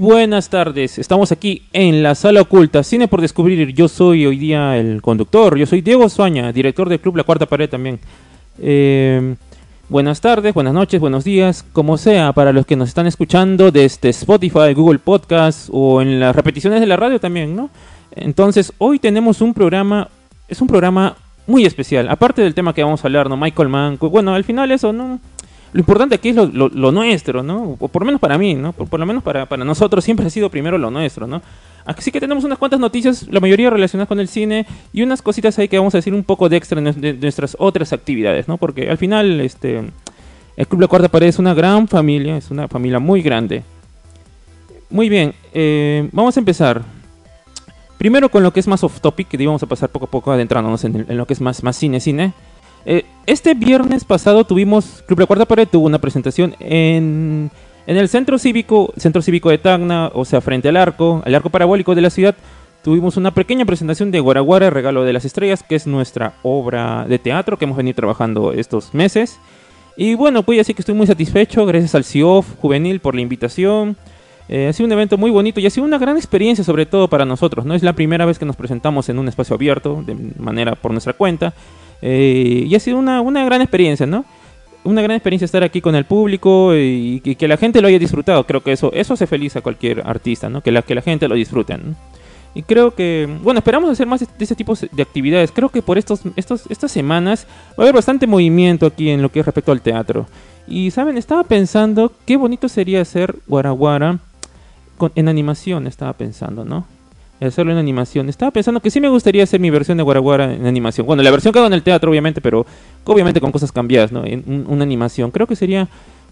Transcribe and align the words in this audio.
Buenas 0.00 0.48
tardes, 0.48 0.98
estamos 0.98 1.30
aquí 1.30 1.64
en 1.74 2.02
la 2.02 2.14
sala 2.14 2.40
oculta, 2.40 2.82
Cine 2.82 3.06
por 3.06 3.20
Descubrir. 3.20 3.74
Yo 3.74 3.86
soy 3.86 4.24
hoy 4.24 4.38
día 4.38 4.78
el 4.78 5.02
conductor, 5.02 5.58
yo 5.58 5.66
soy 5.66 5.82
Diego 5.82 6.08
Suaña, 6.08 6.52
director 6.52 6.88
del 6.88 7.00
Club 7.00 7.16
La 7.16 7.24
Cuarta 7.24 7.44
Pared 7.44 7.68
también. 7.68 8.00
Eh, 8.62 9.34
buenas 9.90 10.22
tardes, 10.22 10.54
buenas 10.54 10.72
noches, 10.72 10.98
buenos 11.02 11.22
días, 11.22 11.66
como 11.74 11.98
sea, 11.98 12.32
para 12.32 12.50
los 12.50 12.64
que 12.64 12.76
nos 12.76 12.88
están 12.88 13.06
escuchando 13.06 13.70
desde 13.70 14.08
Spotify, 14.08 14.72
Google 14.74 15.00
Podcast 15.00 15.68
o 15.70 16.00
en 16.00 16.18
las 16.18 16.34
repeticiones 16.34 16.80
de 16.80 16.86
la 16.86 16.96
radio 16.96 17.20
también, 17.20 17.54
¿no? 17.54 17.68
Entonces, 18.12 18.72
hoy 18.78 18.98
tenemos 18.98 19.42
un 19.42 19.52
programa, 19.52 20.08
es 20.48 20.62
un 20.62 20.66
programa 20.66 21.14
muy 21.46 21.66
especial, 21.66 22.08
aparte 22.08 22.40
del 22.40 22.54
tema 22.54 22.72
que 22.72 22.82
vamos 22.82 23.04
a 23.04 23.06
hablar, 23.06 23.28
¿no? 23.28 23.36
Michael 23.36 23.68
Mann, 23.68 23.98
bueno, 24.00 24.34
al 24.34 24.44
final 24.44 24.72
eso, 24.72 24.94
¿no? 24.94 25.20
Lo 25.72 25.80
importante 25.80 26.16
aquí 26.16 26.30
es 26.30 26.34
lo, 26.34 26.92
nuestro, 26.92 27.42
¿no? 27.42 27.76
O 27.78 27.88
por 27.88 28.02
lo 28.02 28.06
menos 28.06 28.20
para 28.20 28.36
mí, 28.38 28.54
¿no? 28.54 28.72
Por, 28.72 28.98
lo 28.98 29.06
menos 29.06 29.22
para, 29.22 29.46
para, 29.46 29.64
nosotros 29.64 30.04
siempre 30.04 30.26
ha 30.26 30.30
sido 30.30 30.50
primero 30.50 30.78
lo 30.78 30.90
nuestro, 30.90 31.26
¿no? 31.26 31.42
Así 31.84 32.10
que 32.10 32.20
tenemos 32.20 32.44
unas 32.44 32.58
cuantas 32.58 32.80
noticias, 32.80 33.26
la 33.30 33.40
mayoría 33.40 33.70
relacionadas 33.70 34.08
con 34.08 34.18
el 34.20 34.28
cine, 34.28 34.66
y 34.92 35.02
unas 35.02 35.22
cositas 35.22 35.58
ahí 35.58 35.68
que 35.68 35.78
vamos 35.78 35.94
a 35.94 35.98
decir 35.98 36.12
un 36.12 36.24
poco 36.24 36.48
de 36.48 36.56
extra 36.56 36.80
de, 36.80 37.12
nuestras 37.14 37.56
otras 37.58 37.92
actividades, 37.92 38.48
¿no? 38.48 38.56
Porque 38.56 38.90
al 38.90 38.98
final, 38.98 39.40
este, 39.40 39.82
el 40.56 40.66
Club 40.66 40.80
La 40.80 40.88
Cuarta 40.88 41.08
Pared 41.08 41.28
es 41.28 41.38
una 41.38 41.54
gran 41.54 41.86
familia, 41.86 42.36
es 42.36 42.50
una 42.50 42.66
familia 42.66 42.98
muy 42.98 43.22
grande. 43.22 43.62
Muy 44.90 45.08
bien, 45.08 45.34
eh, 45.54 46.08
vamos 46.12 46.36
a 46.36 46.40
empezar. 46.40 46.82
Primero 47.96 48.28
con 48.28 48.42
lo 48.42 48.52
que 48.52 48.60
es 48.60 48.66
más 48.66 48.82
off 48.82 49.00
topic, 49.00 49.28
que 49.28 49.46
vamos 49.46 49.62
a 49.62 49.66
pasar 49.66 49.88
poco 49.88 50.06
a 50.06 50.10
poco 50.10 50.32
adentrándonos 50.32 50.82
en, 50.84 51.06
en 51.08 51.16
lo 51.16 51.26
que 51.26 51.34
es 51.34 51.40
más, 51.40 51.62
más 51.62 51.76
cine, 51.76 52.00
cine. 52.00 52.32
Eh, 52.84 53.04
este 53.30 53.54
viernes 53.54 54.04
pasado 54.04 54.44
tuvimos, 54.44 55.04
Club 55.06 55.20
La 55.20 55.26
Cuarta 55.26 55.44
Pared 55.44 55.68
tuvo 55.68 55.86
una 55.86 56.00
presentación 56.00 56.56
en, 56.58 57.50
en 57.86 57.96
el 57.96 58.08
Centro 58.08 58.38
Cívico, 58.38 58.92
Centro 58.96 59.22
Cívico 59.22 59.50
de 59.50 59.58
Tacna, 59.58 60.10
o 60.14 60.24
sea, 60.24 60.40
frente 60.40 60.68
al 60.68 60.76
arco, 60.76 61.22
al 61.24 61.34
arco 61.34 61.48
parabólico 61.48 61.94
de 61.94 62.00
la 62.00 62.10
ciudad. 62.10 62.34
Tuvimos 62.82 63.16
una 63.16 63.32
pequeña 63.32 63.64
presentación 63.64 64.10
de 64.10 64.20
Guaraguara, 64.20 64.70
Regalo 64.70 65.04
de 65.04 65.12
las 65.12 65.24
Estrellas, 65.24 65.62
que 65.62 65.76
es 65.76 65.86
nuestra 65.86 66.32
obra 66.42 67.04
de 67.08 67.18
teatro 67.18 67.56
que 67.56 67.66
hemos 67.66 67.76
venido 67.76 67.94
trabajando 67.94 68.52
estos 68.52 68.94
meses. 68.94 69.38
Y 69.96 70.14
bueno, 70.14 70.42
pues 70.42 70.60
así 70.60 70.74
que 70.74 70.82
estoy 70.82 70.94
muy 70.94 71.06
satisfecho, 71.06 71.66
gracias 71.66 71.94
al 71.94 72.04
CIOF 72.04 72.56
Juvenil 72.58 73.00
por 73.00 73.14
la 73.14 73.20
invitación. 73.20 73.96
Eh, 74.48 74.66
ha 74.66 74.72
sido 74.72 74.86
un 74.86 74.92
evento 74.92 75.16
muy 75.16 75.30
bonito 75.30 75.60
y 75.60 75.66
ha 75.66 75.70
sido 75.70 75.86
una 75.86 75.98
gran 75.98 76.16
experiencia 76.16 76.64
sobre 76.64 76.86
todo 76.86 77.06
para 77.06 77.24
nosotros. 77.24 77.64
No 77.64 77.74
es 77.74 77.84
la 77.84 77.92
primera 77.92 78.24
vez 78.24 78.38
que 78.38 78.46
nos 78.46 78.56
presentamos 78.56 79.08
en 79.08 79.20
un 79.20 79.28
espacio 79.28 79.54
abierto, 79.54 80.02
de 80.04 80.16
manera 80.38 80.74
por 80.74 80.90
nuestra 80.90 81.12
cuenta. 81.12 81.54
Eh, 82.02 82.64
y 82.66 82.74
ha 82.74 82.80
sido 82.80 82.98
una, 82.98 83.20
una, 83.20 83.44
gran 83.44 83.60
experiencia, 83.60 84.06
¿no? 84.06 84.24
Una 84.84 85.02
gran 85.02 85.16
experiencia 85.16 85.44
estar 85.44 85.62
aquí 85.62 85.80
con 85.80 85.94
el 85.94 86.04
público 86.04 86.74
y, 86.74 87.20
que 87.20 87.48
la 87.48 87.56
gente 87.56 87.80
lo 87.80 87.88
haya 87.88 87.98
disfrutado. 87.98 88.44
Creo 88.44 88.62
que 88.62 88.72
eso, 88.72 88.90
eso 88.94 89.14
hace 89.14 89.26
feliz 89.26 89.56
a 89.56 89.60
cualquier 89.60 90.02
artista, 90.06 90.48
¿no? 90.48 90.62
Que 90.62 90.72
la, 90.72 90.82
que 90.82 90.94
la 90.94 91.02
gente 91.02 91.28
lo 91.28 91.34
disfrute, 91.34 91.76
Y 92.54 92.62
creo 92.62 92.94
que, 92.94 93.28
bueno, 93.42 93.58
esperamos 93.58 93.90
hacer 93.90 94.06
más 94.06 94.20
de 94.20 94.26
ese 94.38 94.54
tipo 94.54 94.74
de 94.74 95.02
actividades. 95.02 95.52
Creo 95.52 95.68
que 95.68 95.82
por 95.82 95.98
estos, 95.98 96.22
estos, 96.36 96.64
estas 96.70 96.90
semanas 96.90 97.46
va 97.70 97.74
a 97.78 97.82
haber 97.82 97.94
bastante 97.94 98.26
movimiento 98.26 98.86
aquí 98.86 99.10
en 99.10 99.20
lo 99.20 99.30
que 99.30 99.40
es 99.40 99.46
respecto 99.46 99.72
al 99.72 99.82
teatro. 99.82 100.26
Y, 100.66 100.90
¿saben? 100.92 101.18
Estaba 101.18 101.44
pensando 101.44 102.12
qué 102.24 102.36
bonito 102.36 102.68
sería 102.68 103.02
hacer 103.02 103.36
Guaraguara 103.48 104.20
con, 104.96 105.12
en 105.14 105.28
animación, 105.28 105.86
estaba 105.86 106.14
pensando, 106.14 106.64
¿no? 106.64 106.86
Hacerlo 107.40 107.72
en 107.72 107.78
animación. 107.78 108.28
Estaba 108.28 108.50
pensando 108.50 108.80
que 108.80 108.90
sí 108.90 109.00
me 109.00 109.08
gustaría 109.08 109.42
hacer 109.42 109.60
mi 109.60 109.70
versión 109.70 109.96
de 109.96 110.02
Guaraguara 110.02 110.52
en 110.52 110.66
animación. 110.66 111.06
Bueno, 111.06 111.22
la 111.22 111.30
versión 111.30 111.52
que 111.52 111.58
hago 111.58 111.66
en 111.66 111.72
el 111.72 111.82
teatro, 111.82 112.10
obviamente, 112.10 112.40
pero 112.40 112.66
obviamente 113.04 113.40
con 113.40 113.50
cosas 113.50 113.72
cambiadas, 113.72 114.12
¿no? 114.12 114.24
En 114.24 114.66
una 114.68 114.84
animación. 114.84 115.30
Creo 115.30 115.46
que 115.46 115.56
sería 115.56 115.88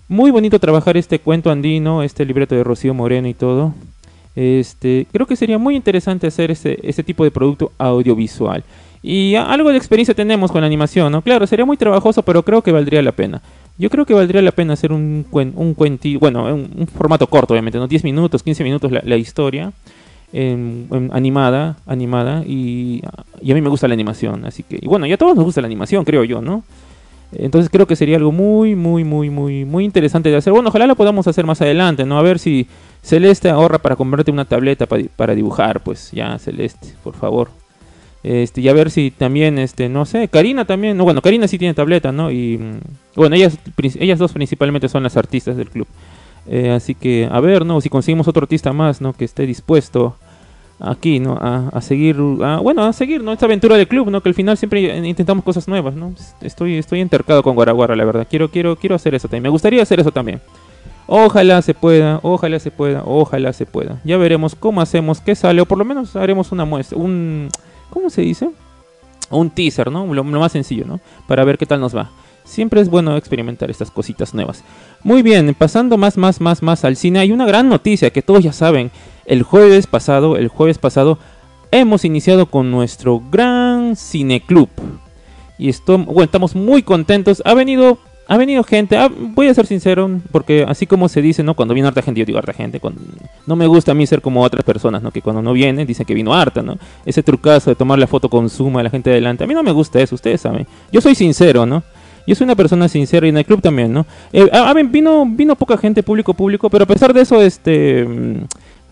muy 0.08 0.30
bonito 0.30 0.58
trabajar 0.58 0.96
este 0.96 1.18
cuento 1.18 1.50
andino, 1.50 2.02
este 2.02 2.24
libreto 2.24 2.54
de 2.54 2.64
Rocío 2.64 2.94
Moreno 2.94 3.28
y 3.28 3.34
todo. 3.34 3.74
Este, 4.36 5.06
creo 5.10 5.26
que 5.26 5.36
sería 5.36 5.58
muy 5.58 5.76
interesante 5.76 6.26
hacer 6.26 6.50
este, 6.50 6.78
este 6.88 7.02
tipo 7.02 7.24
de 7.24 7.30
producto 7.30 7.72
audiovisual. 7.78 8.62
Y 9.02 9.34
algo 9.34 9.70
de 9.70 9.76
experiencia 9.76 10.14
tenemos 10.14 10.52
con 10.52 10.60
la 10.60 10.66
animación, 10.66 11.12
¿no? 11.12 11.22
Claro, 11.22 11.46
sería 11.46 11.64
muy 11.64 11.76
trabajoso, 11.76 12.22
pero 12.22 12.42
creo 12.42 12.62
que 12.62 12.72
valdría 12.72 13.00
la 13.00 13.12
pena. 13.12 13.40
Yo 13.78 13.90
creo 13.90 14.04
que 14.04 14.12
valdría 14.12 14.42
la 14.42 14.50
pena 14.50 14.72
hacer 14.74 14.92
un, 14.92 15.24
cuen, 15.30 15.52
un 15.54 15.72
cuentito, 15.74 16.18
bueno, 16.18 16.52
un, 16.52 16.88
formato 16.88 17.28
corto, 17.28 17.54
obviamente, 17.54 17.78
¿no? 17.78 17.86
10 17.86 18.02
minutos, 18.02 18.42
15 18.42 18.64
minutos 18.64 18.90
la 18.90 19.16
historia 19.16 19.72
animada, 20.32 21.76
animada 21.86 22.42
y, 22.46 23.02
y, 23.40 23.50
a 23.50 23.54
mí 23.54 23.60
me 23.62 23.70
gusta 23.70 23.88
la 23.88 23.94
animación, 23.94 24.44
así 24.44 24.62
que, 24.62 24.78
y 24.80 24.86
bueno, 24.86 25.06
ya 25.06 25.14
a 25.14 25.18
todos 25.18 25.34
nos 25.34 25.44
gusta 25.44 25.60
la 25.62 25.66
animación, 25.66 26.04
creo 26.04 26.24
yo, 26.24 26.42
¿no? 26.42 26.64
Entonces 27.32 27.70
creo 27.70 27.86
que 27.86 27.96
sería 27.96 28.16
algo 28.16 28.32
muy, 28.32 28.74
muy, 28.74 29.04
muy, 29.04 29.28
muy, 29.28 29.64
muy 29.64 29.84
interesante 29.84 30.30
de 30.30 30.36
hacer. 30.36 30.52
Bueno, 30.52 30.70
ojalá 30.70 30.86
lo 30.86 30.96
podamos 30.96 31.26
hacer 31.26 31.44
más 31.44 31.60
adelante, 31.60 32.06
¿no? 32.06 32.18
A 32.18 32.22
ver 32.22 32.38
si 32.38 32.66
Celeste 33.02 33.50
ahorra 33.50 33.78
para 33.78 33.96
comprarte 33.96 34.30
una 34.30 34.46
tableta 34.46 34.86
para, 34.86 35.34
dibujar, 35.34 35.80
pues 35.80 36.10
ya, 36.12 36.38
Celeste, 36.38 36.88
por 37.04 37.14
favor. 37.14 37.50
Este, 38.22 38.62
y 38.62 38.68
a 38.68 38.72
ver 38.72 38.90
si 38.90 39.10
también, 39.10 39.58
este, 39.58 39.88
no 39.88 40.04
sé, 40.04 40.28
Karina 40.28 40.64
también, 40.64 40.96
no, 40.96 41.04
bueno, 41.04 41.22
Karina 41.22 41.46
sí 41.46 41.58
tiene 41.58 41.74
tableta, 41.74 42.12
¿no? 42.12 42.30
Y 42.30 42.58
bueno, 43.14 43.36
ellas, 43.36 43.58
ellas 44.00 44.18
dos 44.18 44.32
principalmente 44.32 44.88
son 44.88 45.02
las 45.02 45.16
artistas 45.16 45.56
del 45.56 45.68
club. 45.68 45.86
Eh, 46.48 46.70
así 46.70 46.94
que, 46.94 47.28
a 47.30 47.40
ver, 47.40 47.66
¿no? 47.66 47.80
Si 47.80 47.88
conseguimos 47.88 48.26
otro 48.28 48.42
artista 48.42 48.72
más, 48.72 49.00
¿no? 49.00 49.12
Que 49.12 49.24
esté 49.24 49.46
dispuesto 49.46 50.16
aquí, 50.80 51.18
¿no? 51.18 51.36
A, 51.40 51.80
seguir, 51.80 52.16
bueno, 52.16 52.84
a 52.84 52.92
seguir, 52.92 53.22
¿no? 53.22 53.32
Esta 53.32 53.46
aventura 53.46 53.76
del 53.76 53.88
club, 53.88 54.10
¿no? 54.10 54.20
Que 54.20 54.28
al 54.28 54.34
final 54.34 54.56
siempre 54.56 54.96
intentamos 55.06 55.44
cosas 55.44 55.68
nuevas, 55.68 55.94
¿no? 55.94 56.14
Estoy, 56.40 56.76
estoy 56.76 57.00
entercado 57.00 57.42
con 57.42 57.54
Guaraguara, 57.54 57.96
la 57.96 58.04
verdad. 58.04 58.26
Quiero, 58.28 58.50
quiero, 58.50 58.76
quiero 58.76 58.96
hacer 58.96 59.14
eso 59.14 59.28
también. 59.28 59.42
Me 59.42 59.48
gustaría 59.48 59.82
hacer 59.82 60.00
eso 60.00 60.12
también. 60.12 60.40
Ojalá 61.06 61.62
se 61.62 61.72
pueda, 61.72 62.20
ojalá 62.22 62.58
se 62.58 62.70
pueda, 62.70 63.02
ojalá 63.04 63.52
se 63.52 63.64
pueda. 63.64 64.00
Ya 64.04 64.18
veremos 64.18 64.54
cómo 64.54 64.82
hacemos, 64.82 65.20
qué 65.20 65.34
sale, 65.34 65.62
o 65.62 65.66
por 65.66 65.78
lo 65.78 65.84
menos 65.84 66.14
haremos 66.16 66.52
una 66.52 66.66
muestra, 66.66 66.98
un... 66.98 67.48
¿Cómo 67.88 68.10
se 68.10 68.20
dice? 68.20 68.50
Un 69.30 69.48
teaser, 69.48 69.90
¿no? 69.90 70.12
lo 70.12 70.24
más 70.24 70.52
sencillo, 70.52 70.84
¿no? 70.86 71.00
Para 71.26 71.44
ver 71.44 71.56
qué 71.56 71.64
tal 71.64 71.80
nos 71.80 71.96
va. 71.96 72.10
Siempre 72.44 72.80
es 72.80 72.88
bueno 72.88 73.16
experimentar 73.16 73.70
estas 73.70 73.90
cositas 73.90 74.34
nuevas. 74.34 74.64
Muy 75.04 75.22
bien, 75.22 75.54
pasando 75.56 75.96
más, 75.96 76.16
más, 76.16 76.40
más, 76.40 76.62
más 76.62 76.84
al 76.84 76.96
cine, 76.96 77.20
hay 77.20 77.32
una 77.32 77.46
gran 77.46 77.68
noticia 77.68 78.10
que 78.10 78.22
todos 78.22 78.42
ya 78.42 78.52
saben. 78.52 78.90
El 79.26 79.42
jueves 79.42 79.86
pasado, 79.86 80.36
el 80.36 80.48
jueves 80.48 80.78
pasado, 80.78 81.18
hemos 81.70 82.04
iniciado 82.04 82.46
con 82.46 82.70
nuestro 82.70 83.22
gran 83.30 83.94
cineclub. 83.96 84.68
Y 85.58 85.68
esto, 85.68 85.98
bueno, 85.98 86.22
estamos 86.22 86.54
muy 86.54 86.82
contentos. 86.82 87.42
Ha 87.44 87.54
venido, 87.54 87.98
ha 88.26 88.36
venido 88.36 88.62
gente. 88.64 88.96
Voy 89.34 89.48
a 89.48 89.54
ser 89.54 89.66
sincero, 89.66 90.08
porque 90.32 90.64
así 90.66 90.86
como 90.86 91.08
se 91.08 91.20
dice, 91.20 91.42
¿no? 91.42 91.54
Cuando 91.54 91.74
viene 91.74 91.88
harta 91.88 92.02
gente, 92.02 92.20
yo 92.20 92.26
digo 92.26 92.38
harta 92.38 92.52
gente. 92.52 92.80
no 93.46 93.56
me 93.56 93.66
gusta 93.66 93.92
a 93.92 93.94
mí 93.94 94.06
ser 94.06 94.22
como 94.22 94.42
otras 94.42 94.64
personas, 94.64 95.02
¿no? 95.02 95.10
Que 95.10 95.20
cuando 95.22 95.42
no 95.42 95.52
vienen 95.52 95.86
dicen 95.86 96.06
que 96.06 96.14
vino 96.14 96.32
harta, 96.32 96.62
¿no? 96.62 96.78
Ese 97.04 97.22
trucazo 97.22 97.70
de 97.70 97.76
tomar 97.76 97.98
la 97.98 98.06
foto 98.06 98.28
con 98.28 98.48
suma 98.48 98.80
a 98.80 98.84
la 98.84 98.90
gente 98.90 99.10
adelante. 99.10 99.44
A 99.44 99.46
mí 99.46 99.54
no 99.54 99.62
me 99.62 99.72
gusta 99.72 100.00
eso, 100.00 100.14
ustedes 100.14 100.40
saben. 100.40 100.66
Yo 100.92 101.00
soy 101.00 101.14
sincero, 101.14 101.66
¿no? 101.66 101.82
Yo 102.28 102.34
soy 102.34 102.44
una 102.44 102.56
persona 102.56 102.88
sincera 102.88 103.24
y 103.26 103.30
en 103.30 103.38
el 103.38 103.46
club 103.46 103.62
también, 103.62 103.90
¿no? 103.90 104.04
Eh, 104.34 104.46
a, 104.52 104.74
ver, 104.74 104.84
vino, 104.84 105.24
vino 105.26 105.56
poca 105.56 105.78
gente, 105.78 106.02
público, 106.02 106.34
público, 106.34 106.68
pero 106.68 106.84
a 106.84 106.86
pesar 106.86 107.14
de 107.14 107.22
eso, 107.22 107.40
este... 107.40 108.04
Mm, 108.04 108.44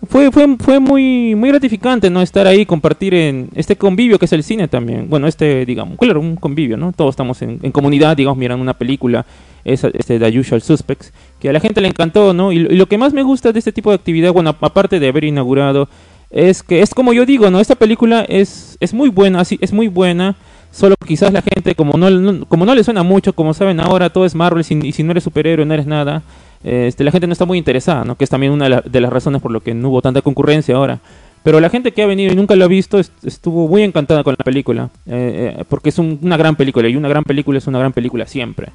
fue, 0.07 0.31
fue, 0.31 0.57
fue 0.57 0.79
muy, 0.79 1.35
muy 1.35 1.49
gratificante, 1.49 2.09
¿no? 2.09 2.23
Estar 2.23 2.47
ahí, 2.47 2.65
compartir 2.65 3.13
en 3.13 3.49
este 3.53 3.75
convivio 3.75 4.17
que 4.17 4.25
es 4.25 4.33
el 4.33 4.43
cine 4.43 4.67
también. 4.67 5.07
Bueno, 5.07 5.27
este, 5.27 5.67
digamos, 5.67 5.99
claro, 5.99 6.19
un 6.19 6.35
convivio, 6.35 6.77
¿no? 6.77 6.93
Todos 6.93 7.11
estamos 7.11 7.39
en, 7.43 7.59
comunidad, 7.71 8.17
digamos, 8.17 8.39
mirando 8.39 8.63
una 8.63 8.75
película, 8.75 9.27
es 9.63 9.83
este, 9.83 10.19
The 10.19 10.39
Usual 10.39 10.63
Suspects, 10.63 11.13
que 11.39 11.49
a 11.49 11.53
la 11.53 11.59
gente 11.59 11.79
le 11.79 11.89
encantó, 11.89 12.33
¿no? 12.33 12.51
Y, 12.51 12.57
lo 12.59 12.87
que 12.87 12.97
más 12.97 13.13
me 13.13 13.21
gusta 13.21 13.51
de 13.51 13.59
este 13.59 13.71
tipo 13.71 13.91
de 13.91 13.97
actividad, 13.97 14.33
bueno, 14.33 14.55
aparte 14.59 14.99
de 14.99 15.09
haber 15.09 15.25
inaugurado, 15.25 15.89
es 16.31 16.63
que 16.63 16.81
es 16.81 16.95
como 16.95 17.13
yo 17.13 17.23
digo, 17.25 17.51
¿no? 17.51 17.59
Esta 17.59 17.75
película 17.75 18.25
es, 18.27 18.77
es 18.79 18.95
muy 18.95 19.09
buena, 19.09 19.41
así, 19.41 19.59
es 19.61 19.73
muy 19.73 19.89
buena, 19.89 20.37
Solo 20.77 20.93
quizás 21.07 21.33
la 21.33 21.41
gente, 21.41 21.73
como 21.73 21.97
no, 21.97 22.45
como 22.45 22.63
no 22.63 22.75
le 22.75 22.83
suena 22.83 23.01
mucho, 23.01 23.33
como 23.33 23.55
saben 23.55 23.79
ahora 23.79 24.11
todo 24.11 24.27
es 24.27 24.35
Marvel 24.35 24.63
y 24.83 24.91
si 24.91 25.01
no 25.01 25.09
eres 25.09 25.23
superhéroe 25.23 25.65
no 25.65 25.73
eres 25.73 25.87
nada, 25.87 26.21
este, 26.63 27.03
la 27.03 27.09
gente 27.09 27.25
no 27.25 27.33
está 27.33 27.45
muy 27.45 27.57
interesada, 27.57 28.05
¿no? 28.05 28.15
que 28.15 28.23
es 28.23 28.29
también 28.29 28.51
una 28.51 28.81
de, 28.81 29.01
las 29.01 29.11
razones 29.11 29.41
por 29.41 29.49
lo 29.49 29.61
que 29.61 29.73
no 29.73 29.89
hubo 29.89 30.03
tanta 30.03 30.21
concurrencia 30.21 30.75
ahora. 30.75 30.99
Pero 31.41 31.59
la 31.59 31.71
gente 31.71 31.93
que 31.93 32.03
ha 32.03 32.05
venido 32.05 32.31
y 32.31 32.35
nunca 32.35 32.55
lo 32.55 32.63
ha 32.63 32.67
visto 32.67 32.99
estuvo 32.99 33.67
muy 33.67 33.81
encantada 33.81 34.23
con 34.23 34.35
la 34.37 34.43
película, 34.43 34.91
eh, 35.07 35.55
eh, 35.57 35.63
porque 35.67 35.89
es 35.89 35.97
una 35.97 36.37
gran 36.37 36.55
película 36.55 36.87
y 36.87 36.95
una 36.95 37.09
gran 37.09 37.23
película 37.23 37.57
es 37.57 37.65
una 37.65 37.79
gran 37.79 37.91
película 37.93 38.27
siempre. 38.27 38.67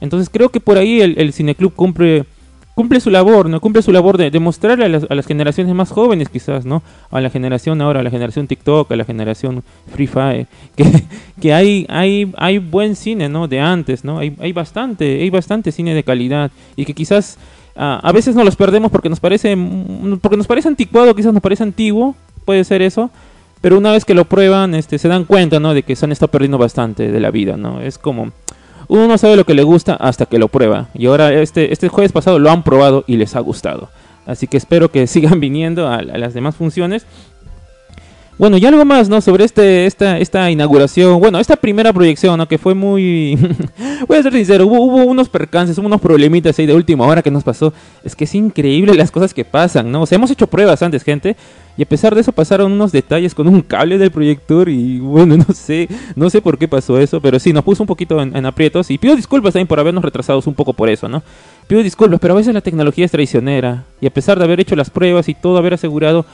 Entonces 0.00 0.30
creo 0.32 0.48
que 0.48 0.60
por 0.60 0.78
ahí 0.78 1.02
el, 1.02 1.18
el 1.18 1.34
Cineclub 1.34 1.74
cumple 1.74 2.24
cumple 2.80 2.98
su 2.98 3.10
labor, 3.10 3.50
¿no? 3.50 3.60
Cumple 3.60 3.82
su 3.82 3.92
labor 3.92 4.16
de, 4.16 4.40
mostrarle 4.40 4.86
a 4.86 5.14
las, 5.14 5.26
generaciones 5.26 5.74
más 5.74 5.90
jóvenes 5.90 6.30
quizás, 6.30 6.64
¿no? 6.64 6.82
A 7.10 7.20
la 7.20 7.28
generación 7.28 7.82
ahora, 7.82 8.00
a 8.00 8.02
la 8.02 8.08
generación 8.08 8.46
TikTok, 8.46 8.90
a 8.90 8.96
la 8.96 9.04
generación 9.04 9.62
Free 9.92 10.06
Fire, 10.06 10.46
que, 10.76 10.86
que 11.42 11.52
hay, 11.52 11.84
hay, 11.90 12.32
hay 12.38 12.56
buen 12.56 12.96
cine, 12.96 13.28
¿no? 13.28 13.48
De 13.48 13.60
antes, 13.60 14.02
¿no? 14.02 14.18
Hay, 14.18 14.34
hay 14.40 14.52
bastante, 14.52 15.20
hay 15.20 15.28
bastante 15.28 15.72
cine 15.72 15.92
de 15.92 16.02
calidad 16.02 16.50
y 16.74 16.86
que 16.86 16.94
quizás 16.94 17.36
ah, 17.76 18.00
a 18.02 18.12
veces 18.12 18.34
no 18.34 18.44
los 18.44 18.56
perdemos 18.56 18.90
porque 18.90 19.10
nos 19.10 19.20
parece, 19.20 19.54
porque 20.22 20.38
nos 20.38 20.46
parece 20.46 20.68
anticuado, 20.68 21.14
quizás 21.14 21.34
nos 21.34 21.42
parece 21.42 21.62
antiguo, 21.62 22.14
puede 22.46 22.64
ser 22.64 22.80
eso, 22.80 23.10
pero 23.60 23.76
una 23.76 23.92
vez 23.92 24.06
que 24.06 24.14
lo 24.14 24.24
prueban, 24.24 24.74
este, 24.74 24.96
se 24.96 25.08
dan 25.08 25.26
cuenta, 25.26 25.60
¿no? 25.60 25.74
De 25.74 25.82
que 25.82 25.96
se 25.96 26.06
han 26.06 26.12
estado 26.12 26.30
perdiendo 26.30 26.56
bastante 26.56 27.12
de 27.12 27.20
la 27.20 27.30
vida, 27.30 27.58
¿no? 27.58 27.82
Es 27.82 27.98
como 27.98 28.32
uno 28.90 29.06
no 29.06 29.18
sabe 29.18 29.36
lo 29.36 29.46
que 29.46 29.54
le 29.54 29.62
gusta 29.62 29.94
hasta 29.94 30.26
que 30.26 30.38
lo 30.38 30.48
prueba. 30.48 30.88
Y 30.94 31.06
ahora 31.06 31.32
este, 31.32 31.72
este 31.72 31.88
jueves 31.88 32.10
pasado 32.10 32.40
lo 32.40 32.50
han 32.50 32.64
probado 32.64 33.04
y 33.06 33.16
les 33.16 33.36
ha 33.36 33.40
gustado. 33.40 33.88
Así 34.26 34.48
que 34.48 34.56
espero 34.56 34.90
que 34.90 35.06
sigan 35.06 35.38
viniendo 35.38 35.88
a, 35.88 36.02
las 36.02 36.34
demás 36.34 36.56
funciones. 36.56 37.06
Bueno, 38.36 38.56
y 38.56 38.66
algo 38.66 38.84
más, 38.84 39.08
¿no? 39.08 39.20
Sobre 39.20 39.44
este, 39.44 39.86
esta, 39.86 40.18
esta 40.18 40.50
inauguración, 40.50 41.20
bueno, 41.20 41.38
esta 41.38 41.54
primera 41.54 41.92
proyección. 41.92 42.44
Que 42.46 42.58
fue 42.58 42.74
muy... 42.74 43.38
Voy 44.08 44.18
a 44.18 44.22
ser 44.24 44.32
sincero, 44.32 44.66
hubo, 44.66 44.82
hubo, 44.82 45.04
unos 45.04 45.28
percances, 45.28 45.78
hubo 45.78 45.86
unos 45.86 46.00
problemitas 46.00 46.58
ahí 46.58 46.66
de 46.66 46.74
última 46.74 47.06
hora 47.06 47.22
que 47.22 47.30
nos 47.30 47.44
pasó. 47.44 47.72
Es 48.02 48.16
que 48.16 48.24
es 48.24 48.34
increíble 48.34 48.94
las 48.94 49.12
cosas 49.12 49.32
que 49.32 49.44
pasan, 49.44 49.92
¿no? 49.92 50.02
O 50.02 50.06
sea, 50.06 50.16
hemos 50.16 50.32
hecho 50.32 50.48
pruebas 50.48 50.82
antes, 50.82 51.04
gente, 51.04 51.36
y 51.76 51.82
a 51.82 51.86
pesar 51.86 52.14
de 52.14 52.20
eso 52.20 52.32
pasaron 52.32 52.72
unos 52.72 52.92
detalles 52.92 53.34
con 53.34 53.48
un 53.48 53.62
cable 53.62 53.98
del 53.98 54.10
proyector 54.10 54.68
y 54.68 54.98
bueno, 54.98 55.36
no 55.48 55.54
sé, 55.54 55.88
no 56.16 56.30
sé 56.30 56.42
por 56.42 56.58
qué 56.58 56.68
pasó 56.68 56.98
eso, 56.98 57.20
pero 57.20 57.38
sí, 57.38 57.52
nos 57.52 57.64
puso 57.64 57.82
un 57.82 57.86
poquito 57.86 58.20
en, 58.20 58.46
aprietos 58.46 58.90
y 58.90 58.98
pido 58.98 59.16
disculpas 59.16 59.52
también 59.52 59.66
por 59.66 59.80
habernos 59.80 60.04
retrasados 60.04 60.46
un 60.46 60.54
poco 60.54 60.72
por 60.72 60.90
eso, 60.90 61.08
¿no? 61.08 61.22
Pido 61.66 61.82
disculpas, 61.82 62.20
pero 62.20 62.34
a 62.34 62.36
veces 62.36 62.54
la 62.54 62.60
tecnología 62.60 63.04
es 63.04 63.10
traicionera 63.10 63.84
y 64.00 64.06
a 64.06 64.10
pesar 64.10 64.38
de 64.38 64.44
haber 64.44 64.60
hecho 64.60 64.76
las 64.76 64.90
pruebas 64.90 65.28
y 65.28 65.34
todo, 65.34 65.58
haber 65.58 65.74
asegurado, 65.74 66.26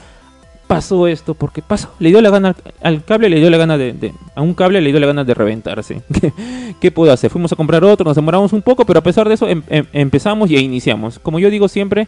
pasó 0.67 1.07
esto, 1.07 1.33
porque 1.33 1.61
pasó, 1.61 1.93
le 1.99 2.09
dio 2.09 2.21
la 2.21 2.29
gana 2.29 2.55
al 2.81 3.03
cable, 3.03 3.29
le 3.29 3.39
dio 3.39 3.49
la 3.49 3.57
gana 3.57 3.77
de, 3.77 4.13
a 4.35 4.41
un 4.41 4.53
cable 4.53 4.81
le 4.81 4.91
dio 4.91 4.99
la 4.99 5.07
gana 5.07 5.23
de 5.23 5.33
reventarse. 5.33 6.01
¿Qué, 6.21 6.33
¿Qué, 6.79 6.91
puedo 6.91 7.11
hacer? 7.11 7.31
Fuimos 7.31 7.51
a 7.53 7.55
comprar 7.55 7.83
otro, 7.83 8.03
nos 8.03 8.15
demoramos 8.15 8.53
un 8.53 8.61
poco, 8.61 8.85
pero 8.85 8.99
a 8.99 9.03
pesar 9.03 9.27
de 9.27 9.35
eso 9.35 9.47
em, 9.47 9.63
em, 9.69 9.85
empezamos 9.93 10.51
y 10.51 10.57
iniciamos. 10.57 11.19
Como 11.19 11.39
yo 11.39 11.49
digo 11.49 11.67
siempre, 11.67 12.07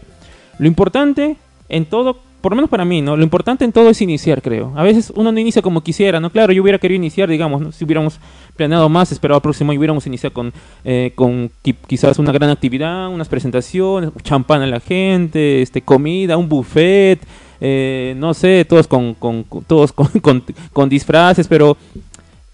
lo 0.59 0.67
importante 0.67 1.37
en 1.69 1.85
todo 1.85 2.17
por 2.41 2.51
lo 2.51 2.55
menos 2.55 2.69
para 2.69 2.85
mí, 2.85 3.01
¿no? 3.01 3.17
Lo 3.17 3.23
importante 3.23 3.65
en 3.65 3.71
todo 3.71 3.89
es 3.89 4.01
iniciar, 4.01 4.41
creo. 4.41 4.71
A 4.75 4.83
veces 4.83 5.11
uno 5.15 5.31
no 5.31 5.39
inicia 5.39 5.61
como 5.61 5.81
quisiera, 5.81 6.19
¿no? 6.19 6.29
Claro, 6.29 6.53
yo 6.53 6.61
hubiera 6.61 6.79
querido 6.79 6.97
iniciar, 6.97 7.29
digamos, 7.29 7.75
si 7.75 7.85
hubiéramos 7.85 8.19
planeado 8.55 8.87
más, 8.89 9.11
esperado 9.11 9.37
al 9.37 9.41
próximo 9.41 9.73
y 9.73 9.77
hubiéramos 9.77 10.05
iniciado 10.07 10.33
con, 10.33 10.53
eh, 10.83 11.11
con 11.15 11.51
quizás 11.87 12.19
una 12.19 12.31
gran 12.31 12.49
actividad, 12.49 13.09
unas 13.09 13.27
presentaciones, 13.27 14.11
champán 14.23 14.61
a 14.61 14.67
la 14.67 14.79
gente, 14.79 15.61
este, 15.61 15.81
comida, 15.81 16.37
un 16.37 16.47
buffet, 16.47 17.19
eh, 17.61 18.15
no 18.17 18.33
sé, 18.33 18.65
todos 18.65 18.87
con, 18.87 19.13
con, 19.15 19.45
todos 19.67 19.91
con, 20.21 20.43
con 20.71 20.89
disfraces, 20.89 21.47
pero 21.47 21.77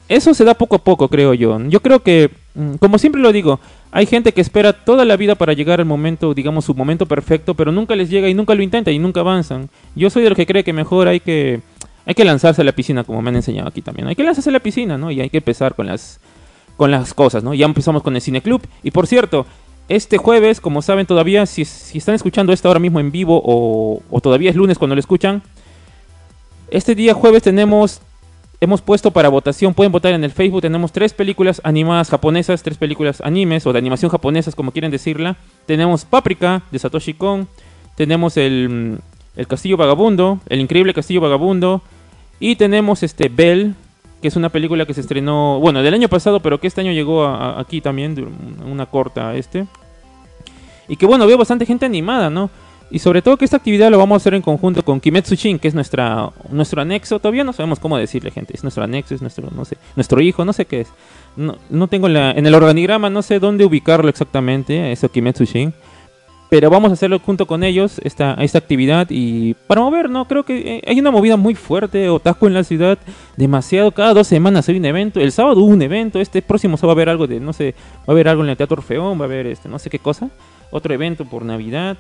eso 0.08 0.34
se 0.34 0.44
da 0.44 0.54
poco 0.54 0.76
a 0.76 0.84
poco, 0.84 1.08
creo 1.10 1.34
yo. 1.34 1.60
Yo 1.68 1.82
creo 1.82 2.02
que, 2.02 2.30
como 2.80 2.98
siempre 2.98 3.22
lo 3.22 3.32
digo, 3.32 3.60
hay 3.92 4.06
gente 4.06 4.32
que 4.34 4.42
espera 4.42 4.74
toda 4.74 5.04
la 5.04 5.18
vida 5.18 5.36
para 5.36 5.54
llegar 5.54 5.80
al 5.80 5.86
momento, 5.86 6.34
digamos, 6.34 6.66
su 6.66 6.74
momento 6.74 7.06
perfecto, 7.06 7.54
pero 7.54 7.72
nunca 7.72 7.96
les 7.96 8.10
llega 8.10 8.30
y 8.30 8.34
nunca 8.34 8.56
lo 8.56 8.64
intenta 8.64 8.92
y 8.92 9.00
nunca 9.00 9.20
avanzan. 9.20 9.70
Yo 9.96 10.10
soy 10.10 10.24
de 10.24 10.30
los 10.30 10.38
que 10.38 10.46
cree 10.46 10.64
que 10.64 10.72
mejor 10.72 11.08
hay 11.08 11.20
que, 11.20 11.62
hay 12.06 12.14
que 12.14 12.24
lanzarse 12.24 12.62
a 12.62 12.66
la 12.66 12.72
piscina, 12.72 13.04
como 13.04 13.22
me 13.22 13.30
han 13.30 13.36
enseñado 13.36 13.68
aquí 13.68 13.82
también. 13.82 14.08
Hay 14.08 14.16
que 14.16 14.24
lanzarse 14.24 14.50
a 14.50 14.54
la 14.54 14.60
piscina, 14.60 14.98
¿no? 14.98 15.12
Y 15.12 15.20
hay 15.20 15.30
que 15.30 15.38
empezar 15.38 15.76
con 15.76 15.88
las, 15.88 16.20
con 16.78 16.92
las 16.92 17.14
cosas, 17.14 17.44
¿no? 17.44 17.54
Ya 17.54 17.66
empezamos 17.66 18.04
con 18.04 18.16
el 18.16 18.22
Cine 18.22 18.42
Club. 18.42 18.62
Y 18.84 18.92
por 18.92 19.06
cierto, 19.06 19.46
este 19.90 20.18
jueves, 20.18 20.62
como 20.62 20.82
saben 20.82 21.06
todavía, 21.06 21.46
si, 21.46 21.66
si 21.66 21.98
están 21.98 22.16
escuchando 22.16 22.54
esto 22.54 22.70
ahora 22.70 22.80
mismo 22.80 23.02
en 23.02 23.12
vivo 23.12 23.42
o, 23.44 24.02
o 24.10 24.22
todavía 24.22 24.50
es 24.50 24.56
lunes 24.56 24.78
cuando 24.78 24.96
lo 24.96 25.00
escuchan, 25.00 25.44
este 26.72 26.96
día 26.96 27.14
jueves 27.14 27.44
tenemos 27.44 28.02
hemos 28.62 28.82
puesto 28.82 29.12
para 29.12 29.30
votación, 29.30 29.74
pueden 29.74 29.92
votar 29.92 30.14
en 30.14 30.24
el 30.24 30.32
Facebook, 30.32 30.62
tenemos 30.62 30.92
tres 30.92 31.14
películas 31.14 31.62
animadas 31.64 32.10
japonesas, 32.10 32.64
tres 32.64 32.78
películas 32.78 33.22
animes 33.22 33.66
o 33.66 33.74
de 33.74 33.80
animación 33.80 34.10
japonesas, 34.12 34.56
como 34.56 34.72
quieren 34.72 34.92
decirla. 34.92 35.38
Tenemos 35.66 36.06
Paprika 36.06 36.64
de 36.72 36.80
Satoshi 36.80 37.14
Kon, 37.14 37.48
tenemos 37.96 38.38
el, 38.38 38.70
mm, 38.70 39.40
el 39.40 39.48
Castillo 39.48 39.78
Vagabundo, 39.78 40.40
el 40.48 40.60
increíble 40.60 40.94
Castillo 40.94 41.22
Vagabundo, 41.22 41.82
y 42.40 42.56
tenemos 42.56 43.04
este 43.04 43.30
Bell, 43.30 43.76
que 44.22 44.28
es 44.28 44.36
una 44.36 44.50
película 44.50 44.86
que 44.86 44.94
se 44.94 45.02
estrenó, 45.02 45.60
bueno, 45.60 45.84
del 45.84 45.94
año 45.94 46.10
pasado, 46.10 46.40
pero 46.40 46.60
que 46.60 46.68
este 46.68 46.82
año 46.82 46.92
llegó 46.92 47.26
aquí 47.28 47.82
también, 47.82 48.16
una 48.66 48.86
corta 48.86 49.36
este. 49.36 49.68
Y 50.88 50.98
que 50.98 51.06
bueno, 51.06 51.26
veo 51.28 51.38
bastante 51.38 51.66
gente 51.66 51.86
animada, 51.86 52.30
¿no? 52.30 52.50
Y 52.92 53.00
sobre 53.00 53.22
todo 53.22 53.38
que 53.38 53.46
esta 53.46 53.58
actividad 53.58 53.90
lo 53.90 53.98
vamos 53.98 54.16
a 54.16 54.18
hacer 54.18 54.36
en 54.36 54.42
conjunto 54.42 54.84
con 54.84 55.00
Kimetsu 55.00 55.36
Shin, 55.36 55.58
que 55.58 55.68
es 55.68 55.74
nuestra, 55.74 56.30
nuestro 56.50 56.82
anexo. 56.82 57.20
Todavía 57.20 57.44
no 57.44 57.52
sabemos 57.52 57.80
cómo 57.80 57.98
decirle, 57.98 58.32
gente. 58.32 58.54
Es 58.56 58.64
nuestro 58.64 58.84
anexo, 58.84 59.16
es 59.16 59.22
nuestro, 59.22 59.50
no 59.50 59.66
sé, 59.66 59.78
nuestro 59.96 60.22
hijo, 60.22 60.46
no 60.46 60.54
sé 60.54 60.66
qué 60.66 60.82
es. 60.82 60.88
No, 61.36 61.58
no 61.70 61.88
tengo 61.88 62.08
la, 62.08 62.32
en 62.32 62.46
el 62.46 62.54
organigrama, 62.54 63.10
no 63.10 63.22
sé 63.22 63.40
dónde 63.40 63.66
ubicarlo 63.66 64.10
exactamente, 64.10 64.92
eso 64.92 65.10
Kimetsu 65.10 65.46
Shin. 65.46 65.74
Pero 66.48 66.70
vamos 66.70 66.92
a 66.92 66.94
hacerlo 66.94 67.20
junto 67.20 67.48
con 67.48 67.64
ellos, 67.64 68.00
esta, 68.04 68.36
esta 68.36 68.60
actividad. 68.60 69.08
Y 69.10 69.56
para 69.68 69.82
mover, 69.82 70.10
¿no? 70.10 70.28
Creo 70.28 70.44
que 70.44 70.78
eh, 70.78 70.82
hay 70.86 71.00
una 71.00 71.10
movida 71.10 71.38
muy 71.38 71.56
fuerte, 71.56 72.08
otaku 72.08 72.46
en 72.46 72.54
la 72.54 72.64
ciudad. 72.64 73.00
Demasiado, 73.36 73.92
cada 73.92 74.14
dos 74.14 74.28
semanas 74.28 74.70
hay 74.70 74.78
un 74.78 74.86
evento. 74.86 75.20
El 75.20 75.32
sábado 75.32 75.62
hubo 75.62 75.74
un 75.74 75.82
evento, 75.82 76.22
este 76.22 76.44
próximo 76.44 76.78
se 76.78 76.86
va 76.86 76.94
a 76.94 76.96
haber 76.96 77.10
algo 77.10 77.26
de, 77.26 77.40
no 77.40 77.52
sé, 77.52 77.74
va 78.02 78.04
a 78.08 78.12
haber 78.12 78.28
algo 78.28 78.44
en 78.44 78.52
el 78.52 78.58
Teatro 78.58 78.78
Orfeón, 78.78 79.20
va 79.20 79.24
a 79.24 79.26
haber 79.26 79.48
este, 79.48 79.68
no 79.68 79.80
sé 79.80 79.90
qué 79.90 79.98
cosa. 79.98 80.30
Otro 80.70 80.94
evento 80.94 81.26
por 81.26 81.44
Navidad. 81.44 81.98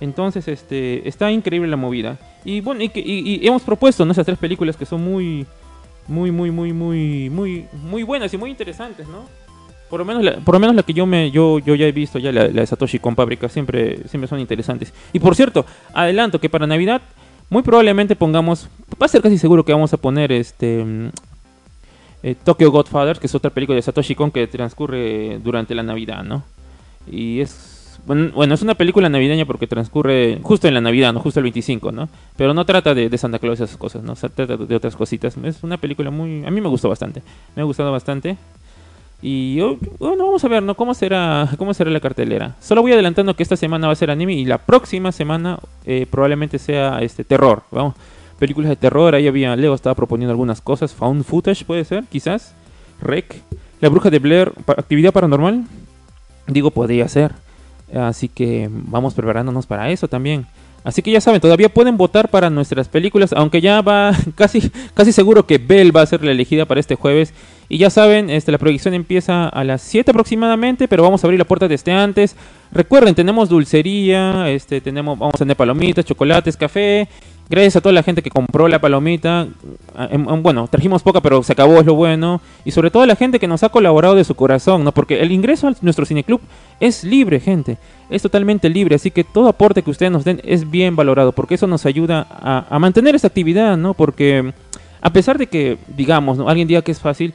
Entonces, 0.00 0.46
este, 0.48 1.08
está 1.08 1.30
increíble 1.30 1.68
la 1.68 1.76
movida. 1.76 2.18
Y 2.44 2.60
bueno, 2.60 2.82
y, 2.82 3.40
hemos 3.46 3.62
propuesto 3.62 4.04
¿no? 4.04 4.12
esas 4.12 4.26
tres 4.26 4.38
películas 4.38 4.76
que 4.76 4.86
son 4.86 5.02
muy, 5.02 5.46
muy, 6.08 6.30
muy, 6.30 6.50
muy, 6.50 6.72
muy, 6.72 7.30
muy, 7.30 7.66
muy 7.72 8.02
buenas 8.02 8.32
y 8.34 8.36
muy 8.36 8.50
interesantes, 8.50 9.08
¿no? 9.08 9.24
Por 9.88 10.00
lo 10.00 10.04
menos, 10.04 10.24
la, 10.24 10.36
por 10.38 10.54
lo 10.54 10.60
menos 10.60 10.74
la 10.74 10.82
que 10.82 10.92
yo 10.92 11.06
me, 11.06 11.30
yo, 11.30 11.60
yo 11.60 11.74
ya 11.76 11.86
he 11.86 11.92
visto 11.92 12.18
ya 12.18 12.32
la, 12.32 12.48
de 12.48 12.66
Satoshi 12.66 12.98
con 12.98 13.14
Paprika 13.14 13.48
siempre, 13.48 14.00
siempre 14.08 14.28
son 14.28 14.40
interesantes. 14.40 14.92
Y 15.12 15.20
por 15.20 15.36
cierto, 15.36 15.64
adelanto 15.94 16.40
que 16.40 16.50
para 16.50 16.66
Navidad 16.66 17.02
muy 17.48 17.62
probablemente 17.62 18.16
pongamos, 18.16 18.68
va 19.00 19.06
a 19.06 19.08
ser 19.08 19.22
casi 19.22 19.38
seguro 19.38 19.64
que 19.64 19.72
vamos 19.72 19.92
a 19.92 19.96
poner 19.96 20.32
este 20.32 20.84
eh, 22.22 22.34
Tokyo 22.42 22.72
Godfather, 22.72 23.18
que 23.18 23.26
es 23.26 23.34
otra 23.34 23.50
película 23.50 23.76
de 23.76 23.82
Satoshi 23.82 24.16
Kon 24.16 24.32
que 24.32 24.46
transcurre 24.48 25.38
durante 25.38 25.74
la 25.74 25.84
Navidad, 25.84 26.24
¿no? 26.24 26.42
Y 27.08 27.40
es 27.40 27.75
bueno, 28.06 28.54
es 28.54 28.62
una 28.62 28.76
película 28.76 29.08
navideña 29.08 29.44
porque 29.46 29.66
transcurre 29.66 30.38
justo 30.42 30.68
en 30.68 30.74
la 30.74 30.80
Navidad, 30.80 31.12
¿no? 31.12 31.20
Justo 31.20 31.40
el 31.40 31.44
25, 31.44 31.90
¿no? 31.90 32.08
Pero 32.36 32.54
no 32.54 32.64
trata 32.64 32.94
de, 32.94 33.18
Santa 33.18 33.40
Claus 33.40 33.58
y 33.58 33.64
esas 33.64 33.76
cosas, 33.76 34.02
¿no? 34.02 34.14
Se 34.14 34.28
trata 34.28 34.56
de 34.56 34.76
otras 34.76 34.94
cositas. 34.94 35.36
Es 35.38 35.64
una 35.64 35.76
película 35.76 36.10
muy... 36.10 36.44
A 36.44 36.50
mí 36.50 36.60
me 36.60 36.68
gustó 36.68 36.88
bastante. 36.88 37.22
Me 37.56 37.62
ha 37.62 37.64
gustado 37.64 37.90
bastante. 37.90 38.36
Y 39.22 39.58
bueno, 39.98 40.26
vamos 40.26 40.44
a 40.44 40.48
ver, 40.48 40.62
¿no? 40.62 40.74
¿Cómo 40.76 40.94
será, 40.94 41.48
¿Cómo 41.58 41.74
será 41.74 41.90
la 41.90 42.00
cartelera? 42.00 42.54
Solo 42.60 42.82
voy 42.82 42.92
adelantando 42.92 43.34
que 43.34 43.42
esta 43.42 43.56
semana 43.56 43.88
va 43.88 43.92
a 43.92 43.96
ser 43.96 44.10
anime 44.10 44.34
y 44.34 44.44
la 44.44 44.58
próxima 44.58 45.10
semana 45.10 45.58
eh, 45.84 46.06
probablemente 46.08 46.58
sea 46.58 47.00
este 47.00 47.24
terror. 47.24 47.62
Vamos, 47.72 47.94
películas 48.38 48.68
de 48.68 48.76
terror. 48.76 49.14
Ahí 49.14 49.26
había, 49.26 49.56
Leo 49.56 49.74
estaba 49.74 49.94
proponiendo 49.94 50.30
algunas 50.30 50.60
cosas. 50.60 50.94
Found 50.94 51.24
footage 51.24 51.64
puede 51.64 51.84
ser, 51.84 52.04
quizás. 52.04 52.54
Rec. 53.00 53.42
La 53.80 53.88
bruja 53.88 54.10
de 54.10 54.18
Blair, 54.18 54.52
actividad 54.68 55.12
paranormal. 55.12 55.64
Digo, 56.46 56.70
podría 56.70 57.08
ser. 57.08 57.32
Así 57.94 58.28
que 58.28 58.68
vamos 58.70 59.14
preparándonos 59.14 59.66
para 59.66 59.90
eso 59.90 60.08
también. 60.08 60.46
Así 60.86 61.02
que 61.02 61.10
ya 61.10 61.20
saben, 61.20 61.40
todavía 61.40 61.68
pueden 61.68 61.96
votar 61.96 62.28
para 62.28 62.48
nuestras 62.48 62.88
películas, 62.88 63.32
aunque 63.32 63.60
ya 63.60 63.80
va 63.80 64.12
casi, 64.36 64.70
casi 64.94 65.10
seguro 65.12 65.44
que 65.44 65.58
Bell 65.58 65.94
va 65.94 66.02
a 66.02 66.06
ser 66.06 66.22
la 66.22 66.30
elegida 66.30 66.64
para 66.64 66.78
este 66.78 66.94
jueves. 66.94 67.34
Y 67.68 67.78
ya 67.78 67.90
saben, 67.90 68.30
este, 68.30 68.52
la 68.52 68.58
proyección 68.58 68.94
empieza 68.94 69.48
a 69.48 69.64
las 69.64 69.82
7 69.82 70.12
aproximadamente, 70.12 70.86
pero 70.86 71.02
vamos 71.02 71.24
a 71.24 71.26
abrir 71.26 71.40
la 71.40 71.44
puerta 71.44 71.66
desde 71.66 71.90
antes. 71.90 72.36
Recuerden, 72.70 73.16
tenemos 73.16 73.48
dulcería, 73.48 74.48
este, 74.48 74.80
tenemos, 74.80 75.18
vamos 75.18 75.34
a 75.34 75.38
tener 75.38 75.56
palomitas, 75.56 76.04
chocolates, 76.04 76.56
café 76.56 77.08
Gracias 77.48 77.76
a 77.76 77.80
toda 77.80 77.92
la 77.92 78.02
gente 78.02 78.22
que 78.22 78.30
compró 78.30 78.66
la 78.66 78.80
palomita. 78.80 79.46
Ah, 79.94 80.08
em, 80.10 80.28
em, 80.28 80.42
bueno, 80.42 80.66
trajimos 80.68 81.02
poca, 81.02 81.20
pero 81.20 81.44
se 81.44 81.52
acabó, 81.52 81.78
es 81.78 81.86
lo 81.86 81.94
bueno. 81.94 82.40
Y 82.64 82.72
sobre 82.72 82.90
todo 82.90 83.04
a 83.04 83.06
la 83.06 83.14
gente 83.14 83.38
que 83.38 83.46
nos 83.46 83.62
ha 83.62 83.68
colaborado 83.68 84.16
de 84.16 84.24
su 84.24 84.34
corazón, 84.34 84.82
¿no? 84.82 84.90
Porque 84.90 85.20
el 85.20 85.30
ingreso 85.30 85.68
a 85.68 85.74
nuestro 85.80 86.04
cineclub 86.04 86.40
es 86.80 87.04
libre, 87.04 87.38
gente. 87.38 87.78
Es 88.10 88.22
totalmente 88.22 88.68
libre. 88.68 88.96
Así 88.96 89.12
que 89.12 89.22
todo 89.22 89.48
aporte 89.48 89.82
que 89.82 89.90
ustedes 89.90 90.10
nos 90.10 90.24
den 90.24 90.40
es 90.44 90.68
bien 90.68 90.96
valorado. 90.96 91.30
Porque 91.30 91.54
eso 91.54 91.68
nos 91.68 91.86
ayuda 91.86 92.26
a, 92.28 92.78
mantener 92.80 93.14
esa 93.14 93.28
actividad, 93.28 93.76
¿no? 93.76 93.94
Porque 93.94 94.52
a 95.00 95.10
pesar 95.10 95.38
de 95.38 95.46
que, 95.46 95.78
digamos, 95.86 96.40
alguien 96.40 96.66
diga 96.66 96.82
que 96.82 96.90
es 96.90 96.98
fácil, 96.98 97.32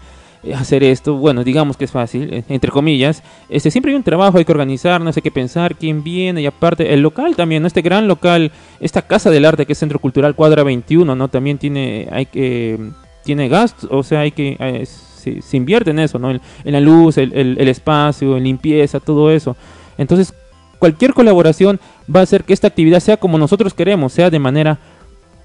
hacer 0.55 0.83
esto, 0.83 1.15
bueno, 1.15 1.43
digamos 1.43 1.77
que 1.77 1.85
es 1.85 1.91
fácil, 1.91 2.33
eh, 2.33 2.43
entre 2.49 2.71
comillas, 2.71 3.21
este, 3.49 3.69
siempre 3.69 3.91
hay 3.91 3.95
un 3.95 4.03
trabajo, 4.03 4.37
hay 4.37 4.45
que 4.45 4.51
organizar, 4.51 5.01
no 5.01 5.13
sé 5.13 5.21
qué 5.21 5.29
pensar, 5.29 5.75
quién 5.75 6.03
viene, 6.03 6.41
y 6.41 6.45
aparte 6.47 6.93
el 6.93 7.01
local 7.01 7.35
también, 7.35 7.65
este 7.65 7.81
gran 7.81 8.07
local, 8.07 8.51
esta 8.79 9.03
casa 9.03 9.29
del 9.29 9.45
arte 9.45 9.65
que 9.65 9.73
es 9.73 9.79
Centro 9.79 9.99
Cultural 9.99 10.35
Cuadra 10.35 10.63
21, 10.63 11.15
¿no? 11.15 11.27
También 11.27 11.57
tiene, 11.57 12.07
hay 12.11 12.25
que, 12.25 12.79
tiene 13.23 13.49
gastos, 13.49 13.89
o 13.91 14.01
sea, 14.01 14.21
hay 14.21 14.31
que, 14.31 14.57
eh, 14.59 14.85
se, 14.85 15.57
invierte 15.57 15.91
en 15.91 15.99
eso, 15.99 16.17
¿no? 16.17 16.31
En, 16.31 16.41
la 16.63 16.79
luz, 16.79 17.17
el, 17.19 17.33
el, 17.33 17.67
espacio, 17.67 18.35
en 18.35 18.43
limpieza, 18.43 18.99
todo 18.99 19.29
eso. 19.29 19.55
Entonces, 19.99 20.33
cualquier 20.79 21.13
colaboración 21.13 21.79
va 22.13 22.21
a 22.21 22.23
hacer 22.23 22.43
que 22.43 22.53
esta 22.53 22.67
actividad 22.67 22.99
sea 22.99 23.17
como 23.17 23.37
nosotros 23.37 23.75
queremos, 23.75 24.13
sea 24.13 24.31
de 24.31 24.39
manera 24.39 24.79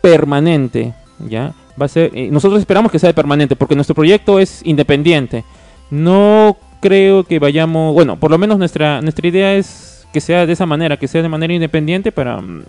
permanente, 0.00 0.94
¿ya? 1.28 1.52
Va 1.80 1.86
a 1.86 1.88
ser, 1.88 2.10
eh, 2.14 2.28
nosotros 2.30 2.60
esperamos 2.60 2.90
que 2.90 2.98
sea 2.98 3.12
permanente 3.12 3.56
porque 3.56 3.74
nuestro 3.74 3.94
proyecto 3.94 4.38
es 4.38 4.62
independiente. 4.64 5.44
No 5.90 6.56
creo 6.80 7.24
que 7.24 7.38
vayamos, 7.38 7.94
bueno, 7.94 8.16
por 8.16 8.30
lo 8.30 8.38
menos 8.38 8.58
nuestra 8.58 9.00
nuestra 9.02 9.28
idea 9.28 9.54
es 9.54 10.06
que 10.12 10.20
sea 10.20 10.46
de 10.46 10.52
esa 10.52 10.66
manera, 10.66 10.96
que 10.96 11.08
sea 11.08 11.22
de 11.22 11.28
manera 11.28 11.52
independiente 11.52 12.12
para 12.12 12.40
mm, 12.40 12.64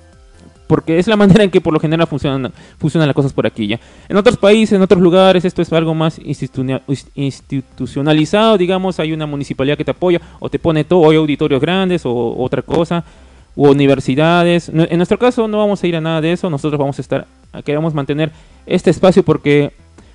porque 0.68 1.00
es 1.00 1.08
la 1.08 1.16
manera 1.24 1.44
en 1.44 1.50
que 1.50 1.62
por 1.62 1.74
lo 1.74 1.80
general 1.80 2.06
funcionan, 2.08 2.52
funcionan 2.78 3.08
las 3.08 3.16
cosas 3.16 3.34
por 3.34 3.48
aquí 3.48 3.68
ya. 3.68 3.80
En 4.08 4.18
otros 4.18 4.38
países, 4.38 4.74
en 4.74 4.82
otros 4.82 5.02
lugares, 5.02 5.46
esto 5.46 5.62
es 5.62 5.72
algo 5.74 5.96
más 5.96 6.20
institucionalizado, 7.16 8.58
digamos, 8.58 9.00
hay 9.00 9.14
una 9.14 9.26
municipalidad 9.26 9.78
que 9.78 9.86
te 9.86 9.92
apoya 9.92 10.22
o 10.40 10.50
te 10.50 10.60
pone 10.60 10.84
todo, 10.84 11.10
hay 11.10 11.18
auditorios 11.18 11.62
grandes 11.62 12.06
o 12.06 12.36
otra 12.38 12.62
cosa, 12.62 13.04
u 13.58 13.68
universidades. 13.68 14.70
En 14.70 14.98
nuestro 14.98 15.20
caso 15.20 15.50
no 15.50 15.58
vamos 15.58 15.84
a 15.84 15.88
ir 15.88 15.98
a 15.98 16.02
nada 16.02 16.22
de 16.22 16.32
eso, 16.32 16.50
nosotros 16.50 16.80
vamos 16.80 16.98
a 17.00 17.02
estar, 17.02 17.28
queremos 17.66 17.94
mantener 17.94 18.32
este 18.66 18.92
espacio 18.92 19.24
porque, 19.24 19.74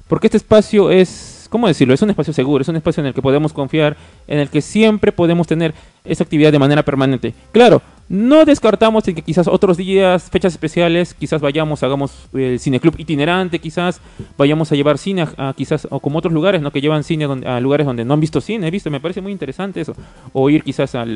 porque 0.08 0.28
este 0.28 0.38
espacio 0.38 0.90
es 0.90 1.42
¿cómo 1.52 1.68
decirlo? 1.68 1.92
Es 1.92 2.00
un 2.00 2.08
espacio 2.08 2.32
seguro, 2.32 2.62
es 2.62 2.68
un 2.68 2.76
espacio 2.76 3.02
en 3.02 3.08
el 3.08 3.14
que 3.14 3.20
podemos 3.20 3.52
confiar, 3.52 3.94
en 4.26 4.38
el 4.38 4.48
que 4.48 4.62
siempre 4.62 5.12
podemos 5.12 5.46
tener 5.46 5.74
esa 6.02 6.24
actividad 6.24 6.50
de 6.50 6.58
manera 6.58 6.82
permanente. 6.82 7.34
Claro, 7.52 7.82
no 8.12 8.44
descartamos 8.44 9.04
que 9.04 9.14
quizás 9.14 9.48
otros 9.48 9.78
días, 9.78 10.28
fechas 10.30 10.52
especiales, 10.52 11.14
quizás 11.14 11.40
vayamos, 11.40 11.82
hagamos 11.82 12.12
el 12.34 12.60
cineclub 12.60 12.94
itinerante, 12.98 13.58
quizás 13.58 14.02
vayamos 14.36 14.70
a 14.70 14.74
llevar 14.74 14.98
cine 14.98 15.26
a, 15.38 15.54
quizás, 15.56 15.88
o 15.88 15.98
como 15.98 16.18
otros 16.18 16.34
lugares, 16.34 16.60
¿no? 16.60 16.70
Que 16.70 16.82
llevan 16.82 17.04
cine 17.04 17.24
a 17.46 17.58
lugares 17.58 17.86
donde 17.86 18.04
no 18.04 18.12
han 18.12 18.20
visto 18.20 18.42
cine, 18.42 18.68
he 18.68 18.70
visto, 18.70 18.90
me 18.90 19.00
parece 19.00 19.22
muy 19.22 19.32
interesante 19.32 19.80
eso. 19.80 19.94
O 20.34 20.50
ir 20.50 20.62
quizás 20.62 20.94
a, 20.94 21.06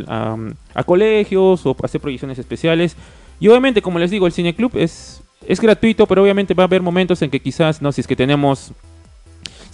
a, 0.75 0.85
colegios 0.85 1.67
o 1.67 1.77
hacer 1.83 2.01
proyecciones 2.01 2.39
especiales. 2.39 2.97
Y 3.41 3.49
obviamente, 3.49 3.83
como 3.83 3.99
les 3.99 4.11
digo, 4.11 4.27
el 4.27 4.33
cineclub 4.33 4.75
es, 4.79 5.21
es 5.47 5.61
gratuito, 5.61 6.07
pero 6.07 6.23
obviamente 6.23 6.55
va 6.55 6.63
a 6.63 6.67
haber 6.67 6.81
momentos 6.81 7.21
en 7.21 7.29
que 7.29 7.41
quizás, 7.41 7.83
no, 7.83 7.93
si 7.93 8.01
es 8.01 8.07
que 8.07 8.17
tenemos 8.17 8.73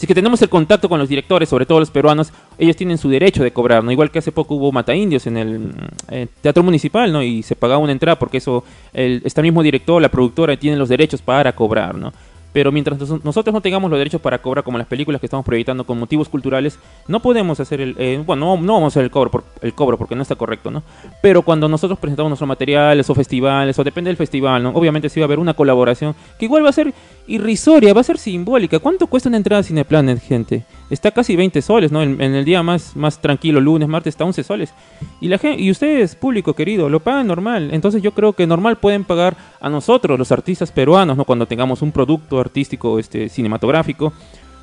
si 0.03 0.07
que 0.09 0.17
tenemos 0.17 0.43
el 0.43 0.49
contacto 0.49 0.89
con 0.89 0.99
los 0.99 1.09
directores, 1.09 1.49
sobre 1.49 1.65
todo 1.65 1.79
los 1.79 1.93
peruanos, 1.93 2.33
ellos 2.59 2.75
tienen 2.75 2.99
su 2.99 3.09
derecho 3.09 3.45
de 3.45 3.53
cobrar, 3.53 3.85
¿no? 3.85 3.93
Igual 3.93 4.11
que 4.11 4.19
hace 4.19 4.33
poco 4.33 4.57
hubo 4.57 4.73
Mata 4.73 4.93
Indios 4.97 5.29
en 5.29 5.37
el 5.37 5.71
eh, 6.11 6.27
Teatro 6.41 6.65
Municipal, 6.65 7.13
¿no? 7.13 7.23
Y 7.23 7.45
se 7.45 7.55
pagaba 7.55 7.79
una 7.79 7.93
entrada 7.93 8.19
porque 8.19 8.39
eso, 8.39 8.65
el, 8.93 9.23
este 9.25 9.41
mismo 9.43 9.63
director, 9.63 10.03
la 10.03 10.09
productora, 10.09 10.57
tienen 10.57 10.81
los 10.81 10.89
derechos 10.89 11.23
para 11.23 11.53
cobrar, 11.53 11.95
¿no? 11.95 12.13
pero 12.53 12.71
mientras 12.71 12.99
nosotros 13.25 13.53
no 13.53 13.61
tengamos 13.61 13.91
los 13.91 13.99
derechos 13.99 14.21
para 14.21 14.41
cobrar 14.41 14.63
como 14.63 14.79
las 14.79 14.87
películas 14.87 15.21
que 15.21 15.27
estamos 15.27 15.45
proyectando 15.45 15.85
con 15.85 15.99
motivos 15.99 16.29
culturales, 16.29 16.79
no 17.09 17.21
podemos 17.21 17.59
hacer 17.61 17.81
el, 17.81 17.97
eh, 17.99 18.23
bueno, 18.25 18.57
no, 18.61 18.75
vamos 18.75 18.85
a 18.85 18.89
hacer 18.89 19.05
el 19.05 19.11
cobro, 19.11 19.31
por, 19.31 19.45
el 19.63 19.73
cobro 19.73 19.97
porque 19.97 20.15
no 20.15 20.23
está 20.23 20.35
correcto, 20.35 20.71
¿no? 20.71 20.83
Pero 21.23 21.43
cuando 21.43 21.69
nosotros 21.69 21.99
presentamos 21.99 22.31
nuestros 22.31 22.49
materiales 22.49 23.09
o 23.09 23.15
festivales, 23.15 23.79
o 23.79 23.85
depende 23.85 24.09
del 24.09 24.17
festival, 24.17 24.63
¿no? 24.63 24.71
Obviamente 24.71 25.09
sí 25.09 25.21
va 25.21 25.25
a 25.25 25.29
haber 25.29 25.39
una 25.39 25.55
colaboración 25.55 26.15
que 26.39 26.45
igual 26.45 26.65
va 26.65 26.69
a 26.69 26.73
ser 26.73 26.93
irrisoria, 27.27 27.95
va 27.95 28.01
a 28.01 28.05
ser 28.05 28.19
simbólica. 28.19 28.79
¿Cuánto 28.79 29.07
cuesta 29.07 29.29
una 29.29 29.39
entrada 29.39 29.61
a 29.61 29.63
Cineplanet, 29.63 30.21
gente? 30.21 30.65
Está 30.91 31.11
casi 31.11 31.37
20 31.37 31.63
soles, 31.63 31.93
¿no? 31.93 32.03
En, 32.03 32.21
el 32.21 32.45
día 32.45 32.63
más, 32.63 32.97
más 32.97 33.21
tranquilo, 33.21 33.61
lunes, 33.61 33.89
martes, 33.89 34.13
está 34.13 34.25
11 34.25 34.43
soles. 34.43 34.75
Y 35.21 35.29
la 35.29 35.39
gente, 35.39 35.63
y 35.63 35.71
ustedes, 35.71 36.17
público 36.17 36.55
querido, 36.55 36.89
lo 36.89 37.01
pagan 37.01 37.27
normal. 37.27 37.71
Entonces 37.73 38.03
yo 38.03 38.13
creo 38.13 38.33
que 38.33 38.47
normal 38.47 38.77
pueden 38.77 39.05
pagar 39.05 39.37
a 39.61 39.69
nosotros, 39.71 40.19
los 40.19 40.33
artistas 40.33 40.73
peruanos, 40.73 41.17
¿no? 41.17 41.25
Cuando 41.25 41.47
tengamos 41.47 41.83
un 41.83 41.93
producto 41.93 42.41
artístico 42.41 42.99
este, 42.99 43.29
cinematográfico, 43.29 44.13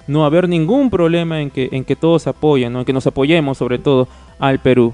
no 0.09 0.25
haber 0.25 0.49
ningún 0.49 0.89
problema 0.89 1.39
en 1.39 1.51
que, 1.51 1.69
en 1.71 1.85
que 1.85 1.95
todos 1.95 2.27
apoyen, 2.27 2.73
¿no? 2.73 2.79
en 2.79 2.85
que 2.85 2.93
nos 2.93 3.05
apoyemos 3.07 3.57
sobre 3.57 3.77
todo 3.77 4.07
al 4.39 4.59
Perú. 4.59 4.93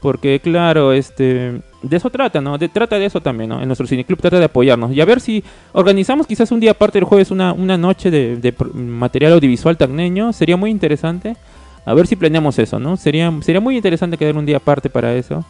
Porque 0.00 0.40
claro, 0.40 0.92
este 0.92 1.60
de 1.82 1.96
eso 1.96 2.10
trata, 2.10 2.40
¿no? 2.40 2.58
Trata 2.58 2.98
de 2.98 3.06
eso 3.06 3.20
también, 3.20 3.50
¿no? 3.50 3.60
En 3.60 3.66
nuestro 3.66 3.86
cineclub 3.86 4.20
trata 4.20 4.38
de 4.38 4.44
apoyarnos. 4.44 4.92
Y 4.92 5.00
a 5.00 5.04
ver 5.04 5.20
si 5.20 5.42
organizamos 5.72 6.26
quizás 6.26 6.50
un 6.52 6.60
día 6.60 6.72
aparte 6.72 6.98
del 6.98 7.04
jueves 7.04 7.30
una, 7.30 7.52
una 7.52 7.78
noche 7.78 8.10
de, 8.10 8.36
de, 8.36 8.54
material 8.74 9.32
audiovisual 9.34 9.76
tagneño. 9.76 10.32
Sería 10.32 10.56
muy 10.56 10.70
interesante. 10.70 11.36
A 11.84 11.94
ver 11.94 12.06
si 12.06 12.16
planeamos 12.16 12.58
eso, 12.58 12.78
¿no? 12.78 12.96
Sería, 12.96 13.32
sería 13.40 13.60
muy 13.60 13.76
interesante 13.76 14.18
quedar 14.18 14.36
un 14.36 14.46
día 14.46 14.58
aparte 14.58 14.90
para 14.90 15.14
eso. 15.14 15.44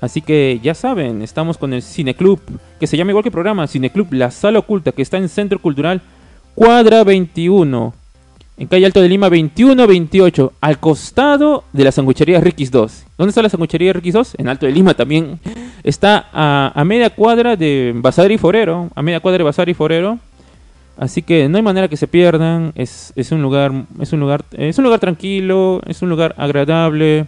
Así 0.00 0.20
que 0.20 0.60
ya 0.62 0.74
saben, 0.74 1.22
estamos 1.22 1.56
con 1.56 1.72
el 1.72 1.82
Cineclub, 1.82 2.40
que 2.78 2.86
se 2.86 2.98
llama 2.98 3.12
igual 3.12 3.22
que 3.22 3.30
el 3.30 3.32
programa, 3.32 3.66
Cineclub 3.66 4.12
La 4.12 4.30
Sala 4.30 4.58
Oculta, 4.58 4.92
que 4.92 5.00
está 5.00 5.16
en 5.16 5.30
Centro 5.30 5.58
Cultural 5.58 6.02
Cuadra 6.54 7.02
21, 7.04 7.94
en 8.58 8.68
calle 8.68 8.86
Alto 8.86 9.02
de 9.02 9.08
Lima 9.08 9.28
2128, 9.28 10.52
al 10.60 10.78
costado 10.78 11.64
de 11.74 11.84
la 11.84 11.92
sanguichería 11.92 12.40
Riquis 12.40 12.70
2. 12.70 13.04
¿Dónde 13.18 13.28
está 13.28 13.42
la 13.42 13.50
sanguichería 13.50 13.92
Riquis 13.92 14.14
2? 14.14 14.36
En 14.38 14.48
Alto 14.48 14.64
de 14.64 14.72
Lima 14.72 14.94
también. 14.94 15.38
Está 15.82 16.28
a, 16.32 16.82
media 16.84 17.10
cuadra 17.10 17.56
de 17.56 17.92
Bazar 17.94 18.32
y 18.32 18.38
Forero, 18.38 18.88
a 18.94 19.02
media 19.02 19.20
cuadra 19.20 19.38
de 19.38 19.44
Bazar 19.44 19.68
y 19.68 19.74
Forero. 19.74 20.18
Así 20.96 21.20
que 21.20 21.48
no 21.50 21.58
hay 21.58 21.62
manera 21.62 21.88
que 21.88 21.98
se 21.98 22.08
pierdan. 22.08 22.72
Es, 22.76 23.12
es 23.14 23.30
un 23.30 23.42
lugar, 23.42 23.72
es 24.00 24.14
un 24.14 24.20
lugar, 24.20 24.44
es 24.52 24.78
un 24.78 24.84
lugar 24.84 25.00
tranquilo, 25.00 25.82
es 25.86 26.00
un 26.00 26.08
lugar 26.08 26.34
agradable. 26.38 27.26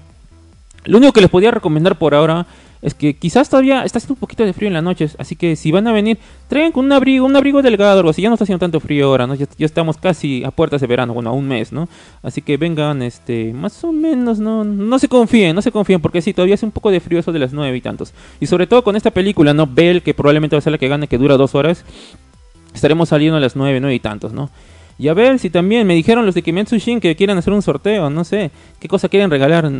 Lo 0.84 0.96
único 0.96 1.12
que 1.12 1.20
les 1.20 1.28
podía 1.28 1.50
recomendar 1.50 1.98
por 1.98 2.14
ahora 2.14 2.46
es 2.82 2.94
que 2.94 3.14
quizás 3.14 3.48
todavía 3.48 3.84
está 3.84 3.98
haciendo 3.98 4.14
un 4.14 4.20
poquito 4.20 4.44
de 4.44 4.52
frío 4.52 4.68
en 4.68 4.74
las 4.74 4.82
noches, 4.82 5.16
así 5.18 5.36
que 5.36 5.56
si 5.56 5.72
van 5.72 5.86
a 5.86 5.92
venir, 5.92 6.18
traigan 6.48 6.72
un 6.74 6.92
abrigo, 6.92 7.26
un 7.26 7.34
abrigo 7.36 7.62
delgado, 7.62 7.98
algo 7.98 8.10
así, 8.10 8.22
ya 8.22 8.28
no 8.28 8.34
está 8.34 8.44
haciendo 8.44 8.60
tanto 8.60 8.80
frío 8.80 9.06
ahora, 9.06 9.26
¿no? 9.26 9.34
Ya, 9.34 9.46
estamos 9.58 9.96
casi 9.96 10.44
a 10.44 10.50
puertas 10.50 10.80
de 10.80 10.86
verano, 10.86 11.14
bueno, 11.14 11.30
a 11.30 11.32
un 11.32 11.48
mes, 11.48 11.72
¿no? 11.72 11.88
Así 12.22 12.42
que 12.42 12.56
vengan, 12.56 13.02
este, 13.02 13.52
más 13.52 13.82
o 13.84 13.92
menos, 13.92 14.38
no, 14.38 14.64
no 14.64 14.98
se 14.98 15.08
confíen, 15.08 15.54
no 15.54 15.62
se 15.62 15.72
confíen, 15.72 16.00
porque 16.00 16.22
sí, 16.22 16.32
todavía 16.32 16.54
hace 16.54 16.66
un 16.66 16.72
poco 16.72 16.90
de 16.90 17.00
frío 17.00 17.18
eso 17.18 17.32
de 17.32 17.38
las 17.38 17.52
nueve 17.52 17.76
y 17.76 17.80
tantos. 17.80 18.12
Y 18.40 18.46
sobre 18.46 18.66
todo 18.66 18.82
con 18.82 18.96
esta 18.96 19.10
película, 19.10 19.52
¿no? 19.54 19.66
Bell, 19.66 20.02
que 20.02 20.14
probablemente 20.14 20.56
va 20.56 20.58
a 20.58 20.62
ser 20.62 20.72
la 20.72 20.78
que 20.78 20.88
gane, 20.88 21.08
que 21.08 21.18
dura 21.18 21.36
dos 21.36 21.54
horas, 21.54 21.84
estaremos 22.74 23.08
saliendo 23.08 23.36
a 23.36 23.40
las 23.40 23.56
nueve, 23.56 23.80
nueve 23.80 23.94
y 23.94 24.00
tantos, 24.00 24.32
¿no? 24.32 24.50
Y 24.98 25.08
a 25.08 25.14
ver 25.14 25.38
si 25.38 25.48
también 25.48 25.86
me 25.86 25.94
dijeron 25.94 26.26
los 26.26 26.34
de 26.34 26.42
Kimetsu 26.42 26.76
Shin 26.76 27.00
que 27.00 27.14
quieren 27.14 27.38
hacer 27.38 27.52
un 27.52 27.62
sorteo, 27.62 28.10
no 28.10 28.24
sé, 28.24 28.50
qué 28.80 28.88
cosa 28.88 29.08
quieren 29.08 29.30
regalar. 29.30 29.70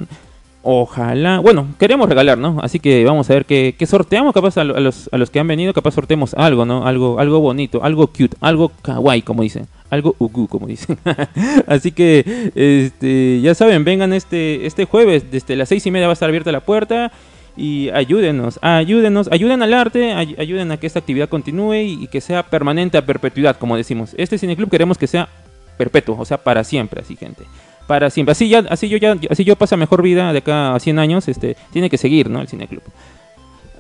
Ojalá, 0.63 1.39
bueno, 1.39 1.69
queremos 1.79 2.09
regalar, 2.09 2.37
¿no? 2.37 2.59
Así 2.61 2.81
que 2.81 3.05
vamos 3.05 3.31
a 3.31 3.35
ver 3.35 3.45
qué, 3.47 3.75
sorteamos, 3.87 4.35
capaz 4.35 4.59
a, 4.59 4.65
los, 4.65 5.31
que 5.31 5.39
han 5.39 5.47
venido, 5.47 5.73
capaz 5.73 5.93
sorteemos 5.93 6.35
algo, 6.35 6.65
¿no? 6.67 6.85
Algo, 6.85 7.21
algo 7.21 7.39
bonito, 7.39 7.83
algo 7.85 8.09
cute, 8.09 8.37
algo 8.41 8.73
kawaii, 8.83 9.23
como 9.23 9.45
dicen, 9.45 9.69
algo 9.89 10.17
ugu, 10.19 10.49
como 10.49 10.67
dicen. 10.67 10.99
Así 11.69 11.93
que, 11.93 12.51
este, 12.57 13.41
ya 13.41 13.55
saben, 13.55 13.85
vengan 13.85 14.13
este, 14.13 14.67
este 14.67 14.85
jueves, 14.85 15.31
desde 15.31 15.55
las 15.55 15.69
seis 15.69 15.87
y 15.87 15.93
media 15.93 16.09
va 16.09 16.13
a 16.13 16.15
estar 16.15 16.29
abierta 16.29 16.51
la 16.51 16.61
puerta 16.61 17.13
y 17.57 17.91
ayúdenos, 17.91 18.59
ayúdenos, 18.61 19.29
ayuden 19.31 19.63
al 19.63 19.73
arte, 19.75 20.13
ayuden 20.13 20.73
a 20.73 20.77
que 20.77 20.89
esta 20.89 20.99
actividad 20.99 21.29
continúe 21.29 21.75
y, 21.75 22.09
que 22.09 22.21
sea 22.21 22.43
permanente 22.43 22.99
a 22.99 23.07
perpetuidad, 23.07 23.57
como 23.57 23.77
decimos. 23.77 24.13
Este 24.19 24.39
cineclub 24.39 24.71
queremos 24.71 24.99
que 24.99 25.07
sea 25.07 25.29
perpetuo, 25.77 26.17
o 26.19 26.25
sea, 26.25 26.39
para 26.39 26.65
siempre, 26.65 27.01
así 27.01 27.15
gente 27.15 27.45
para 27.89 28.11
siempre. 28.11 28.33
Así 28.33 28.49
ya, 28.49 28.61
así 28.69 28.89
yo 28.89 28.99
ya, 28.99 29.17
así 29.31 29.43
yo 29.43 29.57
pasa 29.57 29.77
mejor 29.77 30.03
vida 30.03 30.33
de 30.33 30.39
acá 30.39 30.77
a 30.77 30.79
100 30.79 30.99
años, 31.01 31.27
este, 31.27 31.57
tiene 31.73 31.91
que 31.91 31.99
seguir, 31.99 32.31
¿no? 32.31 32.41
El 32.41 32.47
cineclub. 32.47 32.83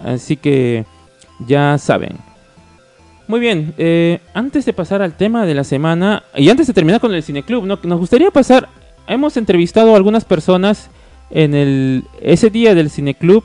Así 0.02 0.36
que 0.36 0.84
ya 1.46 1.78
saben. 1.78 2.16
Muy 3.28 3.38
bien, 3.38 3.74
eh, 3.76 4.20
antes 4.32 4.64
de 4.64 4.72
pasar 4.72 5.02
al 5.02 5.12
tema 5.12 5.44
de 5.44 5.54
la 5.54 5.62
semana 5.62 6.24
y 6.34 6.48
antes 6.48 6.66
de 6.66 6.72
terminar 6.72 7.00
con 7.00 7.14
el 7.14 7.22
cineclub, 7.22 7.66
¿no? 7.66 7.78
nos 7.82 7.98
gustaría 8.00 8.30
pasar. 8.30 8.70
Hemos 9.06 9.36
entrevistado 9.36 9.92
a 9.92 9.96
algunas 9.96 10.24
personas 10.24 10.90
en 11.30 11.54
el 11.54 12.04
ese 12.22 12.48
día 12.48 12.74
del 12.74 12.90
cineclub. 12.90 13.44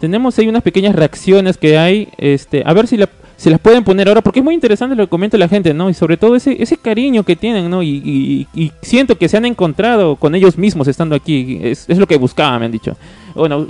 Tenemos 0.00 0.38
ahí 0.38 0.48
unas 0.48 0.62
pequeñas 0.62 0.94
reacciones 0.94 1.56
que 1.56 1.78
hay. 1.78 2.08
Este, 2.18 2.62
a 2.66 2.74
ver 2.74 2.86
si 2.86 2.98
la 2.98 3.08
se 3.38 3.50
las 3.50 3.60
pueden 3.60 3.84
poner 3.84 4.08
ahora, 4.08 4.20
porque 4.20 4.40
es 4.40 4.44
muy 4.44 4.52
interesante 4.52 4.96
lo 4.96 5.04
que 5.04 5.10
comenta 5.10 5.38
la 5.38 5.46
gente, 5.46 5.72
¿no? 5.72 5.88
Y 5.88 5.94
sobre 5.94 6.16
todo 6.16 6.34
ese, 6.34 6.60
ese 6.60 6.76
cariño 6.76 7.22
que 7.22 7.36
tienen, 7.36 7.70
¿no? 7.70 7.84
Y, 7.84 8.48
siento 8.82 9.16
que 9.16 9.28
se 9.28 9.36
han 9.36 9.44
encontrado 9.44 10.16
con 10.16 10.34
ellos 10.34 10.58
mismos 10.58 10.88
estando 10.88 11.14
aquí. 11.14 11.60
Es, 11.62 11.88
lo 11.88 12.08
que 12.08 12.16
buscaba, 12.16 12.58
me 12.58 12.64
han 12.66 12.72
dicho. 12.72 12.96
Bueno, 13.36 13.68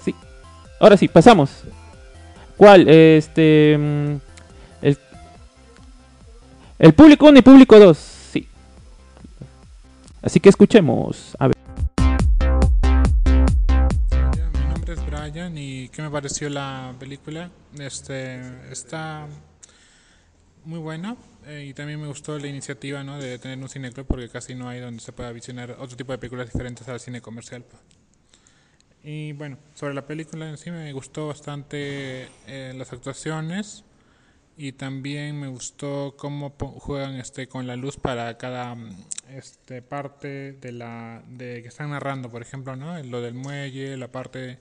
sí. 0.00 0.14
Ahora 0.78 0.96
sí, 0.96 1.08
pasamos. 1.08 1.50
¿Cuál? 2.56 2.88
Este. 2.88 3.76
Mm, 3.76 4.14
el, 4.82 4.98
el 6.78 6.92
público 6.92 7.26
1 7.26 7.40
y 7.40 7.42
público 7.42 7.80
2. 7.80 7.98
Sí. 7.98 8.46
Así 10.22 10.38
que 10.38 10.50
escuchemos. 10.50 11.34
A 11.40 11.48
ver. 11.48 11.63
Y 15.26 15.88
qué 15.88 16.02
me 16.02 16.10
pareció 16.10 16.50
la 16.50 16.94
película. 17.00 17.50
Este 17.78 18.42
está 18.70 19.26
muy 20.66 20.78
buena 20.78 21.16
eh, 21.46 21.64
y 21.70 21.72
también 21.72 21.98
me 21.98 22.06
gustó 22.08 22.38
la 22.38 22.46
iniciativa 22.46 23.02
¿no? 23.02 23.18
de 23.18 23.38
tener 23.38 23.58
un 23.58 23.70
cine 23.70 23.90
club 23.90 24.06
porque 24.06 24.28
casi 24.28 24.54
no 24.54 24.68
hay 24.68 24.80
donde 24.80 25.00
se 25.00 25.12
pueda 25.12 25.32
visionar 25.32 25.76
otro 25.78 25.96
tipo 25.96 26.12
de 26.12 26.18
películas 26.18 26.52
diferentes 26.52 26.86
al 26.88 27.00
cine 27.00 27.22
comercial. 27.22 27.64
Y 29.02 29.32
bueno, 29.32 29.56
sobre 29.74 29.94
la 29.94 30.06
película 30.06 30.46
en 30.46 30.58
sí 30.58 30.70
me 30.70 30.92
gustó 30.92 31.28
bastante 31.28 32.28
eh, 32.46 32.74
las 32.76 32.92
actuaciones 32.92 33.82
y 34.58 34.72
también 34.72 35.40
me 35.40 35.48
gustó 35.48 36.16
cómo 36.18 36.50
juegan 36.58 37.14
este 37.14 37.48
con 37.48 37.66
la 37.66 37.76
luz 37.76 37.96
para 37.96 38.36
cada 38.36 38.76
este 39.30 39.80
parte 39.80 40.52
de 40.52 40.72
la 40.72 41.22
de 41.28 41.62
que 41.62 41.68
están 41.68 41.90
narrando, 41.90 42.28
por 42.28 42.42
ejemplo, 42.42 42.76
¿no? 42.76 43.02
Lo 43.04 43.22
del 43.22 43.32
muelle, 43.32 43.96
la 43.96 44.08
parte 44.08 44.58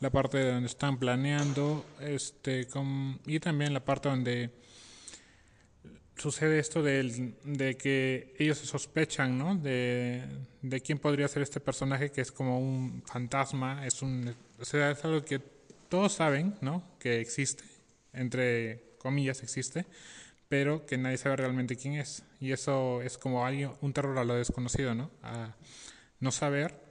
la 0.00 0.10
parte 0.10 0.50
donde 0.50 0.66
están 0.66 0.98
planeando, 0.98 1.84
este, 2.00 2.66
y 3.26 3.40
también 3.40 3.74
la 3.74 3.84
parte 3.84 4.08
donde 4.08 4.50
sucede 6.16 6.58
esto 6.58 6.82
de, 6.82 7.34
de 7.44 7.76
que 7.76 8.34
ellos 8.38 8.58
se 8.58 8.66
sospechan, 8.66 9.38
¿no? 9.38 9.54
De, 9.54 10.22
de, 10.62 10.80
quién 10.80 10.98
podría 10.98 11.28
ser 11.28 11.42
este 11.42 11.60
personaje 11.60 12.10
que 12.10 12.20
es 12.22 12.32
como 12.32 12.58
un 12.58 13.02
fantasma, 13.06 13.86
es 13.86 14.02
un, 14.02 14.34
o 14.58 14.64
sea, 14.64 14.90
es 14.90 15.04
algo 15.04 15.22
que 15.22 15.38
todos 15.88 16.12
saben, 16.12 16.56
¿no? 16.60 16.82
Que 16.98 17.20
existe, 17.20 17.64
entre 18.12 18.96
comillas 18.98 19.42
existe, 19.42 19.86
pero 20.48 20.86
que 20.86 20.98
nadie 20.98 21.18
sabe 21.18 21.36
realmente 21.36 21.76
quién 21.76 21.94
es. 21.94 22.22
Y 22.38 22.52
eso 22.52 23.02
es 23.02 23.18
como 23.18 23.44
alguien, 23.44 23.72
un 23.82 23.92
terror 23.92 24.16
a 24.18 24.24
lo 24.24 24.34
desconocido, 24.34 24.94
¿no? 24.94 25.10
No 26.20 26.32
saber 26.32 26.89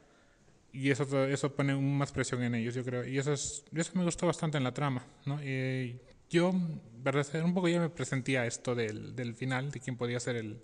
y 0.72 0.92
eso 0.92 1.26
eso 1.26 1.56
pone 1.56 1.76
más 1.76 2.12
presión 2.12 2.44
en 2.44 2.56
ellos, 2.56 2.76
yo 2.76 2.84
creo. 2.84 3.06
Y 3.06 3.18
eso 3.18 3.34
es, 3.34 3.64
eso 3.74 3.92
me 3.96 4.04
gustó 4.04 4.28
bastante 4.28 4.58
en 4.58 4.64
la 4.64 4.74
trama, 4.74 5.04
¿no? 5.26 5.44
Y 5.44 6.00
yo, 6.30 6.54
verdad, 6.98 7.26
un 7.44 7.54
poco 7.54 7.68
ya 7.68 7.80
me 7.80 7.90
presentía 7.90 8.46
esto 8.46 8.76
del, 8.76 9.16
del 9.16 9.36
final, 9.36 9.72
de 9.72 9.80
quién 9.80 9.98
podía 9.98 10.20
ser 10.20 10.36
el, 10.36 10.62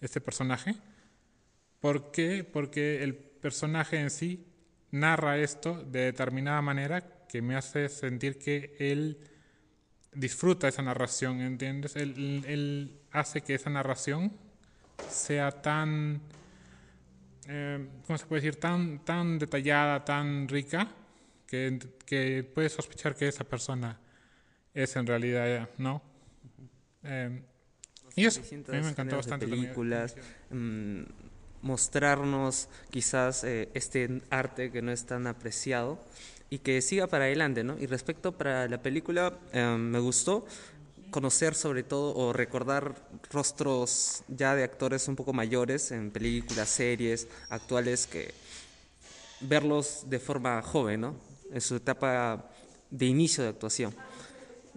este 0.00 0.20
personaje. 0.20 0.76
¿Por 1.80 2.10
qué? 2.10 2.44
Porque 2.44 3.02
el 3.02 3.14
personaje 3.14 3.98
en 3.98 4.10
sí 4.10 4.46
narra 4.90 5.38
esto 5.38 5.82
de 5.82 6.00
determinada 6.00 6.62
manera 6.62 7.26
que 7.28 7.42
me 7.42 7.56
hace 7.56 7.88
sentir 7.88 8.38
que 8.38 8.76
él 8.78 9.18
disfruta 10.14 10.68
esa 10.68 10.82
narración, 10.82 11.40
¿entiendes? 11.40 11.96
Él, 11.96 12.44
él 12.46 13.00
hace 13.10 13.40
que 13.40 13.54
esa 13.54 13.70
narración 13.70 14.32
sea 15.08 15.50
tan, 15.50 16.20
eh, 17.48 17.86
¿cómo 18.06 18.18
se 18.18 18.26
puede 18.26 18.42
decir? 18.42 18.60
Tan, 18.60 19.04
tan 19.04 19.38
detallada, 19.38 20.04
tan 20.04 20.48
rica, 20.48 20.88
que, 21.46 21.78
que 22.06 22.48
puedes 22.54 22.72
sospechar 22.72 23.14
que 23.14 23.28
esa 23.28 23.44
persona 23.44 23.98
es 24.72 24.96
en 24.96 25.06
realidad, 25.06 25.68
¿no? 25.78 26.02
Eh, 27.04 27.42
y 28.16 28.26
eso, 28.26 28.40
a 28.40 28.72
mí 28.72 28.80
me 28.80 28.88
encantó 28.88 29.16
bastante. 29.16 29.46
Películas, 29.46 30.16
mm, 30.50 31.02
mostrarnos 31.62 32.68
quizás 32.90 33.44
eh, 33.44 33.68
este 33.74 34.20
arte 34.30 34.70
que 34.70 34.82
no 34.82 34.92
es 34.92 35.06
tan 35.06 35.26
apreciado 35.26 35.98
y 36.50 36.58
que 36.58 36.80
siga 36.82 37.06
para 37.06 37.24
adelante, 37.24 37.64
¿no? 37.64 37.78
Y 37.78 37.86
respecto 37.86 38.36
para 38.36 38.68
la 38.68 38.82
película, 38.82 39.38
eh, 39.52 39.64
me 39.78 39.98
gustó 39.98 40.46
conocer 41.14 41.54
sobre 41.54 41.84
todo 41.84 42.12
o 42.16 42.32
recordar 42.32 42.96
rostros 43.30 44.24
ya 44.26 44.56
de 44.56 44.64
actores 44.64 45.06
un 45.06 45.14
poco 45.14 45.32
mayores 45.32 45.92
en 45.92 46.10
películas, 46.10 46.68
series 46.68 47.28
actuales 47.50 48.08
que 48.08 48.34
verlos 49.40 50.10
de 50.10 50.18
forma 50.18 50.60
joven, 50.60 51.02
¿no? 51.02 51.14
En 51.52 51.60
su 51.60 51.76
etapa 51.76 52.50
de 52.90 53.06
inicio 53.06 53.44
de 53.44 53.50
actuación. 53.50 53.94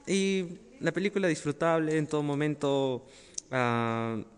Y 0.05 0.59
la 0.79 0.91
película 0.91 1.27
disfrutable 1.27 1.97
en 1.97 2.05
todo 2.05 2.21
momento. 2.21 3.07
Uh, 3.49 4.36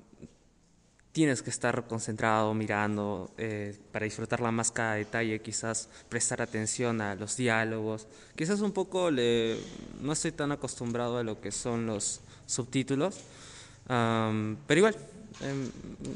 tienes 1.11 1.41
que 1.41 1.49
estar 1.49 1.85
concentrado 1.87 2.53
mirando 2.53 3.31
eh, 3.37 3.77
para 3.91 4.05
disfrutarla 4.05 4.51
más 4.51 4.71
cada 4.71 4.93
detalle, 4.93 5.41
quizás 5.41 5.89
prestar 6.07 6.41
atención 6.41 7.01
a 7.01 7.15
los 7.15 7.35
diálogos. 7.35 8.07
Quizás 8.35 8.61
un 8.61 8.71
poco 8.71 9.09
no 9.11 10.13
estoy 10.13 10.31
tan 10.31 10.51
acostumbrado 10.51 11.17
a 11.17 11.23
lo 11.23 11.41
que 11.41 11.51
son 11.51 11.85
los 11.87 12.21
subtítulos, 12.45 13.17
um, 13.89 14.55
pero 14.67 14.79
igual, 14.79 14.95
eh, 15.41 15.69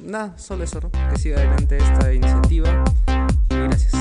nada, 0.04 0.38
solo 0.38 0.64
eso, 0.64 0.80
¿no? 0.80 0.92
que 0.92 1.18
siga 1.18 1.38
adelante 1.38 1.78
esta 1.78 2.14
iniciativa 2.14 2.84
y 3.50 3.56
gracias. 3.56 3.94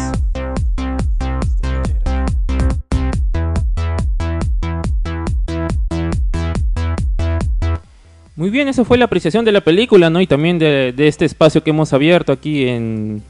Muy 8.42 8.50
bien, 8.50 8.66
esa 8.66 8.84
fue 8.84 8.98
la 8.98 9.04
apreciación 9.04 9.44
de 9.44 9.52
la 9.52 9.60
película, 9.60 10.10
¿no? 10.10 10.20
Y 10.20 10.26
también 10.26 10.58
de, 10.58 10.92
este 10.98 11.24
espacio 11.24 11.62
que 11.62 11.70
hemos 11.70 11.92
abierto 11.92 12.32
aquí 12.32 12.66
en 12.66 13.22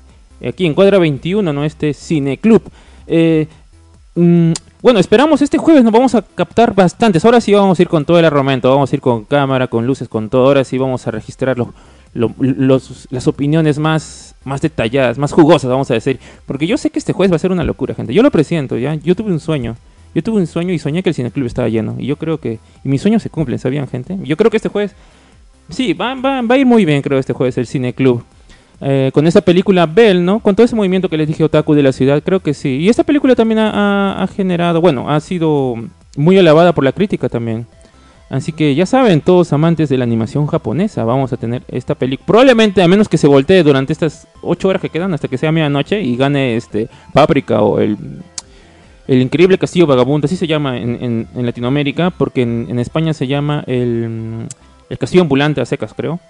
aquí 0.43 0.65
en 0.65 0.73
Cuadra 0.73 0.99
21, 0.99 1.53
¿no? 1.53 1.65
Este 1.67 1.93
Cine 1.93 2.39
Club. 2.39 2.63
Eh, 3.07 3.47
mm, 4.15 4.53
bueno, 4.81 5.01
esperamos 5.01 5.43
este 5.43 5.59
jueves 5.59 5.85
nos 5.85 5.93
vamos 5.93 6.15
a 6.15 6.23
captar 6.23 6.75
bastantes. 6.75 7.27
Ahora 7.27 7.43
sí 7.43 7.53
vamos 7.53 7.79
a 7.79 7.83
ir 7.83 7.89
con 7.89 8.07
todo 8.07 8.19
el 8.19 8.25
armamento, 8.25 8.71
vamos 8.71 8.91
a 8.91 8.97
ir 8.97 9.03
con 9.03 9.25
cámara, 9.25 9.67
con 9.67 9.87
luces, 9.87 10.09
con 10.09 10.31
todo. 10.31 10.47
Ahora 10.47 10.65
sí 10.65 10.79
vamos 10.79 11.07
a 11.07 11.11
registrar 11.11 11.59
las 12.15 13.27
opiniones 13.29 13.79
más, 13.79 14.35
más 14.45 14.63
detalladas, 14.63 15.19
más 15.19 15.33
jugosas, 15.33 15.69
vamos 15.71 15.91
a 15.91 15.95
decir. 15.95 16.21
Porque 16.47 16.67
yo 16.67 16.79
sé 16.79 16.89
que 16.89 16.99
este 16.99 17.13
jueves 17.13 17.33
va 17.33 17.37
a 17.37 17.39
ser 17.39 17.53
una 17.53 17.65
locura, 17.65 17.95
gente. 17.95 18.15
Yo 18.15 18.23
lo 18.23 18.31
presiento, 18.31 18.79
¿ya? 18.79 18.95
Yo 18.95 19.15
tuve 19.15 19.31
un 19.31 19.41
sueño. 19.41 19.77
Yo 20.15 20.23
tuve 20.23 20.41
un 20.41 20.47
sueño 20.47 20.73
y 20.73 20.79
soñé 20.79 21.03
que 21.03 21.11
el 21.11 21.15
cineclub 21.15 21.47
estaba 21.47 21.69
lleno. 21.69 21.97
Y 21.99 22.07
yo 22.07 22.17
creo 22.17 22.39
que. 22.39 22.59
Y 22.85 22.89
mis 22.89 23.01
sueños 23.03 23.23
se 23.23 23.31
cumplen, 23.31 23.59
¿sabían, 23.59 23.89
gente? 23.89 24.19
Yo 24.23 24.37
creo 24.37 24.51
que 24.51 24.57
este 24.57 24.69
jueves. 24.69 24.95
Sí, 25.71 25.95
va, 25.95 26.15
va, 26.15 26.43
va 26.43 26.55
a 26.55 26.59
ir 26.59 26.67
muy 26.67 26.85
bien, 26.85 27.03
creo, 27.03 27.19
este 27.19 27.33
jueves 27.33 27.57
el 27.59 27.67
cineclub. 27.67 28.23
Eh, 28.85 29.13
con 29.15 29.29
esa 29.29 29.41
película 29.43 29.87
Bell, 29.87 30.25
¿no? 30.25 30.41
Con 30.41 30.57
todo 30.57 30.65
ese 30.65 30.75
movimiento 30.75 31.09
que 31.09 31.17
les 31.17 31.29
dije 31.29 31.45
Otaku 31.45 31.75
de 31.75 31.85
la 31.85 31.93
ciudad, 31.93 32.21
creo 32.21 32.41
que 32.41 32.53
sí. 32.53 32.79
Y 32.79 32.89
esta 32.89 33.05
película 33.05 33.37
también 33.37 33.61
ha, 33.61 34.29
generado, 34.35 34.81
bueno, 34.81 35.09
ha 35.09 35.21
sido 35.21 35.77
muy 36.17 36.37
alabada 36.37 36.73
por 36.73 36.83
la 36.83 36.91
crítica 36.91 37.29
también. 37.29 37.67
Así 38.29 38.51
que 38.51 38.75
ya 38.75 38.85
saben, 38.85 39.21
todos 39.21 39.53
amantes 39.53 39.89
de 39.89 39.99
la 39.99 40.05
animación 40.05 40.49
japonesa, 40.49 41.05
vamos 41.05 41.33
a 41.33 41.37
tener 41.37 41.63
esta 41.69 41.95
película. 41.95 42.27
Probablemente, 42.27 42.83
a 42.83 42.89
menos 42.89 43.09
que 43.09 43.19
se 43.19 43.29
voltee 43.29 43.63
durante 43.63 43.93
estas 43.93 44.27
8 44.41 44.69
horas 44.69 44.83
que 44.83 44.89
quedan 44.89 45.15
hasta 45.15 45.29
que 45.29 45.39
sea 45.39 45.53
medianoche 45.53 46.01
y 46.01 46.17
gane 46.17 46.57
este 46.57 46.89
Paprika 47.13 47.63
o 47.63 47.79
el 47.79 47.97
el 49.09 49.21
increíble 49.21 49.59
castillo 49.59 49.87
vagabundo, 49.87 50.27
así 50.27 50.37
se 50.37 50.47
llama 50.47 50.79
en, 50.79 51.29
en, 51.35 51.47
Latinoamérica, 51.47 52.11
porque 52.11 52.43
en, 52.43 52.79
España 52.79 53.13
se 53.13 53.27
llama 53.27 53.65
el, 53.67 54.47
el, 54.89 54.99
castillo 54.99 55.23
ambulante 55.23 55.61
a 55.61 55.67
secas, 55.67 55.93
creo, 55.95 56.21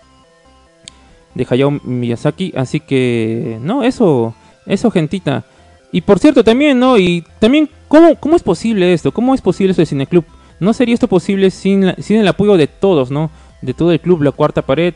de 1.35 1.47
Hayao 1.49 1.71
Miyazaki. 1.71 2.53
Así 2.57 2.81
que, 2.81 3.59
no, 3.61 3.83
eso, 3.83 4.35
eso, 4.67 4.91
gentita. 4.91 5.45
Y 5.93 6.01
por 6.01 6.19
cierto, 6.19 6.43
también, 6.43 6.79
¿no? 6.79 6.99
Y 6.99 7.25
también, 7.39 7.69
¿cómo, 7.89 8.15
cómo 8.17 8.37
es 8.37 8.43
posible 8.43 8.95
esto? 8.95 9.13
¿Cómo 9.13 9.35
es 9.35 9.43
posible 9.43 9.73
esto 9.73 9.83
de 9.83 9.87
Cineclub? 9.87 10.25
No 10.59 10.73
sería 10.73 10.95
esto 10.95 11.09
posible 11.09 11.51
sin, 11.51 11.95
sin 11.99 12.19
el 12.19 12.29
apoyo 12.29 12.57
de 12.57 12.69
todos, 12.69 13.11
¿no? 13.11 13.31
De 13.63 13.75
todo 13.75 13.93
el 13.93 14.01
club, 14.01 14.23
la 14.23 14.33
cuarta 14.33 14.61
pared. 14.63 14.93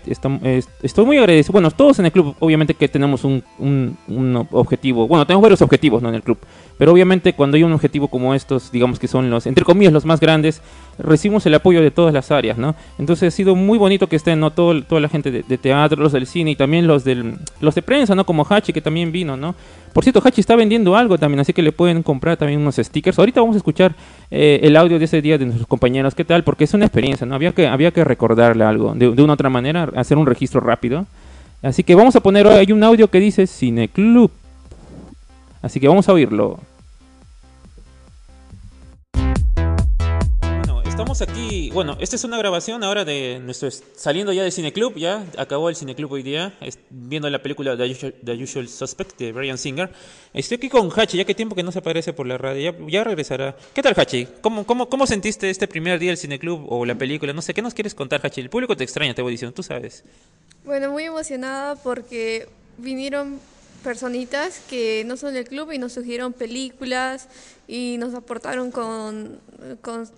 estoy 0.82 1.04
muy 1.04 1.16
agradecido. 1.16 1.52
Bueno, 1.52 1.70
todos 1.70 1.98
en 2.00 2.06
el 2.06 2.12
club, 2.12 2.34
obviamente 2.40 2.74
que 2.74 2.88
tenemos 2.88 3.24
un, 3.24 3.42
un, 3.58 4.46
objetivo. 4.50 5.06
Bueno, 5.06 5.24
tenemos 5.26 5.42
varios 5.42 5.62
objetivos 5.62 6.02
¿no? 6.02 6.08
en 6.08 6.16
el 6.16 6.22
club. 6.22 6.38
Pero 6.76 6.92
obviamente 6.92 7.32
cuando 7.32 7.56
hay 7.56 7.62
un 7.62 7.72
objetivo 7.72 8.08
como 8.08 8.34
estos, 8.34 8.70
digamos 8.70 8.98
que 8.98 9.08
son 9.08 9.30
los, 9.30 9.46
entre 9.46 9.64
comillas, 9.64 9.92
los 9.92 10.04
más 10.04 10.20
grandes, 10.20 10.60
recibimos 10.98 11.44
el 11.46 11.54
apoyo 11.54 11.82
de 11.82 11.90
todas 11.90 12.12
las 12.12 12.30
áreas, 12.30 12.58
¿no? 12.58 12.74
Entonces 12.98 13.32
ha 13.32 13.36
sido 13.36 13.54
muy 13.54 13.78
bonito 13.78 14.08
que 14.08 14.16
estén, 14.16 14.40
¿no? 14.40 14.50
Todo, 14.50 14.82
toda 14.82 15.00
la 15.00 15.08
gente 15.08 15.30
de, 15.30 15.58
teatro, 15.58 16.02
los 16.02 16.12
del 16.12 16.26
cine 16.26 16.52
y 16.52 16.56
también 16.56 16.86
los, 16.86 17.04
del, 17.04 17.38
los 17.60 17.74
de 17.74 17.82
prensa, 17.82 18.14
¿no? 18.14 18.24
Como 18.24 18.46
Hachi, 18.48 18.72
que 18.72 18.80
también 18.80 19.12
vino, 19.12 19.36
¿no? 19.36 19.54
Por 19.92 20.04
cierto, 20.04 20.20
Hachi 20.24 20.40
está 20.40 20.56
vendiendo 20.56 20.96
algo 20.96 21.18
también, 21.18 21.40
así 21.40 21.52
que 21.52 21.62
le 21.62 21.72
pueden 21.72 22.02
comprar 22.02 22.36
también 22.36 22.60
unos 22.60 22.76
stickers. 22.76 23.18
Ahorita 23.18 23.40
vamos 23.40 23.56
a 23.56 23.58
escuchar 23.58 23.94
eh, 24.30 24.60
el 24.62 24.76
audio 24.76 24.98
de 24.98 25.04
ese 25.04 25.22
día 25.22 25.38
de 25.38 25.46
nuestros 25.46 25.66
compañeros, 25.66 26.14
¿qué 26.14 26.24
tal? 26.24 26.44
Porque 26.44 26.64
es 26.64 26.74
una 26.74 26.86
experiencia, 26.86 27.26
¿no? 27.26 27.34
Había 27.34 27.52
que, 27.52 27.66
había 27.66 27.90
que 27.90 28.04
recordarle 28.04 28.64
algo, 28.64 28.94
de, 28.94 29.10
de 29.10 29.22
una 29.22 29.34
otra 29.34 29.50
manera, 29.50 29.90
hacer 29.96 30.18
un 30.18 30.26
registro 30.26 30.60
rápido. 30.60 31.06
Así 31.62 31.82
que 31.82 31.94
vamos 31.94 32.14
a 32.16 32.20
poner, 32.20 32.46
hay 32.46 32.72
un 32.72 32.84
audio 32.84 33.08
que 33.08 33.20
dice 33.20 33.46
Cine 33.46 33.88
Club. 33.88 34.30
Así 35.62 35.80
que 35.80 35.88
vamos 35.88 36.08
a 36.08 36.12
oírlo. 36.12 36.60
Estamos 40.96 41.20
aquí, 41.20 41.68
bueno, 41.74 41.98
esta 42.00 42.16
es 42.16 42.24
una 42.24 42.38
grabación 42.38 42.82
ahora 42.82 43.04
de 43.04 43.38
nuestro, 43.38 43.68
saliendo 43.70 44.32
ya 44.32 44.42
del 44.44 44.50
cineclub, 44.50 44.96
ya 44.96 45.26
acabó 45.36 45.68
el 45.68 45.76
cineclub 45.76 46.10
hoy 46.10 46.22
día, 46.22 46.54
viendo 46.88 47.28
la 47.28 47.42
película 47.42 47.76
The 47.76 48.42
Usual, 48.42 48.66
Suspect 48.66 49.18
de 49.18 49.32
Brian 49.32 49.58
Singer. 49.58 49.92
Estoy 50.32 50.56
aquí 50.56 50.70
con 50.70 50.88
Hachi, 50.90 51.18
ya 51.18 51.26
que 51.26 51.34
tiempo 51.34 51.54
que 51.54 51.62
no 51.62 51.70
se 51.70 51.80
aparece 51.80 52.14
por 52.14 52.26
la 52.26 52.38
radio, 52.38 52.74
ya, 52.88 53.04
regresará. 53.04 53.54
¿Qué 53.74 53.82
tal 53.82 53.92
Hachi? 53.94 54.26
¿Cómo, 54.40 54.64
cómo, 54.64 54.88
¿Cómo 54.88 55.06
sentiste 55.06 55.50
este 55.50 55.68
primer 55.68 55.98
día 55.98 56.12
del 56.12 56.16
cineclub 56.16 56.64
o 56.66 56.86
la 56.86 56.94
película? 56.94 57.34
No 57.34 57.42
sé, 57.42 57.52
¿qué 57.52 57.60
nos 57.60 57.74
quieres 57.74 57.94
contar 57.94 58.22
Hachi? 58.24 58.40
El 58.40 58.48
público 58.48 58.74
te 58.74 58.82
extraña, 58.82 59.12
te 59.12 59.20
voy 59.20 59.32
diciendo, 59.32 59.52
tú 59.52 59.62
sabes. 59.62 60.02
Bueno, 60.64 60.90
muy 60.90 61.04
emocionada 61.04 61.76
porque 61.76 62.48
vinieron 62.78 63.38
personitas 63.86 64.60
que 64.68 65.04
no 65.06 65.16
son 65.16 65.34
del 65.34 65.46
club 65.46 65.70
y 65.70 65.78
nos 65.78 65.92
sugirieron 65.92 66.32
películas 66.32 67.28
y 67.68 67.98
nos 68.00 68.14
aportaron 68.14 68.72
con, 68.72 69.38
con, 69.80 70.10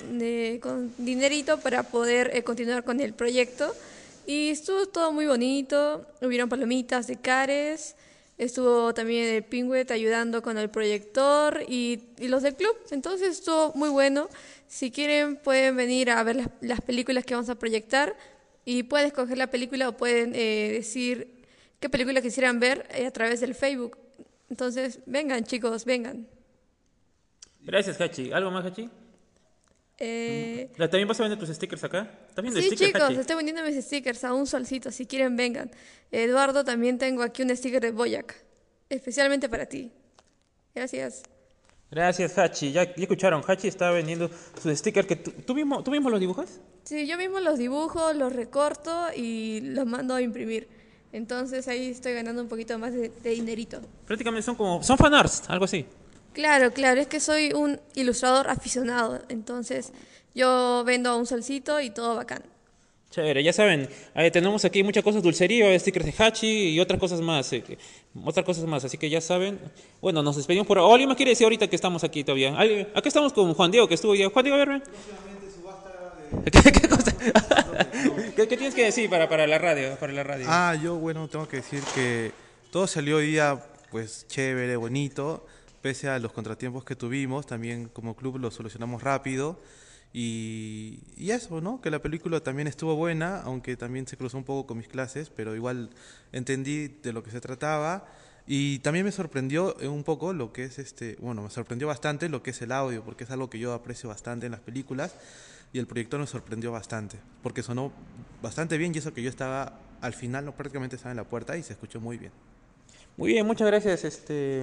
dinerito 0.96 1.60
para 1.60 1.82
poder 1.82 2.30
eh, 2.32 2.42
continuar 2.42 2.82
con 2.82 2.98
el 2.98 3.12
proyecto. 3.12 3.74
Y 4.26 4.48
estuvo 4.48 4.86
todo 4.86 5.12
muy 5.12 5.26
bonito, 5.26 6.06
hubieron 6.22 6.48
palomitas 6.48 7.08
de 7.08 7.16
cares, 7.16 7.94
estuvo 8.38 8.94
también 8.94 9.26
el 9.34 9.44
Pingüet 9.44 9.90
ayudando 9.90 10.40
con 10.40 10.56
el 10.56 10.70
proyector 10.70 11.62
y, 11.68 12.00
y, 12.18 12.28
los 12.28 12.44
del 12.44 12.54
club. 12.54 12.74
Entonces 12.90 13.28
estuvo 13.36 13.72
muy 13.74 13.90
bueno. 13.90 14.30
Si 14.66 14.90
quieren 14.90 15.36
pueden 15.36 15.76
venir 15.76 16.10
a 16.10 16.22
ver 16.22 16.36
las, 16.36 16.48
las 16.62 16.80
películas 16.80 17.26
que 17.26 17.34
vamos 17.34 17.50
a 17.50 17.54
proyectar 17.56 18.16
y 18.64 18.84
pueden 18.84 19.08
escoger 19.08 19.36
la 19.36 19.48
película 19.48 19.90
o 19.90 19.92
pueden 19.98 20.34
eh, 20.34 20.70
decir 20.72 21.37
qué 21.80 21.88
película 21.88 22.20
quisieran 22.20 22.60
ver 22.60 22.86
eh, 22.94 23.06
a 23.06 23.10
través 23.10 23.40
del 23.40 23.54
Facebook. 23.54 23.98
Entonces, 24.50 25.00
vengan 25.06 25.44
chicos, 25.44 25.84
vengan. 25.84 26.26
Gracias, 27.60 28.00
Hachi. 28.00 28.32
¿Algo 28.32 28.50
más, 28.50 28.64
Hachi? 28.64 28.88
Eh, 29.98 30.70
¿La- 30.76 30.88
¿También 30.88 31.08
vas 31.08 31.18
a 31.18 31.24
vender 31.24 31.38
tus 31.38 31.48
stickers 31.48 31.82
acá? 31.84 32.08
¿Estás 32.28 32.42
viendo 32.42 32.60
sí, 32.60 32.68
stickers, 32.68 32.92
chicos, 32.92 33.02
Hachi? 33.10 33.20
estoy 33.20 33.36
vendiendo 33.36 33.62
mis 33.64 33.84
stickers 33.84 34.24
a 34.24 34.32
un 34.32 34.46
solcito. 34.46 34.90
Si 34.90 35.06
quieren, 35.06 35.36
vengan. 35.36 35.70
Eduardo, 36.12 36.64
también 36.64 36.98
tengo 36.98 37.22
aquí 37.22 37.42
un 37.42 37.54
sticker 37.56 37.80
de 37.82 37.90
Boyac. 37.90 38.34
Especialmente 38.88 39.48
para 39.48 39.66
ti. 39.66 39.90
Gracias. 40.74 41.22
Gracias, 41.90 42.38
Hachi. 42.38 42.70
Ya, 42.72 42.84
ya 42.84 43.02
escucharon, 43.02 43.42
Hachi 43.46 43.66
está 43.68 43.90
vendiendo 43.90 44.30
sus 44.62 44.78
stickers. 44.78 45.06
Que 45.08 45.16
tú, 45.16 45.32
¿tú, 45.32 45.54
mismo, 45.54 45.82
¿Tú 45.82 45.90
mismo 45.90 46.10
los 46.10 46.20
dibujas? 46.20 46.60
Sí, 46.84 47.06
yo 47.06 47.16
mismo 47.18 47.40
los 47.40 47.58
dibujo, 47.58 48.12
los 48.12 48.32
recorto 48.32 49.08
y 49.16 49.60
los 49.62 49.84
mando 49.86 50.14
a 50.14 50.22
imprimir. 50.22 50.68
Entonces 51.12 51.68
ahí 51.68 51.88
estoy 51.88 52.12
ganando 52.12 52.42
un 52.42 52.48
poquito 52.48 52.78
más 52.78 52.92
de, 52.92 53.08
de 53.08 53.30
dinerito. 53.30 53.80
Prácticamente 54.06 54.44
son 54.44 54.54
como... 54.56 54.82
Son 54.82 54.98
fanarts, 54.98 55.44
algo 55.48 55.64
así. 55.64 55.86
Claro, 56.32 56.72
claro, 56.72 57.00
es 57.00 57.06
que 57.06 57.20
soy 57.20 57.52
un 57.52 57.80
ilustrador 57.94 58.48
aficionado. 58.48 59.20
Entonces 59.28 59.92
yo 60.34 60.84
vendo 60.84 61.16
un 61.16 61.26
solcito 61.26 61.80
y 61.80 61.90
todo 61.90 62.14
bacán. 62.14 62.42
Chévere, 63.10 63.42
ya 63.42 63.54
saben, 63.54 63.88
ahí 64.12 64.30
tenemos 64.30 64.66
aquí 64.66 64.82
muchas 64.82 65.02
cosas, 65.02 65.22
dulcería, 65.22 65.76
stickers 65.78 66.04
de 66.04 66.14
Hachi 66.16 66.74
y 66.74 66.78
otras 66.78 67.00
cosas 67.00 67.22
más, 67.22 67.50
eh, 67.54 67.64
otras 68.22 68.44
cosas 68.44 68.66
más, 68.66 68.84
así 68.84 68.98
que 68.98 69.08
ya 69.08 69.22
saben. 69.22 69.58
Bueno, 70.02 70.22
nos 70.22 70.36
despedimos 70.36 70.66
por 70.66 70.78
ahora. 70.78 70.92
¿Alguien 70.92 71.08
más 71.08 71.16
quiere 71.16 71.30
decir 71.30 71.46
ahorita 71.46 71.68
que 71.68 71.76
estamos 71.76 72.04
aquí 72.04 72.22
todavía? 72.22 72.54
Aquí 72.94 73.08
estamos 73.08 73.32
con 73.32 73.54
Juan 73.54 73.70
Diego, 73.70 73.88
que 73.88 73.94
estuvo 73.94 74.14
ya. 74.14 74.28
Juan 74.28 74.44
Diego, 74.44 74.56
a 74.56 74.58
ver, 74.58 74.68
ven. 74.68 74.82
¿Qué, 76.52 76.72
qué 76.72 76.88
cosa? 76.88 77.14
¿Qué, 78.36 78.48
qué 78.48 78.56
tienes 78.56 78.74
que 78.74 78.84
decir 78.84 79.08
para, 79.10 79.28
para 79.28 79.46
la 79.46 79.58
radio? 79.58 79.96
Para 79.96 80.12
la 80.12 80.22
radio? 80.22 80.46
Ah, 80.48 80.74
yo, 80.80 80.96
bueno, 80.96 81.28
tengo 81.28 81.48
que 81.48 81.58
decir 81.58 81.82
que 81.94 82.32
todo 82.70 82.86
salió 82.86 83.16
hoy 83.16 83.28
día, 83.28 83.62
pues, 83.90 84.26
chévere, 84.28 84.76
bonito, 84.76 85.46
pese 85.82 86.08
a 86.08 86.18
los 86.18 86.32
contratiempos 86.32 86.84
que 86.84 86.96
tuvimos, 86.96 87.46
también 87.46 87.88
como 87.88 88.16
club 88.16 88.38
lo 88.38 88.50
solucionamos 88.50 89.02
rápido. 89.02 89.60
Y, 90.12 91.00
y 91.16 91.30
eso, 91.32 91.60
¿no? 91.60 91.80
Que 91.80 91.90
la 91.90 92.00
película 92.00 92.40
también 92.40 92.66
estuvo 92.66 92.96
buena, 92.96 93.42
aunque 93.42 93.76
también 93.76 94.06
se 94.06 94.16
cruzó 94.16 94.38
un 94.38 94.44
poco 94.44 94.66
con 94.66 94.78
mis 94.78 94.88
clases, 94.88 95.30
pero 95.30 95.54
igual 95.54 95.90
entendí 96.32 96.88
de 96.88 97.12
lo 97.12 97.22
que 97.22 97.30
se 97.30 97.40
trataba. 97.40 98.06
Y 98.50 98.78
también 98.78 99.04
me 99.04 99.12
sorprendió 99.12 99.78
eh, 99.78 99.88
un 99.88 100.04
poco 100.04 100.32
lo 100.32 100.54
que 100.54 100.64
es 100.64 100.78
este, 100.78 101.16
bueno, 101.20 101.42
me 101.42 101.50
sorprendió 101.50 101.86
bastante 101.86 102.30
lo 102.30 102.42
que 102.42 102.50
es 102.50 102.62
el 102.62 102.72
audio, 102.72 103.04
porque 103.04 103.24
es 103.24 103.30
algo 103.30 103.50
que 103.50 103.58
yo 103.58 103.74
aprecio 103.74 104.08
bastante 104.08 104.46
en 104.46 104.52
las 104.52 104.62
películas. 104.62 105.14
Y 105.72 105.78
el 105.78 105.86
proyector 105.86 106.18
me 106.18 106.26
sorprendió 106.26 106.72
bastante, 106.72 107.18
porque 107.42 107.62
sonó 107.62 107.92
bastante 108.42 108.78
bien 108.78 108.92
y 108.94 108.98
eso 108.98 109.12
que 109.12 109.22
yo 109.22 109.28
estaba 109.28 109.78
al 110.00 110.14
final, 110.14 110.44
no 110.44 110.52
prácticamente 110.54 110.96
estaba 110.96 111.10
en 111.12 111.16
la 111.18 111.24
puerta 111.24 111.56
y 111.56 111.62
se 111.62 111.72
escuchó 111.74 112.00
muy 112.00 112.16
bien. 112.18 112.32
Muy 113.16 113.32
bien, 113.32 113.46
muchas 113.46 113.66
gracias, 113.66 114.04
este 114.04 114.62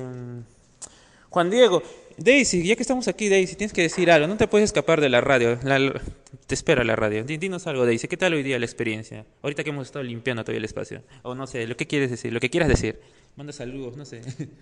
Juan 1.30 1.50
Diego. 1.50 1.84
Daisy, 2.18 2.66
ya 2.66 2.78
que 2.78 2.82
estamos 2.84 3.10
aquí, 3.10 3.28
Daisy, 3.28 3.56
tienes 3.56 3.74
que 3.74 3.82
decir 3.82 4.10
algo. 4.10 4.26
No 4.28 4.38
te 4.38 4.48
puedes 4.48 4.70
escapar 4.70 5.02
de 5.02 5.10
la 5.10 5.20
radio. 5.20 5.60
La- 5.64 6.02
te 6.48 6.56
espera 6.56 6.86
la 6.86 6.96
radio. 6.96 7.26
Di- 7.26 7.36
Dinos 7.38 7.68
algo, 7.68 7.86
Daisy. 7.86 8.08
¿Qué 8.08 8.16
tal 8.16 8.34
hoy 8.34 8.42
día 8.44 8.58
la 8.58 8.66
experiencia? 8.66 9.26
Ahorita 9.42 9.64
que 9.66 9.72
hemos 9.72 9.88
estado 9.88 10.04
limpiando 10.04 10.44
todavía 10.46 10.60
el 10.60 10.66
espacio. 10.66 11.04
O 11.24 11.36
no 11.36 11.46
sé, 11.46 11.68
lo 11.68 11.76
que 11.76 11.88
quieres 11.88 12.10
decir, 12.10 12.32
lo 12.32 12.40
que 12.40 12.50
quieras 12.50 12.70
decir. 12.70 13.02
Manda 13.36 13.52
saludos, 13.52 13.98
no 13.98 14.06
sé. 14.06 14.22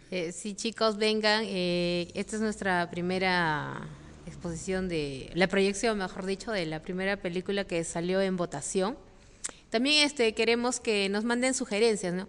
Eh, 0.10 0.32
sí, 0.32 0.56
chicos, 0.56 0.98
vengan. 0.98 1.44
eh, 1.46 2.08
esta 2.16 2.38
es 2.38 2.42
nuestra 2.42 2.90
primera 2.90 3.88
exposición 4.26 4.88
de 4.88 5.32
la 5.34 5.48
proyección, 5.48 5.98
mejor 5.98 6.26
dicho, 6.26 6.52
de 6.52 6.66
la 6.66 6.82
primera 6.82 7.18
película 7.18 7.66
que 7.66 7.84
salió 7.84 8.22
en 8.22 8.38
votación. 8.38 8.98
También 9.70 10.06
este 10.06 10.34
queremos 10.34 10.80
que 10.80 11.10
nos 11.10 11.24
manden 11.24 11.54
sugerencias, 11.54 12.14
¿no? 12.14 12.28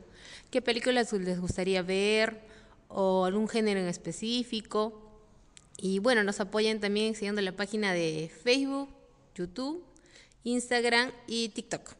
¿Qué 0.50 0.62
películas 0.62 1.12
les 1.12 1.40
gustaría 1.40 1.82
ver 1.82 2.40
o 2.88 3.24
algún 3.24 3.48
género 3.48 3.80
en 3.80 3.86
específico? 3.86 5.00
Y 5.76 5.98
bueno, 5.98 6.22
nos 6.22 6.40
apoyen 6.40 6.80
también 6.80 7.14
siguiendo 7.14 7.40
la 7.42 7.52
página 7.52 7.92
de 7.92 8.30
Facebook, 8.42 8.88
YouTube, 9.34 9.84
Instagram 10.44 11.10
y 11.26 11.48
TikTok. 11.48 11.94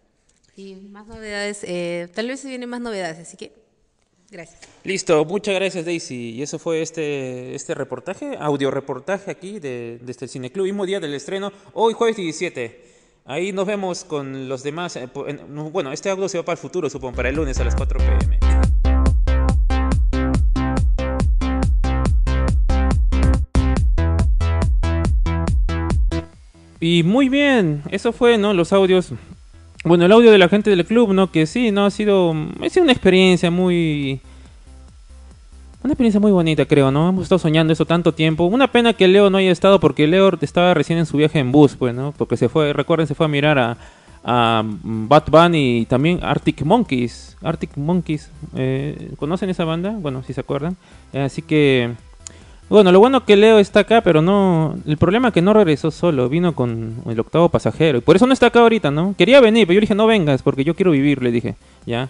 Y 0.57 0.77
más 0.77 1.07
novedades, 1.07 1.65
eh, 1.65 2.09
tal 2.15 2.29
vez 2.29 2.41
se 2.41 2.49
vienen 2.49 2.69
más 2.69 2.81
novedades, 2.81 3.19
así 3.19 3.37
que 3.37 3.64
gracias. 4.35 4.61
Listo, 4.83 5.25
muchas 5.25 5.55
gracias, 5.55 5.85
Daisy. 5.85 6.33
Y 6.33 6.43
eso 6.43 6.59
fue 6.59 6.83
este, 6.83 7.55
este 7.55 7.75
reportaje, 7.75 8.37
audio 8.39 8.71
reportaje 8.71 9.31
aquí 9.31 9.61
de, 9.61 9.99
desde 10.03 10.27
el 10.27 10.31
Cineclub, 10.31 10.65
mismo 10.67 10.85
día 10.85 11.01
del 11.01 11.15
estreno, 11.15 11.53
hoy 11.73 11.95
jueves 11.95 12.17
17. 12.17 12.85
Ahí 13.27 13.53
nos 13.53 13.67
vemos 13.67 14.05
con 14.05 14.49
los 14.49 14.63
demás. 14.63 14.97
eh, 14.97 15.09
bueno, 15.73 15.93
este 15.93 16.11
audio 16.11 16.29
se 16.29 16.37
va 16.37 16.45
para 16.45 16.55
el 16.55 16.59
futuro, 16.59 16.91
supongo, 16.91 17.17
para 17.17 17.31
el 17.31 17.37
lunes 17.37 17.59
a 17.59 17.65
las 17.65 17.75
4 17.75 17.99
pm. 17.99 18.39
Y 26.81 27.03
muy 27.03 27.31
bien, 27.31 27.83
eso 27.91 28.13
fue, 28.13 28.37
¿no? 28.37 28.53
Los 28.53 28.75
audios. 28.75 29.15
Bueno, 29.85 30.07
el 30.07 30.13
audio 30.13 30.33
de 30.33 30.39
la 30.39 30.49
gente 30.49 30.71
del 30.71 30.87
club, 30.87 31.13
¿no? 31.13 31.31
Que 31.31 31.45
sí, 31.45 31.71
¿no? 31.71 31.85
Ha 31.85 31.91
sido, 31.91 32.35
ha 32.63 32.71
sido 32.71 32.85
una 32.85 32.93
experiencia 32.93 33.51
muy... 33.51 34.21
Una 35.83 35.93
experiencia 35.93 36.19
muy 36.19 36.33
bonita, 36.33 36.65
creo, 36.65 36.91
¿no? 36.91 37.11
Hemos 37.11 37.25
estado 37.25 37.39
soñando 37.39 37.75
eso 37.75 37.85
tanto 37.85 38.15
tiempo. 38.15 38.45
Una 38.45 38.73
pena 38.73 38.95
que 38.95 39.07
Leo 39.07 39.29
no 39.29 39.37
haya 39.37 39.53
estado 39.53 39.81
porque 39.81 40.07
Leo 40.07 40.33
estaba 40.41 40.73
recién 40.73 40.99
en 40.99 41.05
su 41.05 41.19
viaje 41.19 41.39
en 41.39 41.53
bus, 41.53 41.77
pues, 41.77 41.95
¿no? 41.95 42.15
Porque 42.17 42.39
se 42.39 42.49
fue, 42.49 42.73
recuerden, 42.73 43.07
se 43.07 43.15
fue 43.15 43.27
a 43.27 43.29
mirar 43.29 43.59
a, 43.59 43.77
a 44.25 44.63
mm, 44.63 45.07
Bad 45.07 45.25
Bunny 45.31 45.81
y 45.81 45.85
también 45.85 46.21
Arctic 46.23 46.63
Monkeys. 46.63 47.37
Arctic 47.43 47.77
Monkeys, 47.77 48.31
eh, 48.57 49.11
¿conocen 49.19 49.51
esa 49.51 49.67
banda? 49.67 49.91
Bueno, 49.91 50.23
si 50.23 50.33
se 50.33 50.41
acuerdan. 50.41 50.79
Eh, 51.13 51.21
así 51.21 51.43
que, 51.43 51.93
bueno, 52.69 52.91
lo 52.93 52.99
bueno 52.99 53.25
que 53.25 53.37
Leo 53.37 53.59
está 53.59 53.81
acá, 53.81 54.01
pero 54.01 54.23
no. 54.23 54.77
El 54.87 54.97
problema 54.97 55.29
es 55.29 55.35
que 55.35 55.43
no 55.43 55.53
regresó 55.53 55.91
solo, 55.91 56.29
vino 56.29 56.55
con 56.55 56.95
el 57.07 57.21
octavo 57.21 57.49
pasajero. 57.49 57.99
Y 57.99 58.01
por 58.01 58.17
eso 58.17 58.27
no 58.27 58.33
está 58.33 58.47
acá 58.47 58.61
ahorita, 58.61 58.91
¿no? 58.91 59.15
Quería 59.17 59.41
venir, 59.41 59.67
pero 59.67 59.75
yo 59.75 59.81
le 59.81 59.85
dije, 59.85 59.95
no 59.95 60.07
vengas, 60.07 60.43
porque 60.43 60.65
yo 60.65 60.75
quiero 60.75 60.93
vivir, 60.93 61.23
le 61.23 61.31
dije, 61.31 61.57
ya. 61.87 62.09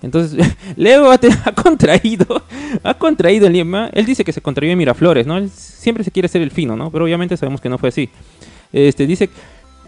Entonces, 0.00 0.46
Leo 0.76 1.10
ha, 1.10 1.18
contraído, 1.52 2.42
ha 2.82 2.94
contraído 2.94 3.46
en 3.46 3.52
Lima. 3.52 3.90
Él 3.92 4.06
dice 4.06 4.24
que 4.24 4.32
se 4.32 4.40
contrayó 4.40 4.72
en 4.72 4.78
Miraflores, 4.78 5.26
¿no? 5.26 5.36
Él 5.36 5.50
siempre 5.50 6.04
se 6.04 6.10
quiere 6.10 6.26
hacer 6.26 6.42
el 6.42 6.52
fino, 6.52 6.76
¿no? 6.76 6.90
Pero 6.90 7.04
obviamente 7.04 7.36
sabemos 7.36 7.60
que 7.60 7.68
no 7.68 7.78
fue 7.78 7.88
así. 7.88 8.08
Este, 8.72 9.06
dice 9.06 9.30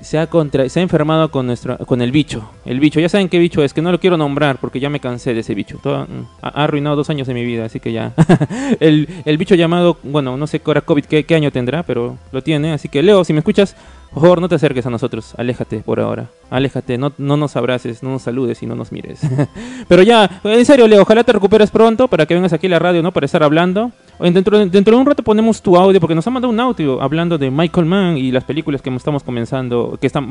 se 0.00 0.18
ha, 0.18 0.26
contra- 0.28 0.68
se 0.68 0.80
ha 0.80 0.82
enfermado 0.82 1.30
con 1.30 1.46
nuestro, 1.46 1.76
con 1.78 2.00
el 2.02 2.10
bicho. 2.12 2.50
El 2.64 2.80
bicho, 2.80 3.00
ya 3.00 3.08
saben 3.08 3.28
qué 3.28 3.38
bicho 3.38 3.62
es, 3.62 3.72
que 3.74 3.82
no 3.82 3.92
lo 3.92 4.00
quiero 4.00 4.16
nombrar 4.16 4.58
porque 4.58 4.80
ya 4.80 4.90
me 4.90 5.00
cansé 5.00 5.34
de 5.34 5.40
ese 5.40 5.54
bicho. 5.54 5.78
Todo- 5.82 6.04
mm, 6.06 6.26
ha 6.42 6.48
arruinado 6.64 6.96
dos 6.96 7.10
años 7.10 7.26
de 7.26 7.34
mi 7.34 7.44
vida, 7.44 7.64
así 7.66 7.80
que 7.80 7.92
ya. 7.92 8.12
el, 8.80 9.08
el 9.24 9.36
bicho 9.38 9.54
llamado, 9.54 9.98
bueno, 10.02 10.36
no 10.36 10.46
sé 10.46 10.60
ahora 10.64 10.80
COVID 10.80 11.04
qué, 11.04 11.24
qué 11.24 11.34
año 11.34 11.50
tendrá, 11.50 11.82
pero 11.82 12.16
lo 12.32 12.42
tiene. 12.42 12.72
Así 12.72 12.88
que 12.88 13.02
Leo, 13.02 13.24
si 13.24 13.32
me 13.32 13.40
escuchas, 13.40 13.76
por 14.12 14.22
favor 14.22 14.40
no 14.40 14.48
te 14.48 14.56
acerques 14.56 14.84
a 14.86 14.90
nosotros. 14.90 15.34
Aléjate 15.36 15.80
por 15.80 16.00
ahora. 16.00 16.26
Aléjate, 16.50 16.98
no, 16.98 17.12
no 17.16 17.36
nos 17.36 17.54
abraces, 17.54 18.02
no 18.02 18.10
nos 18.10 18.22
saludes 18.22 18.60
y 18.62 18.66
no 18.66 18.74
nos 18.74 18.90
mires. 18.90 19.20
pero 19.88 20.02
ya, 20.02 20.40
en 20.42 20.64
serio, 20.64 20.88
Leo, 20.88 21.02
ojalá 21.02 21.22
te 21.22 21.32
recuperes 21.32 21.70
pronto 21.70 22.08
para 22.08 22.26
que 22.26 22.34
vengas 22.34 22.52
aquí 22.52 22.66
a 22.66 22.70
la 22.70 22.78
radio, 22.80 23.02
¿no? 23.02 23.12
Para 23.12 23.26
estar 23.26 23.42
hablando. 23.42 23.92
Dentro, 24.18 24.58
de- 24.58 24.94
un 24.94 25.06
rato 25.06 25.22
ponemos 25.22 25.62
tu 25.62 25.76
audio 25.76 26.00
porque 26.00 26.14
nos 26.14 26.26
han 26.26 26.32
mandado 26.34 26.52
un 26.52 26.60
audio 26.60 27.00
hablando 27.00 27.38
de 27.38 27.50
Michael 27.50 27.86
Mann 27.86 28.18
y 28.18 28.32
las 28.32 28.44
películas 28.44 28.82
que 28.82 28.94
estamos 28.94 29.22
comenzando, 29.22 29.96
que 30.00 30.08
están, 30.08 30.28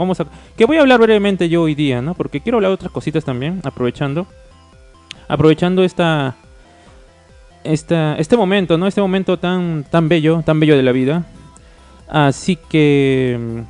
que 0.58 0.66
voy 0.66 0.78
a 0.78 0.82
hablar 0.82 1.00
brevemente 1.00 1.50
yo 1.50 1.64
hoy 1.64 1.74
día, 1.74 2.02
¿no? 2.02 2.14
Porque 2.14 2.42
quiero 2.42 2.58
hablar 2.58 2.72
otras 2.72 2.92
cositas 2.92 3.24
también, 3.24 3.62
aprovechando, 3.64 4.28
aprovechando 5.28 5.84
esta, 5.84 6.36
esta, 7.64 8.16
este 8.18 8.38
momento, 8.38 8.78
¿no? 8.78 8.86
Este 8.88 9.02
momento 9.02 9.40
tan, 9.40 9.86
tan 9.90 10.08
bello, 10.10 10.44
tan 10.46 10.60
bello 10.60 10.76
de 10.76 10.84
la 10.84 10.92
vida. 10.92 11.24
Así 12.10 12.56
que 12.56 13.66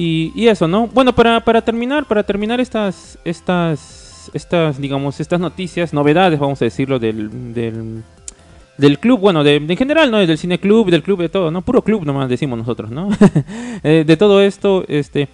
y, 0.00 0.46
eso, 0.46 0.68
¿no? 0.68 0.86
Bueno, 0.86 1.12
para, 1.12 1.40
para 1.40 1.60
terminar, 1.60 2.04
para 2.04 2.22
terminar 2.22 2.60
estas, 2.60 3.18
estas, 3.24 4.30
estas, 4.32 4.80
digamos, 4.80 5.18
estas 5.18 5.40
noticias, 5.40 5.92
novedades, 5.92 6.38
vamos 6.38 6.62
a 6.62 6.66
decirlo, 6.66 7.00
del, 7.00 7.52
del, 7.52 8.98
club, 9.00 9.18
bueno, 9.18 9.42
de, 9.42 9.56
en 9.56 9.76
general, 9.76 10.12
¿no? 10.12 10.18
Del 10.18 10.38
cine 10.38 10.60
club, 10.60 10.88
del 10.92 11.02
club, 11.02 11.20
de 11.20 11.28
todo, 11.28 11.50
¿no? 11.50 11.62
Puro 11.62 11.82
club 11.82 12.04
nomás 12.04 12.28
decimos 12.28 12.56
nosotros, 12.56 12.92
¿no? 12.92 13.08
Eh, 13.82 14.04
de 14.06 14.16
todo 14.16 14.40
esto, 14.40 14.84
este, 14.86 15.28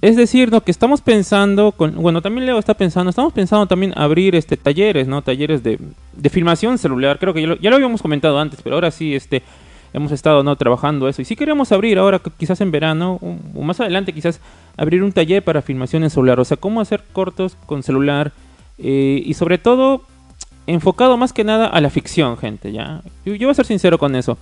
es 0.00 0.16
decir, 0.16 0.50
¿no? 0.50 0.60
Que 0.60 0.72
estamos 0.72 1.02
pensando, 1.02 1.72
bueno, 1.78 2.20
también 2.20 2.46
Leo 2.46 2.58
está 2.58 2.74
pensando, 2.74 3.10
estamos 3.10 3.32
pensando 3.32 3.66
también 3.66 3.92
abrir, 3.96 4.34
este, 4.34 4.56
talleres, 4.56 5.06
¿no? 5.06 5.22
Talleres 5.22 5.62
de, 5.62 5.78
de 6.16 6.30
filmación 6.30 6.78
celular, 6.78 7.20
creo 7.20 7.32
que 7.32 7.42
ya 7.60 7.70
lo 7.70 7.76
habíamos 7.76 8.02
comentado 8.02 8.40
antes, 8.40 8.60
pero 8.60 8.74
ahora 8.74 8.90
sí, 8.90 9.14
este, 9.14 9.44
hemos 9.92 10.12
estado 10.12 10.42
no 10.42 10.56
trabajando 10.56 11.08
eso. 11.08 11.22
Y 11.22 11.24
sí 11.24 11.36
queremos 11.36 11.72
abrir 11.72 11.98
ahora 11.98 12.20
quizás 12.38 12.60
en 12.60 12.70
verano 12.70 13.18
o 13.54 13.62
más 13.62 13.80
adelante 13.80 14.12
quizás 14.12 14.40
abrir 14.76 15.02
un 15.02 15.12
taller 15.12 15.42
para 15.42 15.62
filmación 15.62 16.02
en 16.04 16.10
celular. 16.10 16.38
O 16.40 16.44
sea 16.44 16.56
cómo 16.56 16.80
hacer 16.80 17.02
cortos 17.12 17.56
con 17.66 17.82
celular 17.82 18.32
eh, 18.78 19.22
y 19.24 19.34
sobre 19.34 19.58
todo 19.58 20.02
enfocado 20.66 21.16
más 21.16 21.32
que 21.32 21.42
nada 21.44 21.66
a 21.66 21.80
la 21.80 21.90
ficción 21.90 22.36
gente 22.36 22.70
ya 22.70 23.02
yo, 23.24 23.34
yo 23.34 23.48
voy 23.48 23.52
a 23.52 23.54
ser 23.54 23.66
sincero 23.66 23.98
con 23.98 24.14
eso. 24.14 24.38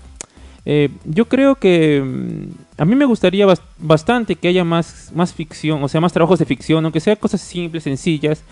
Eh, 0.66 0.90
yo 1.04 1.26
creo 1.26 1.54
que 1.54 2.02
mm, 2.04 2.80
a 2.82 2.84
mí 2.84 2.94
me 2.94 3.06
gustaría 3.06 3.46
bas- 3.46 3.62
bastante 3.78 4.34
que 4.34 4.48
haya 4.48 4.64
más 4.64 5.10
más 5.14 5.32
ficción 5.32 5.82
o 5.82 5.88
sea 5.88 6.00
más 6.00 6.12
trabajos 6.12 6.38
de 6.40 6.44
ficción 6.44 6.84
aunque 6.84 7.00
sea 7.00 7.16
cosas 7.16 7.40
simples 7.40 7.84
sencillas 7.84 8.42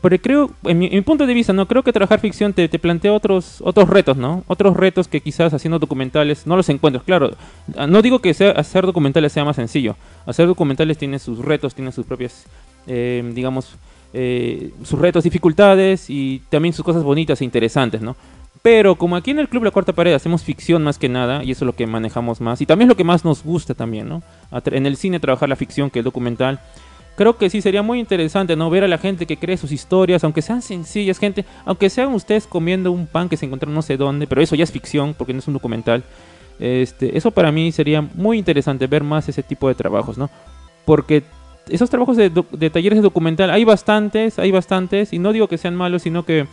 Porque 0.00 0.18
creo, 0.18 0.50
en 0.64 0.78
mi, 0.78 1.00
punto 1.02 1.26
de 1.26 1.34
vista, 1.34 1.52
no 1.52 1.66
creo 1.66 1.82
que 1.82 1.92
trabajar 1.92 2.20
ficción 2.20 2.54
te, 2.54 2.68
te 2.68 2.78
plantea 2.78 3.12
otros 3.12 3.60
otros 3.60 3.88
retos, 3.88 4.16
¿no? 4.16 4.44
Otros 4.46 4.76
retos 4.76 5.08
que 5.08 5.20
quizás 5.20 5.52
haciendo 5.52 5.78
documentales 5.78 6.46
no 6.46 6.56
los 6.56 6.68
encuentras. 6.70 7.04
Claro, 7.04 7.32
ah, 7.76 7.86
no 7.86 8.00
digo 8.00 8.20
que 8.20 8.30
hacer 8.30 8.86
documentales 8.86 9.32
sea 9.32 9.44
más 9.44 9.56
sencillo. 9.56 9.96
Hacer 10.24 10.46
documentales 10.46 10.96
tiene 10.96 11.18
sus 11.18 11.38
retos, 11.38 11.74
tiene 11.74 11.92
sus 11.92 12.06
propias, 12.06 12.46
eh, 12.86 13.22
digamos, 13.34 13.76
eh, 14.14 14.72
sus 14.84 14.98
retos, 14.98 15.22
dificultades 15.22 16.08
y 16.08 16.42
también 16.48 16.72
sus 16.72 16.84
cosas 16.84 17.02
bonitas 17.02 17.40
e 17.42 17.44
interesantes, 17.44 18.00
¿no? 18.00 18.16
Pero 18.62 18.96
como 18.96 19.16
aquí 19.16 19.30
en 19.30 19.38
el 19.38 19.48
Club 19.48 19.64
La 19.64 19.70
Cuarta 19.70 19.92
Pared 19.92 20.12
hacemos 20.12 20.42
ficción 20.42 20.82
más 20.82 20.98
que 20.98 21.08
nada, 21.08 21.44
y 21.44 21.50
eso 21.50 21.64
es 21.64 21.66
lo 21.66 21.74
que 21.74 21.86
manejamos 21.86 22.40
más, 22.40 22.60
y 22.60 22.66
también 22.66 22.86
es 22.86 22.90
lo 22.90 22.96
que 22.96 23.04
más 23.04 23.24
nos 23.24 23.42
gusta 23.42 23.74
también, 23.74 24.08
¿no? 24.08 24.22
En 24.66 24.86
el 24.86 24.96
cine 24.96 25.20
trabajar 25.20 25.48
la 25.48 25.56
ficción 25.56 25.90
que 25.90 26.00
el 26.00 26.04
documental. 26.04 26.60
Creo 27.20 27.36
que 27.36 27.50
sí 27.50 27.60
sería 27.60 27.82
muy 27.82 28.00
interesante, 28.00 28.56
¿no? 28.56 28.70
Ver 28.70 28.82
a 28.82 28.88
la 28.88 28.96
gente 28.96 29.26
que 29.26 29.36
cree 29.36 29.58
sus 29.58 29.72
historias, 29.72 30.24
aunque 30.24 30.40
sean 30.40 30.62
sencillas, 30.62 31.18
gente, 31.18 31.44
aunque 31.66 31.90
sean 31.90 32.14
ustedes 32.14 32.46
comiendo 32.46 32.92
un 32.92 33.06
pan 33.06 33.28
que 33.28 33.36
se 33.36 33.44
encontraron 33.44 33.74
no 33.74 33.82
sé 33.82 33.98
dónde, 33.98 34.26
pero 34.26 34.40
eso 34.40 34.54
ya 34.56 34.64
es 34.64 34.72
ficción, 34.72 35.12
porque 35.12 35.34
no 35.34 35.40
es 35.40 35.46
un 35.46 35.52
documental. 35.52 36.02
Este, 36.58 37.18
eso 37.18 37.30
para 37.30 37.52
mí 37.52 37.72
sería 37.72 38.00
muy 38.00 38.38
interesante 38.38 38.86
ver 38.86 39.04
más 39.04 39.28
ese 39.28 39.42
tipo 39.42 39.68
de 39.68 39.74
trabajos, 39.74 40.16
¿no? 40.16 40.30
Porque 40.86 41.22
esos 41.68 41.90
trabajos 41.90 42.16
de, 42.16 42.30
de 42.30 42.70
talleres 42.70 42.96
de 42.96 43.02
documental 43.02 43.50
hay 43.50 43.64
bastantes, 43.64 44.38
hay 44.38 44.50
bastantes, 44.50 45.12
y 45.12 45.18
no 45.18 45.34
digo 45.34 45.46
que 45.46 45.58
sean 45.58 45.76
malos, 45.76 46.00
sino 46.00 46.24
que 46.24 46.46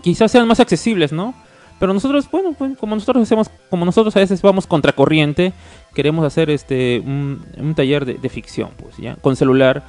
quizás 0.00 0.32
sean 0.32 0.48
más 0.48 0.60
accesibles, 0.60 1.12
¿no? 1.12 1.34
Pero 1.78 1.92
nosotros, 1.92 2.30
bueno, 2.30 2.54
pues, 2.56 2.78
como 2.78 2.94
nosotros 2.94 3.24
hacemos, 3.24 3.50
como 3.68 3.84
nosotros 3.84 4.16
a 4.16 4.20
veces 4.20 4.40
vamos 4.40 4.66
contracorriente, 4.66 5.52
queremos 5.94 6.24
hacer 6.24 6.50
este 6.50 7.00
un, 7.04 7.74
taller 7.74 8.04
de, 8.04 8.28
ficción, 8.28 8.70
pues, 8.76 8.96
¿ya? 8.98 9.16
Con 9.16 9.36
celular, 9.36 9.82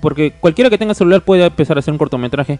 porque 0.00 0.32
cualquiera 0.32 0.68
que 0.70 0.78
tenga 0.78 0.94
celular 0.94 1.22
puede 1.22 1.46
empezar 1.46 1.76
a 1.76 1.80
hacer 1.80 1.92
un 1.92 1.98
cortometraje. 1.98 2.58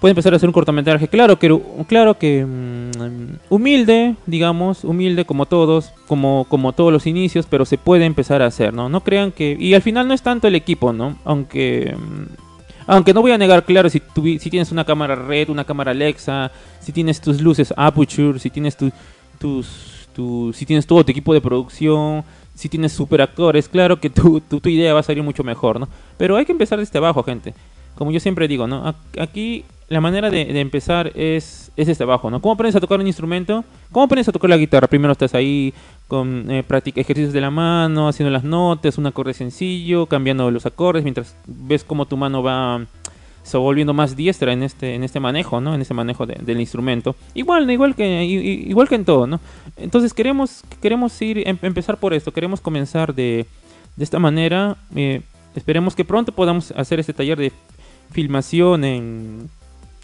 Puede 0.00 0.10
empezar 0.10 0.34
a 0.34 0.36
hacer 0.36 0.46
un 0.46 0.52
cortometraje, 0.52 1.08
claro 1.08 1.38
que, 1.38 1.58
claro 1.88 2.18
que 2.18 2.44
mm, 2.44 3.38
humilde, 3.48 4.14
digamos, 4.26 4.84
humilde 4.84 5.24
como 5.24 5.46
todos, 5.46 5.90
como, 6.06 6.44
como 6.50 6.72
todos 6.72 6.92
los 6.92 7.06
inicios, 7.06 7.46
pero 7.48 7.64
se 7.64 7.78
puede 7.78 8.04
empezar 8.04 8.42
a 8.42 8.46
hacer, 8.46 8.74
¿no? 8.74 8.90
No 8.90 9.00
crean 9.00 9.32
que... 9.32 9.56
Y 9.58 9.72
al 9.72 9.80
final 9.80 10.06
no 10.06 10.12
es 10.12 10.20
tanto 10.20 10.48
el 10.48 10.54
equipo, 10.54 10.92
¿no? 10.92 11.16
Aunque... 11.24 11.96
mm, 11.96 12.46
aunque 12.88 13.14
no 13.14 13.22
voy 13.22 13.32
a 13.32 13.38
negar, 13.38 13.64
claro, 13.64 13.88
si, 13.88 14.00
tuvi- 14.00 14.38
si 14.38 14.50
tienes 14.50 14.70
una 14.70 14.84
cámara 14.84 15.14
red, 15.16 15.48
una 15.48 15.64
cámara 15.64 15.90
Alexa, 15.92 16.52
si 16.78 16.92
tienes 16.92 17.20
tus 17.20 17.40
luces 17.40 17.72
Aputure, 17.76 18.38
si 18.38 18.50
tienes 18.50 18.76
tu- 18.76 18.92
tus, 19.40 19.95
tu- 20.16 20.52
si 20.54 20.64
tienes 20.64 20.86
todo 20.86 21.04
tu 21.04 21.10
equipo 21.12 21.34
de 21.34 21.42
producción, 21.42 22.24
si 22.54 22.70
tienes 22.70 22.92
super 22.92 23.20
actores, 23.20 23.68
claro 23.68 24.00
que 24.00 24.08
tu, 24.18 24.40
tu, 24.40 24.66
idea 24.68 24.94
va 24.94 25.00
a 25.00 25.02
salir 25.02 25.22
mucho 25.22 25.44
mejor, 25.44 25.78
¿no? 25.78 25.88
Pero 26.16 26.36
hay 26.36 26.46
que 26.46 26.52
empezar 26.52 26.78
desde 26.78 26.98
abajo, 26.98 27.22
gente. 27.22 27.54
Como 27.94 28.10
yo 28.10 28.18
siempre 28.18 28.48
digo, 28.48 28.66
¿no? 28.66 28.94
Aquí 29.18 29.64
la 29.88 30.00
manera 30.00 30.30
de, 30.30 30.46
de 30.46 30.60
empezar 30.60 31.12
es, 31.14 31.70
es 31.76 31.86
desde 31.86 32.04
abajo, 32.04 32.30
¿no? 32.30 32.40
¿Cómo 32.40 32.54
aprendes 32.54 32.76
a 32.76 32.80
tocar 32.80 32.98
un 32.98 33.06
instrumento? 33.06 33.64
¿Cómo 33.92 34.04
aprendes 34.04 34.28
a 34.28 34.32
tocar 34.32 34.50
la 34.50 34.56
guitarra? 34.56 34.88
Primero 34.88 35.12
estás 35.12 35.34
ahí 35.34 35.72
con 36.08 36.50
eh, 36.50 36.62
práctica, 36.62 37.00
ejercicios 37.00 37.32
de 37.32 37.40
la 37.40 37.50
mano, 37.50 38.08
haciendo 38.08 38.30
las 38.30 38.44
notas, 38.44 38.98
un 38.98 39.06
acorde 39.06 39.34
sencillo, 39.34 40.06
cambiando 40.06 40.50
los 40.50 40.66
acordes, 40.66 41.04
mientras 41.04 41.36
ves 41.46 41.84
cómo 41.84 42.06
tu 42.06 42.16
mano 42.16 42.42
va 42.42 42.86
volviendo 43.54 43.94
más 43.94 44.16
diestra 44.16 44.52
en 44.52 44.62
este 44.62 44.94
en 44.94 45.04
este 45.04 45.20
manejo, 45.20 45.60
¿no? 45.60 45.74
En 45.74 45.80
este 45.80 45.94
manejo 45.94 46.26
de- 46.26 46.38
del 46.42 46.60
instrumento. 46.60 47.14
Igual, 47.34 47.70
igual 47.70 47.94
que 47.94 48.24
igual 48.24 48.88
que 48.88 48.96
en 48.96 49.04
todo, 49.04 49.26
¿no? 49.26 49.40
Entonces 49.76 50.12
queremos 50.12 50.62
queremos 50.82 51.20
ir 51.22 51.46
em- 51.48 51.58
empezar 51.62 51.96
por 51.98 52.12
esto, 52.14 52.32
queremos 52.32 52.60
comenzar 52.60 53.14
de, 53.14 53.46
de 53.96 54.04
esta 54.04 54.18
manera. 54.18 54.76
eh, 54.94 55.22
esperemos 55.54 55.94
que 55.94 56.04
pronto 56.04 56.32
podamos 56.32 56.70
hacer 56.72 57.00
este 57.00 57.12
taller 57.14 57.38
de 57.38 57.50
filmación 58.10 58.84
en, 58.84 59.48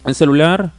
en 0.07 0.15
celular. 0.15 0.73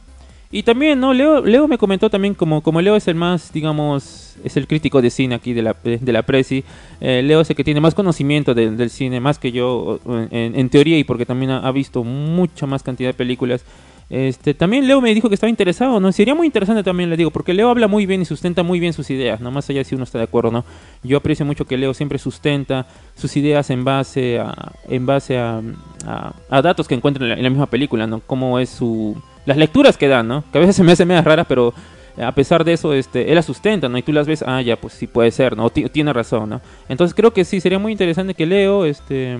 Y 0.56 0.62
también, 0.62 1.00
¿no? 1.00 1.12
Leo, 1.12 1.40
Leo 1.44 1.66
me 1.66 1.78
comentó 1.78 2.08
también, 2.08 2.34
como, 2.34 2.62
como 2.62 2.80
Leo 2.80 2.94
es 2.94 3.08
el 3.08 3.16
más, 3.16 3.52
digamos, 3.52 4.36
es 4.44 4.56
el 4.56 4.68
crítico 4.68 5.02
de 5.02 5.10
cine 5.10 5.34
aquí 5.34 5.52
de 5.52 5.62
la, 5.62 5.74
de 5.82 6.12
la 6.12 6.22
Presi, 6.22 6.62
eh, 7.00 7.22
Leo 7.24 7.40
es 7.40 7.50
el 7.50 7.56
que 7.56 7.64
tiene 7.64 7.80
más 7.80 7.92
conocimiento 7.92 8.54
del- 8.54 8.88
cine, 8.88 9.18
más 9.18 9.40
que 9.40 9.50
yo, 9.50 9.98
en, 10.30 10.54
en 10.54 10.68
teoría, 10.68 10.96
y 10.96 11.02
porque 11.02 11.26
también 11.26 11.50
ha, 11.50 11.72
visto 11.72 12.04
mucha 12.04 12.66
más 12.66 12.84
cantidad 12.84 13.08
de 13.08 13.14
películas. 13.14 13.64
Este, 14.08 14.54
también 14.54 14.86
Leo 14.86 15.00
me 15.00 15.12
dijo 15.12 15.28
que 15.28 15.34
estaba 15.34 15.50
interesado, 15.50 15.98
¿no? 15.98 16.12
Sería 16.12 16.36
muy 16.36 16.46
interesante 16.46 16.84
también, 16.84 17.10
le 17.10 17.16
digo, 17.16 17.32
porque 17.32 17.52
Leo 17.52 17.68
habla 17.68 17.88
muy 17.88 18.06
bien 18.06 18.22
y 18.22 18.24
sustenta 18.24 18.62
muy 18.62 18.78
bien 18.78 18.92
sus 18.92 19.10
ideas, 19.10 19.40
¿no? 19.40 19.50
Más 19.50 19.68
allá 19.70 19.82
si 19.82 19.96
uno 19.96 20.04
está 20.04 20.18
de 20.18 20.24
acuerdo, 20.24 20.52
¿no? 20.52 20.64
Yo 21.02 21.16
aprecio 21.16 21.44
mucho 21.44 21.64
que 21.64 21.76
Leo 21.76 21.94
siempre 21.94 22.18
sustenta 22.18 22.86
sus 23.16 23.36
ideas 23.36 23.70
en 23.70 23.82
base 23.82 24.38
a, 24.38 24.54
en 24.88 25.04
base 25.04 25.36
a, 25.36 25.60
a, 26.06 26.32
a 26.48 26.62
datos 26.62 26.86
que 26.86 26.94
encuentra 26.94 27.24
en 27.24 27.30
la, 27.30 27.34
en 27.34 27.42
la 27.42 27.50
misma 27.50 27.66
película, 27.66 28.06
¿no? 28.06 28.20
Cómo 28.20 28.60
es 28.60 28.68
su... 28.70 29.20
Las 29.46 29.56
lecturas 29.56 29.96
que 29.96 30.08
dan, 30.08 30.28
¿no? 30.28 30.44
Que 30.50 30.58
a 30.58 30.60
veces 30.60 30.76
se 30.76 30.82
me 30.82 30.92
hacen 30.92 31.08
medias 31.08 31.24
raras, 31.24 31.46
pero 31.48 31.74
a 32.22 32.32
pesar 32.32 32.64
de 32.64 32.74
eso, 32.74 32.92
este, 32.92 33.28
él 33.28 33.34
las 33.34 33.44
sustenta, 33.44 33.88
¿no? 33.88 33.98
Y 33.98 34.02
tú 34.02 34.12
las 34.12 34.26
ves, 34.26 34.44
ah, 34.46 34.62
ya, 34.62 34.76
pues 34.76 34.94
sí 34.94 35.06
puede 35.06 35.30
ser, 35.30 35.56
¿no? 35.56 35.70
Tiene 35.70 36.12
razón, 36.12 36.48
¿no? 36.50 36.60
Entonces 36.88 37.14
creo 37.14 37.32
que 37.32 37.44
sí, 37.44 37.60
sería 37.60 37.78
muy 37.78 37.92
interesante 37.92 38.34
que 38.34 38.46
Leo, 38.46 38.84
este... 38.84 39.36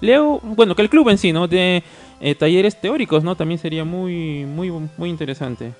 Leo, 0.00 0.40
bueno, 0.42 0.74
que 0.74 0.82
el 0.82 0.90
club 0.90 1.08
en 1.08 1.18
sí, 1.18 1.32
¿no? 1.32 1.48
De 1.48 1.82
eh, 2.20 2.34
talleres 2.34 2.80
teóricos, 2.80 3.24
¿no? 3.24 3.34
También 3.34 3.58
sería 3.58 3.84
muy, 3.84 4.44
muy, 4.44 4.70
muy 4.70 5.10
interesante. 5.10 5.72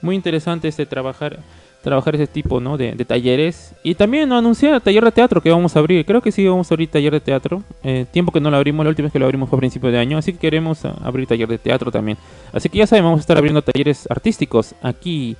Muy 0.00 0.16
interesante 0.16 0.68
este 0.68 0.84
trabajar 0.84 1.38
trabajar 1.82 2.14
ese 2.14 2.26
tipo 2.26 2.60
¿no? 2.60 2.76
de, 2.76 2.94
talleres. 3.04 3.74
Y 3.82 3.94
también 3.94 4.28
¿no? 4.28 4.38
anunciar 4.38 4.80
taller 4.80 5.04
de 5.04 5.12
teatro 5.12 5.40
que 5.40 5.50
vamos 5.50 5.76
a 5.76 5.80
abrir. 5.80 6.04
Creo 6.06 6.20
que 6.22 6.32
sí 6.32 6.46
vamos 6.46 6.70
a 6.70 6.74
abrir 6.74 6.88
taller 6.88 7.12
de 7.12 7.20
teatro. 7.20 7.62
Eh, 7.82 8.06
tiempo 8.10 8.32
que 8.32 8.40
no 8.40 8.50
lo 8.50 8.56
abrimos 8.56 8.84
la 8.84 8.90
última 8.90 9.06
vez 9.06 9.12
que 9.12 9.18
lo 9.18 9.24
abrimos 9.26 9.48
fue 9.48 9.56
a 9.56 9.60
principio 9.60 9.90
de 9.90 9.98
año 9.98 10.18
así 10.18 10.32
que 10.32 10.38
queremos 10.38 10.84
ah, 10.84 10.94
abrir 11.02 11.26
taller 11.26 11.48
de 11.48 11.58
teatro 11.58 11.90
también. 11.90 12.16
Así 12.52 12.68
que 12.68 12.78
ya 12.78 12.86
saben 12.86 13.04
vamos 13.04 13.18
a 13.18 13.20
estar 13.22 13.36
abriendo 13.36 13.62
talleres 13.62 14.06
artísticos 14.08 14.74
aquí 14.82 15.36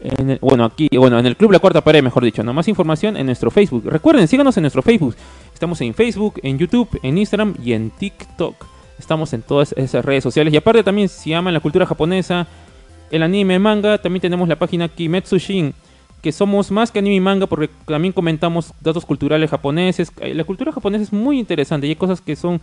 en 0.00 0.30
el- 0.30 0.38
bueno 0.40 0.64
aquí 0.64 0.88
bueno 0.96 1.18
en 1.18 1.24
el 1.26 1.36
club 1.36 1.52
la 1.52 1.60
cuarta 1.60 1.80
pared 1.82 2.02
mejor 2.02 2.24
dicho 2.24 2.42
no 2.42 2.52
más 2.52 2.68
información 2.68 3.16
en 3.16 3.26
nuestro 3.26 3.50
Facebook. 3.50 3.84
Recuerden 3.86 4.26
síganos 4.28 4.56
en 4.56 4.62
nuestro 4.64 4.82
Facebook. 4.82 5.14
Estamos 5.52 5.80
en 5.80 5.94
Facebook 5.94 6.40
en 6.42 6.58
YouTube 6.58 6.88
en 7.02 7.16
Instagram 7.18 7.54
y 7.64 7.72
en 7.72 7.90
TikTok. 7.90 8.66
Estamos 8.98 9.32
en 9.32 9.42
todas 9.42 9.72
esas 9.76 10.04
redes 10.04 10.22
sociales. 10.22 10.52
Y 10.52 10.56
aparte 10.56 10.82
también 10.82 11.08
si 11.08 11.32
aman 11.32 11.54
la 11.54 11.60
cultura 11.60 11.86
japonesa 11.86 12.46
el 13.10 13.22
anime, 13.22 13.58
manga, 13.58 13.98
también 13.98 14.20
tenemos 14.20 14.48
la 14.48 14.56
página 14.56 14.88
Kimetsu 14.88 15.38
Shin, 15.38 15.74
que 16.22 16.32
somos 16.32 16.70
más 16.70 16.90
que 16.90 16.98
anime 16.98 17.16
y 17.16 17.20
manga 17.20 17.46
porque 17.46 17.68
también 17.86 18.12
comentamos 18.12 18.72
datos 18.80 19.04
culturales 19.04 19.50
japoneses. 19.50 20.10
Eh, 20.20 20.34
La 20.34 20.44
cultura 20.44 20.72
japonesa 20.72 21.04
es 21.04 21.12
muy 21.12 21.38
interesante 21.38 21.86
y 21.86 21.90
hay 21.90 21.96
cosas 21.96 22.20
que 22.20 22.34
son 22.34 22.60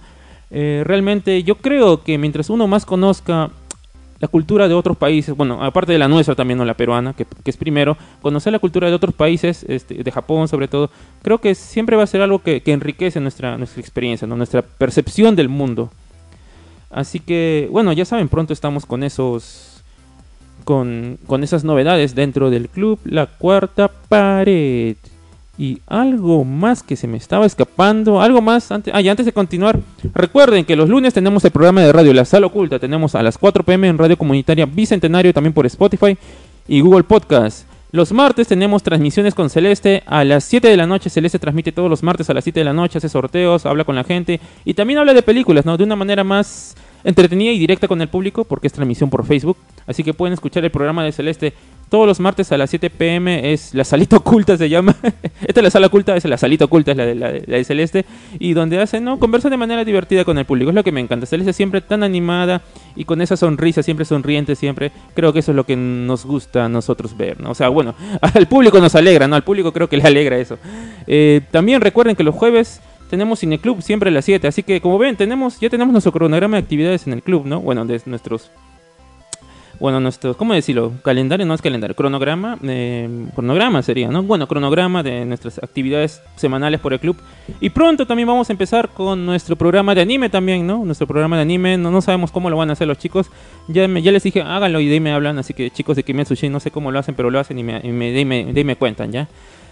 eh, 0.49 0.83
realmente, 0.85 1.43
yo 1.43 1.55
creo 1.55 2.03
que 2.03 2.17
mientras 2.17 2.49
uno 2.49 2.67
más 2.67 2.85
conozca 2.85 3.51
la 4.19 4.27
cultura 4.27 4.67
de 4.67 4.73
otros 4.73 4.97
países, 4.97 5.35
bueno, 5.35 5.63
aparte 5.63 5.93
de 5.93 5.97
la 5.97 6.07
nuestra 6.07 6.35
también, 6.35 6.57
no 6.57 6.65
la 6.65 6.75
peruana, 6.75 7.13
que, 7.13 7.25
es 7.45 7.57
primero, 7.57 7.97
conocer 8.21 8.51
la 8.51 8.59
cultura 8.59 8.87
de 8.87 8.93
otros 8.93 9.15
países, 9.15 9.65
este, 9.67 10.03
de 10.03 10.11
Japón 10.11 10.47
sobre 10.47 10.67
todo, 10.67 10.91
creo 11.23 11.39
que 11.39 11.55
siempre 11.55 11.95
va 11.95 12.03
a 12.03 12.07
ser 12.07 12.21
algo 12.21 12.39
que, 12.39 12.61
que 12.61 12.73
enriquece 12.73 13.19
nuestra, 13.19 13.57
nuestra 13.57 13.79
experiencia, 13.79 14.27
nuestra 14.27 14.61
percepción 14.61 15.35
del 15.35 15.49
mundo. 15.49 15.89
Así 16.91 17.19
que, 17.19 17.69
bueno, 17.71 17.93
ya 17.93 18.05
saben, 18.05 18.27
pronto 18.27 18.51
estamos 18.53 18.85
con 18.85 19.03
esos 19.03 19.70
con, 20.71 21.43
esas 21.43 21.65
novedades 21.65 22.15
dentro 22.15 22.49
del 22.49 22.69
club 22.69 22.97
La 23.03 23.25
Cuarta 23.25 23.91
Pared. 24.07 24.95
Y 25.57 25.81
algo 25.85 26.45
más 26.45 26.81
que 26.81 26.95
se 26.95 27.07
me 27.07 27.17
estaba 27.17 27.45
escapando, 27.45 28.21
algo 28.21 28.41
más 28.41 28.71
antes, 28.71 28.93
ah, 28.95 29.01
y 29.01 29.09
antes 29.09 29.25
de 29.25 29.33
continuar, 29.33 29.77
recuerden 30.13 30.63
que 30.63 30.77
los 30.77 30.87
lunes 30.87 31.13
tenemos 31.13 31.43
el 31.43 31.51
programa 31.51 31.81
de 31.81 31.91
radio 31.91 32.13
La 32.13 32.23
Sala 32.23 32.47
Oculta, 32.47 32.79
tenemos 32.79 33.15
a 33.15 33.21
las 33.21 33.37
4 33.37 33.65
pm 33.65 33.89
en 33.89 33.97
Radio 33.97 34.17
Comunitaria 34.17 34.65
Bicentenario, 34.65 35.33
también 35.33 35.53
por 35.53 35.65
Spotify 35.65 36.17
y 36.69 36.79
Google 36.79 37.03
Podcast. 37.03 37.67
Los 37.91 38.13
martes 38.13 38.47
tenemos 38.47 38.81
transmisiones 38.81 39.35
con 39.35 39.49
Celeste 39.49 40.03
a 40.05 40.23
las 40.23 40.45
7 40.45 40.69
de 40.69 40.77
la 40.77 40.87
noche. 40.87 41.09
Celeste 41.09 41.37
transmite 41.37 41.73
todos 41.73 41.89
los 41.89 42.01
martes 42.01 42.29
a 42.29 42.33
las 42.33 42.45
7 42.45 42.61
de 42.61 42.63
la 42.63 42.73
noche, 42.73 42.99
hace 42.99 43.09
sorteos, 43.09 43.65
habla 43.65 43.83
con 43.83 43.95
la 43.95 44.05
gente 44.05 44.39
y 44.63 44.73
también 44.73 44.99
habla 44.99 45.13
de 45.13 45.21
películas, 45.21 45.65
¿no? 45.65 45.75
De 45.75 45.83
una 45.83 45.97
manera 45.97 46.23
más 46.23 46.77
entretenida 47.03 47.51
y 47.51 47.59
directa 47.59 47.87
con 47.87 48.01
el 48.01 48.07
público 48.07 48.43
porque 48.45 48.67
es 48.67 48.73
transmisión 48.73 49.09
por 49.09 49.25
Facebook. 49.25 49.57
Así 49.87 50.03
que 50.03 50.13
pueden 50.13 50.33
escuchar 50.33 50.63
el 50.63 50.71
programa 50.71 51.03
de 51.03 51.11
Celeste 51.11 51.53
todos 51.89 52.07
los 52.07 52.21
martes 52.21 52.49
a 52.53 52.57
las 52.57 52.69
7 52.69 52.89
pm. 52.89 53.51
Es 53.51 53.73
la 53.73 53.83
salita 53.83 54.15
oculta, 54.17 54.55
se 54.57 54.69
llama. 54.69 54.95
Esta 55.45 55.59
es 55.59 55.63
la 55.63 55.69
sala 55.71 55.87
oculta, 55.87 56.15
es 56.15 56.23
la 56.25 56.37
salita 56.37 56.65
oculta, 56.65 56.91
es 56.91 56.97
la 56.97 57.05
de, 57.05 57.15
la 57.15 57.31
de- 57.31 57.63
Celeste. 57.65 58.05
Y 58.39 58.53
donde 58.53 58.79
hacen, 58.79 59.03
¿no? 59.03 59.19
Conversa 59.19 59.49
de 59.49 59.57
manera 59.57 59.83
divertida 59.83 60.23
con 60.23 60.37
el 60.37 60.45
público. 60.45 60.69
Es 60.69 60.75
lo 60.75 60.83
que 60.83 60.91
me 60.91 61.01
encanta. 61.01 61.25
Celeste 61.25 61.53
siempre 61.53 61.81
tan 61.81 62.03
animada 62.03 62.61
y 62.95 63.05
con 63.05 63.21
esa 63.21 63.35
sonrisa, 63.35 63.83
siempre 63.83 64.05
sonriente, 64.05 64.55
siempre. 64.55 64.91
Creo 65.15 65.33
que 65.33 65.39
eso 65.39 65.51
es 65.51 65.55
lo 65.55 65.65
que 65.65 65.75
nos 65.75 66.25
gusta 66.25 66.65
a 66.65 66.69
nosotros 66.69 67.17
ver, 67.17 67.41
¿no? 67.41 67.51
O 67.51 67.55
sea, 67.55 67.69
bueno, 67.69 67.95
al 68.21 68.47
público 68.47 68.79
nos 68.79 68.95
alegra, 68.95 69.27
¿no? 69.27 69.35
Al 69.35 69.43
público 69.43 69.73
creo 69.73 69.89
que 69.89 69.97
le 69.97 70.03
alegra 70.03 70.37
eso. 70.37 70.57
Eh, 71.07 71.41
también 71.51 71.81
recuerden 71.81 72.15
que 72.15 72.23
los 72.23 72.35
jueves 72.35 72.79
tenemos 73.11 73.41
Cineclub 73.41 73.81
siempre 73.81 74.09
a 74.09 74.11
las 74.11 74.25
7. 74.25 74.47
Así 74.47 74.63
que, 74.63 74.81
como 74.81 74.97
ven, 74.97 75.17
tenemos 75.17 75.59
ya 75.59 75.69
tenemos 75.69 75.91
nuestro 75.91 76.13
cronograma 76.13 76.57
de 76.57 76.63
actividades 76.63 77.05
en 77.05 77.13
el 77.13 77.21
club, 77.21 77.45
¿no? 77.45 77.59
Bueno, 77.59 77.85
de 77.85 78.01
nuestros 78.05 78.49
bueno, 79.81 79.99
nuestro, 79.99 80.37
¿cómo 80.37 80.53
decirlo? 80.53 80.93
Calendario, 81.03 81.43
no 81.43 81.55
es 81.55 81.61
calendario, 81.61 81.95
cronograma, 81.95 82.55
eh, 82.61 83.09
cronograma 83.33 83.81
sería, 83.81 84.09
¿no? 84.09 84.21
Bueno, 84.21 84.47
cronograma 84.47 85.01
de 85.01 85.25
nuestras 85.25 85.57
actividades 85.57 86.21
semanales 86.35 86.79
por 86.79 86.93
el 86.93 86.99
club. 86.99 87.17
Y 87.59 87.71
pronto 87.71 88.05
también 88.05 88.27
vamos 88.27 88.47
a 88.51 88.53
empezar 88.53 88.89
con 88.89 89.25
nuestro 89.25 89.55
programa 89.55 89.95
de 89.95 90.01
anime 90.01 90.29
también, 90.29 90.67
¿no? 90.67 90.85
Nuestro 90.85 91.07
programa 91.07 91.35
de 91.35 91.41
anime, 91.41 91.79
no, 91.79 91.89
no 91.89 91.99
sabemos 91.99 92.31
cómo 92.31 92.51
lo 92.51 92.57
van 92.57 92.69
a 92.69 92.73
hacer 92.73 92.87
los 92.87 92.99
chicos. 92.99 93.31
Ya, 93.67 93.87
me, 93.87 94.03
ya 94.03 94.11
les 94.11 94.21
dije, 94.21 94.43
háganlo 94.43 94.79
y 94.81 94.87
de 94.87 94.93
ahí 94.93 94.99
me 94.99 95.13
hablan, 95.13 95.39
así 95.39 95.55
que 95.55 95.71
chicos 95.71 95.95
de 95.95 96.03
Kimetsu 96.03 96.35
no 96.51 96.59
sé 96.59 96.69
cómo 96.69 96.91
lo 96.91 96.99
hacen, 96.99 97.15
pero 97.15 97.31
lo 97.31 97.39
hacen 97.39 97.57
y 97.57 97.63
me, 97.63 97.81
y 97.83 97.91
me, 97.91 98.53
de 98.53 98.63
me 98.63 98.75
cuentan, 98.75 99.11
¿ya? 99.11 99.27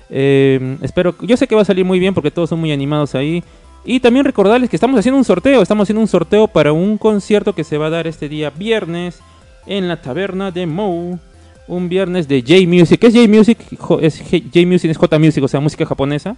Eh, 0.09 0.77
espero, 0.81 1.15
yo 1.21 1.37
sé 1.37 1.47
que 1.47 1.55
va 1.55 1.61
a 1.61 1.65
salir 1.65 1.85
muy 1.85 1.99
bien 1.99 2.13
porque 2.13 2.31
todos 2.31 2.49
son 2.49 2.59
muy 2.59 2.71
animados 2.71 3.15
ahí. 3.15 3.43
Y 3.85 3.99
también 3.99 4.25
recordarles 4.25 4.69
que 4.69 4.75
estamos 4.75 4.99
haciendo 4.99 5.17
un 5.17 5.23
sorteo, 5.23 5.61
estamos 5.61 5.85
haciendo 5.85 6.01
un 6.01 6.07
sorteo 6.07 6.47
para 6.47 6.73
un 6.73 6.97
concierto 6.97 7.53
que 7.53 7.63
se 7.63 7.77
va 7.77 7.87
a 7.87 7.89
dar 7.89 8.07
este 8.07 8.27
día 8.27 8.49
viernes 8.49 9.19
en 9.65 9.87
la 9.87 10.01
taberna 10.01 10.51
de 10.51 10.65
Mou. 10.65 11.19
Un 11.67 11.87
viernes 11.87 12.27
de 12.27 12.41
J-Music. 12.41 12.99
¿Qué 12.99 13.07
es 13.07 13.13
J-Music? 13.13 13.59
Es 14.01 14.19
J-Music 14.19 14.91
es 14.91 14.97
J-Music, 14.97 15.43
o 15.43 15.47
sea, 15.47 15.59
música 15.59 15.85
japonesa. 15.85 16.35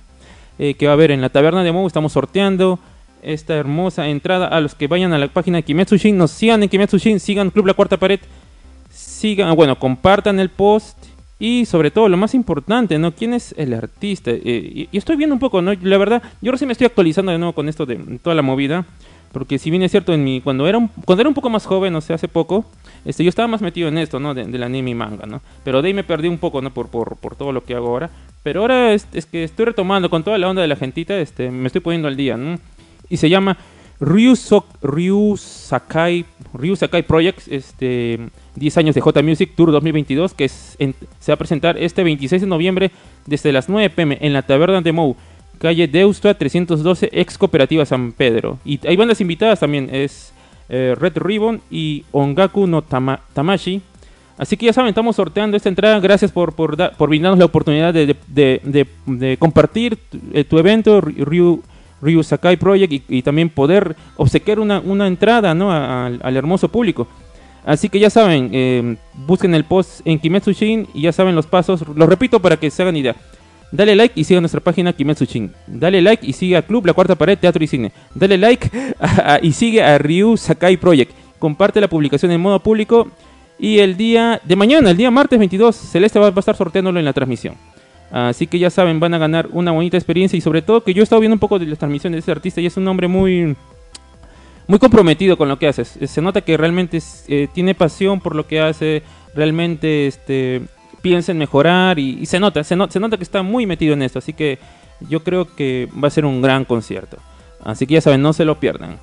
eh, 0.60 0.76
que 0.76 0.86
va 0.86 0.92
a 0.92 0.96
haber 0.96 1.12
en 1.12 1.22
la 1.22 1.30
taberna 1.30 1.64
de 1.64 1.72
Mou. 1.72 1.88
Estamos 1.88 2.12
sorteando 2.12 2.80
esta 3.24 3.56
hermosa 3.56 4.08
entrada 4.08 4.48
a 4.48 4.60
los 4.62 4.76
que 4.76 4.88
vayan 4.88 5.14
a 5.14 5.18
la 5.18 5.28
página 5.28 5.58
de 5.58 5.64
Kimetsu 5.64 5.96
Shin. 5.98 6.18
Nos 6.18 6.32
sigan 6.32 6.62
en 6.64 6.70
Kimetsu 6.70 6.98
Shin, 6.98 7.20
sigan 7.20 7.50
Club 7.50 7.66
La 7.68 7.74
Cuarta 7.74 7.98
Pared. 7.98 8.20
Sigan, 8.92 9.56
bueno, 9.56 9.80
compartan 9.80 10.40
el 10.40 10.50
post. 10.50 10.98
Y 11.42 11.66
sobre 11.66 11.90
todo, 11.90 12.08
lo 12.08 12.18
más 12.18 12.36
importante, 12.36 13.00
¿no? 13.00 13.14
¿Quién 13.16 13.34
es 13.34 13.56
el 13.58 13.74
artista? 13.74 14.30
Eh, 14.30 14.42
y, 14.46 14.90
y 14.92 14.98
estoy 15.00 15.16
viendo 15.16 15.34
un 15.34 15.40
poco, 15.40 15.60
¿no? 15.64 15.74
La 15.82 15.98
verdad, 15.98 16.22
yo 16.40 16.52
recién 16.52 16.68
me 16.68 16.74
estoy 16.74 16.86
actualizando 16.86 17.32
de 17.32 17.40
nuevo 17.40 17.54
con 17.54 17.68
esto 17.68 17.88
de 17.88 17.96
toda 18.22 18.36
la 18.36 18.44
movida. 18.44 18.86
Porque 19.32 19.58
si 19.58 19.72
bien 19.72 19.82
es 19.82 19.90
cierto, 19.90 20.14
en 20.14 20.24
mi, 20.24 20.40
cuando, 20.42 20.68
era 20.68 20.78
un, 20.78 20.90
cuando 21.04 21.22
era 21.22 21.30
un 21.30 21.34
poco 21.34 21.50
más 21.50 21.66
joven, 21.66 21.96
o 21.96 22.02
sea, 22.02 22.18
hace 22.18 22.28
poco, 22.28 22.66
este, 23.06 23.24
yo 23.24 23.30
estaba 23.30 23.48
más 23.48 23.62
metido 23.62 23.88
en 23.88 23.98
esto, 23.98 24.20
¿no? 24.20 24.36
De- 24.36 24.46
del 24.46 24.62
anime 24.62 24.92
y 24.92 24.94
manga, 24.94 25.26
¿no? 25.26 25.42
Pero 25.64 25.82
de 25.82 25.88
ahí 25.88 25.94
me 25.96 26.04
perdí 26.04 26.28
un 26.28 26.38
poco, 26.38 26.62
¿no? 26.62 26.72
Por, 26.72 26.90
por, 26.90 27.16
por 27.18 27.36
todo 27.36 27.52
lo 27.52 27.64
que 27.64 27.74
hago 27.74 27.88
ahora. 27.88 28.12
Pero 28.44 28.62
ahora 28.62 28.94
es, 28.94 29.08
es 29.14 29.26
que 29.26 29.44
estoy 29.44 29.66
retomando 29.66 30.12
con 30.12 30.24
toda 30.24 30.38
la 30.38 30.48
onda 30.48 30.62
de 30.62 30.68
la 30.68 30.76
gentita, 30.76 31.18
este, 31.18 31.50
me 31.50 31.66
estoy 31.66 31.82
poniendo 31.82 32.08
al 32.08 32.18
día, 32.18 32.38
¿no? 32.38 32.60
Y 33.10 33.18
se 33.18 33.30
llama 33.30 33.58
Ryu, 34.02 34.34
Ryu 34.82 35.38
Sakai, 35.38 36.26
Ryu 36.54 36.76
Sakai 36.76 37.04
Project, 37.04 37.48
este, 37.48 38.20
10 38.56 38.78
años 38.78 38.96
de 38.96 39.02
J 39.02 39.22
Music 39.22 39.52
Tour 39.56 39.72
2022, 39.72 40.34
que 40.34 40.46
es 40.46 40.76
en- 40.80 40.96
se 41.20 41.32
va 41.32 41.36
a 41.36 41.38
presentar 41.38 41.78
este 41.78 42.04
26 42.04 42.42
de 42.42 42.48
noviembre 42.48 42.92
desde 43.28 43.52
las 43.52 43.70
9 43.70 43.90
pm 43.92 44.18
en 44.20 44.34
la 44.34 44.42
Taberna 44.42 44.82
de 44.82 44.92
Mou, 44.92 45.16
calle 45.60 45.88
Deustra 45.88 46.34
312, 46.34 47.10
ex 47.14 47.38
Cooperativa 47.38 47.86
San 47.86 48.12
Pedro. 48.12 48.58
Y 48.66 48.80
hay 48.88 48.98
bandas 48.98 49.22
invitadas 49.22 49.60
también, 49.60 49.88
es 49.94 50.34
eh, 50.70 50.96
Red 51.00 51.18
Ribbon 51.18 51.62
y 51.70 52.04
Ongaku 52.12 52.66
no 52.66 52.82
Tama- 52.82 53.20
Tamashi. 53.34 53.82
Así 54.38 54.58
que 54.58 54.66
ya 54.66 54.74
saben, 54.74 54.90
estamos 54.90 55.16
sorteando 55.16 55.56
esta 55.56 55.70
entrada. 55.70 56.00
Gracias 56.00 56.32
por, 56.32 56.54
por, 56.54 56.76
por 56.96 57.10
brindarnos 57.10 57.38
la 57.38 57.46
oportunidad 57.46 57.94
de, 57.94 58.16
de- 58.28 59.38
compartir 59.38 60.00
eh, 60.34 60.44
tu 60.44 60.58
evento, 60.58 61.00
Ryu, 61.02 61.62
Ryu 62.02 62.24
Sakai 62.24 62.58
Project, 62.58 62.92
y, 62.94 63.04
y 63.08 63.22
también 63.22 63.50
poder 63.50 63.96
obsequiar 64.18 64.60
una, 64.60 64.80
una 64.80 65.08
entrada 65.08 65.54
¿no? 65.54 65.72
al, 65.72 66.38
hermoso 66.38 66.70
público. 66.70 67.08
Así 67.66 67.90
que 67.90 68.00
ya 68.00 68.10
saben, 68.10 68.50
eh, 68.54 68.96
busquen 69.14 69.54
el 69.54 69.64
post 69.66 70.02
en 70.06 70.18
Kimetsu 70.20 70.52
Shin 70.52 70.88
y 70.94 71.04
ya 71.04 71.12
saben 71.12 71.36
los 71.36 71.46
pasos. 71.46 71.84
Los 71.96 72.10
repito 72.10 72.40
para 72.42 72.58
que 72.58 72.72
se 72.72 72.82
hagan 72.82 72.98
idea. 72.98 73.16
Dale 73.72 73.96
like 73.96 74.20
y 74.20 74.24
siga 74.24 74.42
nuestra 74.42 74.60
página 74.60 74.92
Kimetsu 74.94 75.26
Shin. 75.26 75.52
Dale 75.68 76.02
like 76.02 76.26
y 76.26 76.34
sigue 76.34 76.58
a 76.58 76.62
Club 76.64 76.86
La 76.88 76.94
Cuarta 76.94 77.16
Pared 77.16 77.38
Teatro 77.38 77.64
y 77.64 77.68
Cine. 77.68 77.92
Dale 78.16 78.38
like 78.38 78.70
a- 79.00 79.40
y 79.42 79.52
sigue 79.54 79.84
a 79.84 79.98
Ryu 79.98 80.36
Sakai 80.38 80.76
Project. 80.78 81.14
Comparte 81.40 81.80
la 81.80 81.88
publicación 81.88 82.32
en 82.32 82.42
modo 82.42 82.60
público. 82.60 83.10
Y 83.60 83.78
el 83.78 83.96
día 83.96 84.42
de 84.44 84.56
mañana, 84.56 84.90
el 84.90 84.98
día 84.98 85.12
martes 85.12 85.38
22, 85.38 85.76
Celeste 85.76 86.18
va 86.18 86.28
a 86.28 86.40
estar 86.40 86.56
sorteándolo 86.56 86.98
en 86.98 87.06
la 87.06 87.14
transmisión. 87.14 87.54
Así 88.12 88.46
que 88.48 88.60
ya 88.60 88.70
saben, 88.70 89.00
van 89.00 89.14
a 89.14 89.18
ganar 89.18 89.48
una 89.52 89.72
bonita 89.72 89.98
experiencia. 89.98 90.36
Y 90.38 90.42
sobre 90.42 90.62
todo 90.62 90.84
que 90.84 90.94
yo 90.94 91.02
he 91.02 91.04
estado 91.04 91.22
viendo 91.22 91.36
un 91.36 91.40
poco 91.40 91.60
de 91.60 91.66
las 91.66 91.80
transmisiones 91.80 92.18
de 92.18 92.20
ese 92.20 92.32
artista 92.32 92.60
y 92.62 92.66
es 92.66 92.78
un 92.78 92.88
hombre 92.88 93.08
muy 93.08 93.56
muy 94.68 94.80
comprometido 94.80 95.38
con 95.38 95.50
lo 95.50 95.58
que 95.60 95.68
hace. 95.68 95.84
Se- 95.86 96.22
nota 96.22 96.42
que 96.42 96.56
realmente 96.56 97.00
eh, 97.28 97.48
tiene 97.54 97.76
pasión 97.76 98.22
por 98.22 98.36
lo 98.36 98.48
que 98.48 98.62
hace, 98.62 99.04
realmente 99.36 100.08
este, 100.08 100.62
piensa 101.02 101.32
en 101.34 101.40
mejorar 101.40 102.00
y, 102.00 102.26
se 102.26 102.40
nota, 102.40 102.64
se, 102.64 102.76
no- 102.76 102.90
se 102.90 103.00
nota 103.00 103.18
que 103.18 103.24
está 103.24 103.44
muy 103.44 103.66
metido 103.66 103.94
en 103.94 104.02
esto. 104.02 104.20
Así 104.20 104.32
que 104.34 104.60
yo 105.10 105.24
creo 105.24 105.46
que 105.56 105.90
va 106.02 106.08
a 106.08 106.12
ser 106.12 106.26
un 106.26 106.42
gran 106.42 106.64
concierto. 106.64 107.18
Así 107.64 107.86
que 107.86 107.96
ya 107.96 108.02
saben, 108.02 108.22
no 108.22 108.34
se 108.34 108.46
lo 108.46 108.60
pierdan. 108.60 108.98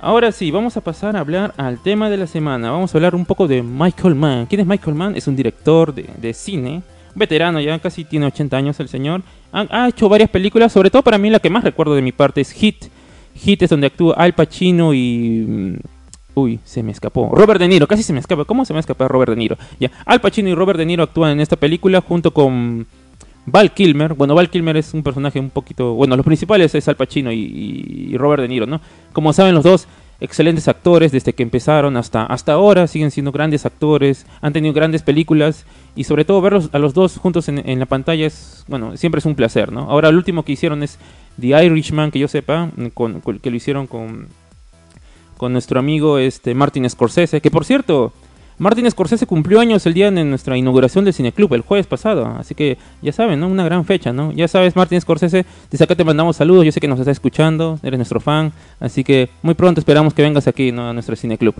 Ahora 0.00 0.30
sí, 0.32 0.50
vamos 0.50 0.76
a 0.76 0.80
pasar 0.80 1.16
a 1.16 1.20
hablar 1.20 1.54
al 1.56 1.80
tema 1.82 2.08
de 2.08 2.16
la 2.16 2.26
semana. 2.26 2.70
Vamos 2.70 2.94
a 2.94 2.98
hablar 2.98 3.14
un 3.14 3.26
poco 3.26 3.48
de 3.48 3.62
Michael 3.62 4.14
Mann. 4.14 4.46
¿Quién 4.46 4.60
es 4.60 4.66
Michael 4.66 4.94
Mann? 4.96 5.16
Es 5.16 5.26
un 5.26 5.34
director 5.36 5.92
de, 5.94 6.32
cine, 6.34 6.82
veterano 7.18 7.60
ya, 7.60 7.78
casi 7.78 8.04
tiene 8.04 8.26
80 8.26 8.56
años 8.56 8.80
el 8.80 8.88
señor. 8.88 9.22
Ha, 9.52 9.88
hecho 9.88 10.08
varias 10.08 10.30
películas, 10.30 10.72
sobre 10.72 10.90
todo 10.90 11.02
para 11.02 11.18
mí 11.18 11.30
la 11.30 11.38
que 11.40 11.50
más 11.50 11.64
recuerdo 11.64 11.94
de 11.94 12.02
mi 12.02 12.12
parte 12.12 12.40
es 12.40 12.52
Hit. 12.52 12.84
Hit 13.34 13.62
es 13.62 13.70
donde 13.70 13.86
actúa 13.88 14.14
Al 14.16 14.34
Pacino 14.34 14.92
y... 14.94 15.44
mm, 15.46 15.74
Uy, 16.34 16.60
se 16.64 16.82
me 16.84 16.92
escapó. 16.92 17.30
Robert 17.34 17.58
De 17.60 17.66
Niro, 17.66 17.86
casi 17.88 18.02
se 18.04 18.12
me 18.12 18.20
escapa. 18.20 18.44
¿Cómo 18.44 18.64
se 18.64 18.72
me 18.72 18.78
escapa 18.80 19.08
Robert 19.08 19.30
De 19.30 19.36
Niro? 19.36 19.56
Ya, 19.80 19.90
Al 20.06 20.20
Pacino 20.20 20.48
y 20.48 20.54
Robert 20.54 20.78
De 20.78 20.86
Niro 20.86 21.02
actúan 21.02 21.32
en 21.32 21.40
esta 21.40 21.56
película 21.56 22.00
junto 22.00 22.32
con 22.32 22.86
Val 23.46 23.72
Kilmer. 23.72 24.14
Bueno, 24.14 24.34
Val 24.36 24.48
Kilmer 24.50 24.76
es 24.76 24.94
un 24.94 25.02
personaje 25.02 25.40
un 25.40 25.50
poquito... 25.50 25.94
Bueno, 25.94 26.14
los 26.16 26.24
principales 26.24 26.72
es 26.76 26.86
Al 26.86 26.94
Pacino 26.96 27.32
y- 27.32 28.08
y 28.12 28.16
Robert 28.16 28.42
De 28.42 28.48
Niro, 28.48 28.66
¿no? 28.66 28.80
Como 29.12 29.32
saben 29.32 29.54
los 29.54 29.64
dos, 29.64 29.88
excelentes 30.20 30.68
actores 30.68 31.12
desde 31.12 31.32
que 31.32 31.42
empezaron 31.42 31.96
hasta, 31.96 32.24
hasta 32.24 32.52
ahora. 32.52 32.86
Siguen 32.86 33.10
siendo 33.10 33.32
grandes 33.32 33.66
actores, 33.66 34.26
han 34.40 34.52
tenido 34.52 34.74
grandes 34.74 35.02
películas. 35.02 35.64
Y 35.96 36.04
sobre 36.04 36.24
todo 36.24 36.40
verlos 36.40 36.70
a 36.72 36.78
los 36.78 36.94
dos 36.94 37.18
juntos 37.18 37.48
en, 37.48 37.68
en 37.68 37.78
la 37.78 37.86
pantalla 37.86 38.26
es... 38.26 38.64
Bueno, 38.68 38.96
siempre 38.96 39.18
es 39.18 39.26
un 39.26 39.34
placer, 39.34 39.72
¿no? 39.72 39.90
Ahora, 39.90 40.08
el 40.08 40.16
último 40.16 40.44
que 40.44 40.52
hicieron 40.52 40.82
es 40.82 40.98
The 41.40 41.64
Irishman, 41.64 42.10
que 42.10 42.18
yo 42.18 42.28
sepa, 42.28 42.70
con, 42.94 43.20
que 43.20 43.50
lo 43.50 43.56
hicieron 43.56 43.86
con 43.86 44.28
con 45.38 45.52
nuestro 45.52 45.78
amigo 45.78 46.18
este 46.18 46.54
Martin 46.54 46.90
Scorsese, 46.90 47.40
que 47.40 47.50
por 47.50 47.64
cierto, 47.64 48.12
Martin 48.58 48.90
Scorsese 48.90 49.26
cumplió 49.26 49.60
años 49.60 49.86
el 49.86 49.94
día 49.94 50.10
de 50.10 50.24
nuestra 50.24 50.56
inauguración 50.56 51.04
del 51.04 51.14
Cineclub, 51.14 51.54
el 51.54 51.62
jueves 51.62 51.86
pasado, 51.86 52.26
así 52.38 52.54
que 52.54 52.76
ya 53.02 53.12
saben, 53.12 53.38
¿no? 53.38 53.46
Una 53.46 53.64
gran 53.64 53.84
fecha, 53.84 54.12
¿no? 54.12 54.32
Ya 54.32 54.48
sabes, 54.48 54.74
Martin 54.74 55.00
Scorsese, 55.00 55.46
desde 55.70 55.84
acá 55.84 55.94
te 55.94 56.04
mandamos 56.04 56.36
saludos, 56.36 56.64
yo 56.64 56.72
sé 56.72 56.80
que 56.80 56.88
nos 56.88 56.98
estás 56.98 57.12
escuchando, 57.12 57.78
eres 57.82 57.98
nuestro 57.98 58.20
fan, 58.20 58.52
así 58.80 59.04
que 59.04 59.28
muy 59.42 59.54
pronto 59.54 59.80
esperamos 59.80 60.12
que 60.12 60.22
vengas 60.22 60.46
aquí. 60.46 60.68
A 60.68 60.92
nuestro 60.92 61.16
Cineclub. 61.16 61.54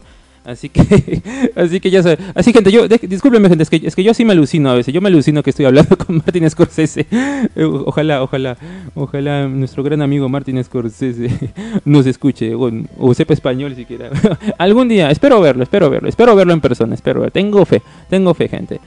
Así 0.44 0.68
que, 0.70 0.80
así 1.56 1.78
que 1.80 1.90
ya 1.90 2.02
sabes. 2.02 2.18
Así, 2.34 2.52
gente, 2.52 2.72
yo, 2.72 2.88
de- 2.88 2.98
discúlpenme, 3.02 3.48
gente, 3.48 3.62
es 3.64 3.70
que, 3.70 3.80
es 3.84 3.94
que 3.94 4.02
yo 4.02 4.14
sí 4.14 4.24
me 4.24 4.32
alucino 4.32 4.70
a 4.70 4.74
veces. 4.74 4.94
Yo 4.94 5.00
me 5.00 5.08
alucino 5.08 5.42
que 5.42 5.50
estoy 5.50 5.66
hablando 5.66 5.96
con 6.06 6.16
Martin 6.16 6.48
Scorsese. 6.48 7.06
Eh, 7.10 7.64
Ojalá, 7.64 8.22
ojalá, 8.22 8.56
ojalá 8.94 9.46
nuestro 9.48 9.82
gran 9.82 10.00
amigo 10.02 10.28
Martin 10.28 10.62
Scorsese 10.64 11.28
nos 11.84 12.06
escuche 12.06 12.54
o, 12.54 12.70
o 12.98 13.14
sepa 13.14 13.34
español 13.34 13.74
siquiera. 13.74 14.10
Algún 14.58 14.88
día, 14.88 15.10
espero 15.10 15.40
verlo, 15.40 15.62
espero 15.64 15.90
verlo, 15.90 16.08
espero 16.08 16.34
verlo 16.34 16.52
en 16.52 16.60
persona, 16.60 16.94
espero 16.94 17.20
verlo. 17.20 17.32
Tengo 17.32 17.64
fe, 17.66 17.82
tengo 18.08 18.32
fe, 18.34 18.48
gente. 18.48 18.80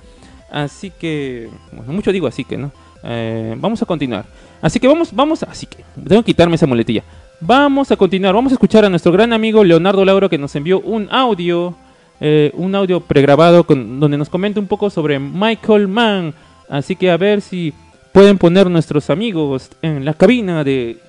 Así 0.51 0.91
que, 0.91 1.47
bueno, 1.71 1.93
mucho 1.93 2.11
digo 2.11 2.27
así 2.27 2.43
que, 2.43 2.57
¿no? 2.57 2.71
Eh, 3.03 3.55
vamos 3.57 3.81
a 3.81 3.85
continuar. 3.85 4.25
Así 4.61 4.79
que 4.79 4.87
vamos, 4.87 5.13
vamos, 5.13 5.43
así 5.43 5.65
que, 5.65 5.77
tengo 6.07 6.21
que 6.23 6.27
quitarme 6.33 6.55
esa 6.55 6.67
muletilla. 6.67 7.03
Vamos 7.43 7.91
a 7.91 7.95
continuar, 7.95 8.35
vamos 8.35 8.51
a 8.51 8.55
escuchar 8.55 8.85
a 8.85 8.89
nuestro 8.89 9.11
gran 9.11 9.33
amigo 9.33 9.63
Leonardo 9.63 10.05
Lauro 10.05 10.29
que 10.29 10.37
nos 10.37 10.55
envió 10.55 10.79
un 10.79 11.07
audio, 11.09 11.75
eh, 12.19 12.51
un 12.53 12.75
audio 12.75 12.99
pregrabado 12.99 13.65
donde 13.67 14.15
nos 14.15 14.29
comenta 14.29 14.59
un 14.59 14.67
poco 14.67 14.91
sobre 14.91 15.17
Michael 15.17 15.87
Mann. 15.87 16.35
Así 16.69 16.95
que 16.95 17.09
a 17.09 17.17
ver 17.17 17.41
si 17.41 17.73
pueden 18.13 18.37
poner 18.37 18.69
nuestros 18.69 19.09
amigos 19.09 19.71
en 19.81 20.05
la 20.05 20.13
cabina 20.13 20.63
de 20.63 20.99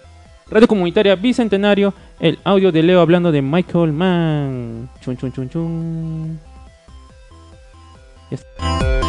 Radio 0.48 0.66
Comunitaria 0.66 1.16
Bicentenario 1.16 1.92
el 2.18 2.38
audio 2.44 2.72
de 2.72 2.82
Leo 2.82 3.02
hablando 3.02 3.30
de 3.30 3.42
Michael 3.42 3.92
Mann. 3.92 4.88
Chun, 5.02 5.18
chun, 5.18 5.32
chun, 5.32 5.50
chun. 5.50 6.40
Ya. 8.30 9.01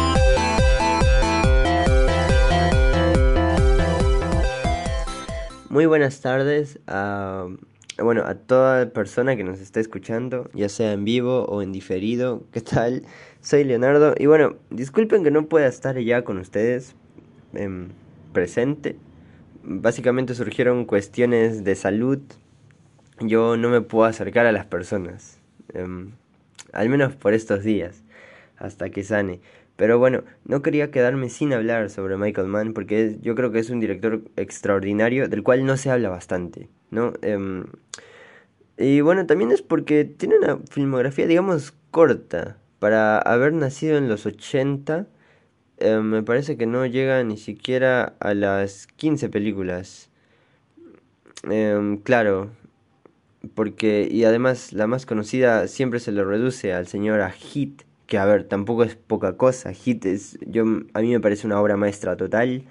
Muy 5.74 5.86
buenas 5.86 6.20
tardes 6.20 6.78
a, 6.86 7.48
bueno, 7.98 8.22
a 8.26 8.36
toda 8.36 8.90
persona 8.90 9.34
que 9.34 9.42
nos 9.42 9.58
está 9.58 9.80
escuchando, 9.80 10.48
ya 10.54 10.68
sea 10.68 10.92
en 10.92 11.04
vivo 11.04 11.46
o 11.46 11.62
en 11.62 11.72
diferido. 11.72 12.44
¿Qué 12.52 12.60
tal? 12.60 13.02
Soy 13.40 13.64
Leonardo 13.64 14.14
y 14.16 14.26
bueno, 14.26 14.54
disculpen 14.70 15.24
que 15.24 15.32
no 15.32 15.46
pueda 15.46 15.66
estar 15.66 15.98
ya 15.98 16.22
con 16.22 16.38
ustedes 16.38 16.94
em, 17.54 17.88
presente. 18.32 18.94
Básicamente 19.64 20.36
surgieron 20.36 20.84
cuestiones 20.84 21.64
de 21.64 21.74
salud. 21.74 22.20
Yo 23.18 23.56
no 23.56 23.68
me 23.68 23.80
puedo 23.80 24.04
acercar 24.04 24.46
a 24.46 24.52
las 24.52 24.66
personas, 24.66 25.40
em, 25.72 26.12
al 26.72 26.88
menos 26.88 27.16
por 27.16 27.34
estos 27.34 27.64
días, 27.64 28.04
hasta 28.58 28.90
que 28.90 29.02
sane. 29.02 29.40
Pero 29.76 29.98
bueno, 29.98 30.22
no 30.44 30.62
quería 30.62 30.90
quedarme 30.90 31.30
sin 31.30 31.52
hablar 31.52 31.90
sobre 31.90 32.16
Michael 32.16 32.46
Mann 32.46 32.74
porque 32.74 33.18
yo 33.22 33.34
creo 33.34 33.50
que 33.50 33.58
es 33.58 33.70
un 33.70 33.80
director 33.80 34.22
extraordinario 34.36 35.28
del 35.28 35.42
cual 35.42 35.66
no 35.66 35.76
se 35.76 35.90
habla 35.90 36.10
bastante, 36.10 36.68
¿no? 36.90 37.12
Em, 37.22 37.64
y 38.78 39.00
bueno, 39.00 39.26
también 39.26 39.50
es 39.50 39.62
porque 39.62 40.04
tiene 40.04 40.38
una 40.38 40.58
filmografía, 40.70 41.26
digamos, 41.26 41.72
corta 41.90 42.56
para 42.78 43.18
haber 43.18 43.52
nacido 43.52 43.96
en 43.98 44.08
los 44.08 44.26
80, 44.26 45.06
eh, 45.78 45.96
me 45.98 46.22
parece 46.22 46.56
que 46.56 46.66
no 46.66 46.86
llega 46.86 47.22
ni 47.24 47.36
siquiera 47.36 48.14
a 48.20 48.34
las 48.34 48.86
15 48.96 49.28
películas. 49.28 50.10
Em, 51.44 51.98
claro, 51.98 52.50
porque, 53.54 54.08
y 54.10 54.24
además 54.24 54.72
la 54.72 54.86
más 54.86 55.06
conocida 55.06 55.68
siempre 55.68 56.00
se 56.00 56.12
lo 56.12 56.24
reduce 56.24 56.72
al 56.72 56.86
señor 56.86 57.20
a 57.20 57.30
Hit, 57.30 57.82
que 58.14 58.18
a 58.18 58.24
ver, 58.26 58.44
tampoco 58.44 58.84
es 58.84 58.94
poca 58.94 59.36
cosa. 59.36 59.72
Hit 59.72 60.06
es, 60.06 60.38
yo, 60.46 60.62
a 60.92 61.00
mí 61.00 61.10
me 61.10 61.18
parece 61.18 61.48
una 61.48 61.60
obra 61.60 61.76
maestra 61.76 62.16
total, 62.16 62.62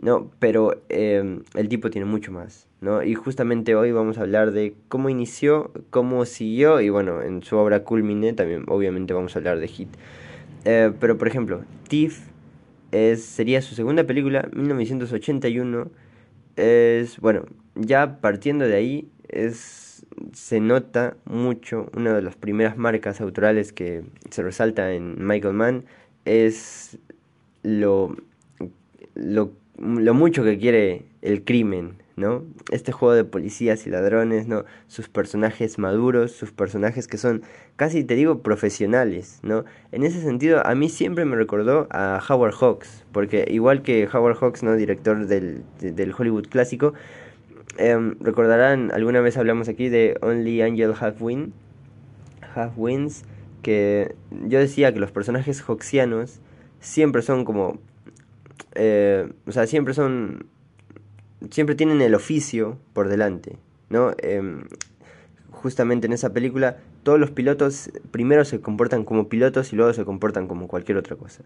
¿no? 0.00 0.30
Pero 0.38 0.84
em, 0.88 1.42
el 1.54 1.68
tipo 1.68 1.90
tiene 1.90 2.04
mucho 2.04 2.30
más, 2.30 2.68
¿no? 2.80 3.02
Y 3.02 3.14
justamente 3.14 3.74
hoy 3.74 3.90
vamos 3.90 4.18
a 4.18 4.20
hablar 4.20 4.52
de 4.52 4.74
cómo 4.86 5.08
inició, 5.08 5.72
cómo 5.90 6.24
siguió, 6.26 6.80
y 6.80 6.90
bueno, 6.90 7.22
en 7.22 7.42
su 7.42 7.56
obra 7.56 7.82
culmine 7.82 8.34
también 8.34 8.62
obviamente 8.68 9.14
vamos 9.14 9.34
a 9.34 9.40
hablar 9.40 9.58
de 9.58 9.66
Hit. 9.66 9.88
Eh, 10.64 10.92
pero 11.00 11.18
por 11.18 11.26
ejemplo, 11.26 11.62
Thief 11.88 12.20
es, 12.92 13.24
sería 13.24 13.62
su 13.62 13.74
segunda 13.74 14.04
película, 14.04 14.48
1981. 14.52 15.90
Es, 16.54 17.18
bueno, 17.18 17.46
ya 17.74 18.20
partiendo 18.20 18.64
de 18.68 18.76
ahí, 18.76 19.08
es, 19.28 19.83
se 20.32 20.60
nota 20.60 21.16
mucho, 21.24 21.90
una 21.94 22.14
de 22.14 22.22
las 22.22 22.36
primeras 22.36 22.76
marcas 22.76 23.20
autorales 23.20 23.72
que 23.72 24.04
se 24.30 24.42
resalta 24.42 24.92
en 24.92 25.24
Michael 25.24 25.54
Mann 25.54 25.84
es 26.24 26.98
lo, 27.62 28.16
lo, 29.14 29.50
mucho 29.78 30.44
que 30.44 30.58
quiere 30.58 31.04
el 31.22 31.44
crimen, 31.44 31.96
¿no? 32.16 32.44
Este 32.70 32.92
juego 32.92 33.14
de 33.14 33.24
policías 33.24 33.86
y 33.86 33.90
ladrones, 33.90 34.46
¿no? 34.46 34.64
Sus 34.86 35.08
personajes 35.08 35.78
maduros, 35.78 36.32
sus 36.32 36.52
personajes 36.52 37.08
que 37.08 37.18
son 37.18 37.42
casi 37.76 38.04
te 38.04 38.14
digo 38.14 38.40
profesionales, 38.40 39.40
¿no? 39.42 39.64
En 39.92 40.04
ese 40.04 40.20
sentido 40.20 40.64
a 40.64 40.74
mí 40.74 40.88
siempre 40.88 41.24
me 41.24 41.36
recordó 41.36 41.88
a 41.90 42.22
Howard 42.28 42.54
Hawks, 42.54 43.04
porque 43.12 43.46
igual 43.50 43.82
que 43.82 44.08
Howard 44.12 44.36
Hawks, 44.36 44.62
¿no? 44.62 44.76
Director 44.76 45.26
del, 45.26 45.62
del 45.80 46.14
Hollywood 46.16 46.46
clásico, 46.48 46.94
em, 47.78 48.16
recordarán, 48.20 48.90
alguna 48.92 49.20
vez 49.20 49.36
hablamos 49.36 49.68
aquí 49.68 49.88
de 49.88 50.16
Only 50.22 50.62
Angel 50.62 50.94
Half 50.98 51.20
Win, 51.20 51.52
Half 52.54 52.74
Wins, 52.76 53.24
que 53.62 54.14
yo 54.46 54.58
decía 54.58 54.92
que 54.92 55.00
los 55.00 55.10
personajes 55.10 55.62
hawksianos 55.62 56.40
siempre 56.80 57.22
son 57.22 57.44
como, 57.44 57.78
eh, 58.74 59.32
o 59.46 59.52
sea, 59.52 59.66
siempre 59.66 59.94
son 59.94 60.46
siempre 61.50 61.74
tienen 61.74 62.00
el 62.00 62.14
oficio 62.14 62.78
por 62.92 63.08
delante, 63.08 63.58
¿no? 63.90 64.12
Em, 64.18 64.64
justamente 65.50 66.06
en 66.06 66.12
esa 66.12 66.32
película 66.32 66.78
todos 67.02 67.18
los 67.18 67.30
pilotos 67.30 67.90
primero 68.10 68.44
se 68.44 68.60
comportan 68.60 69.04
como 69.04 69.28
pilotos 69.28 69.72
y 69.72 69.76
luego 69.76 69.92
se 69.92 70.04
comportan 70.04 70.46
como 70.46 70.68
cualquier 70.68 70.98
otra 70.98 71.16
cosa, 71.16 71.44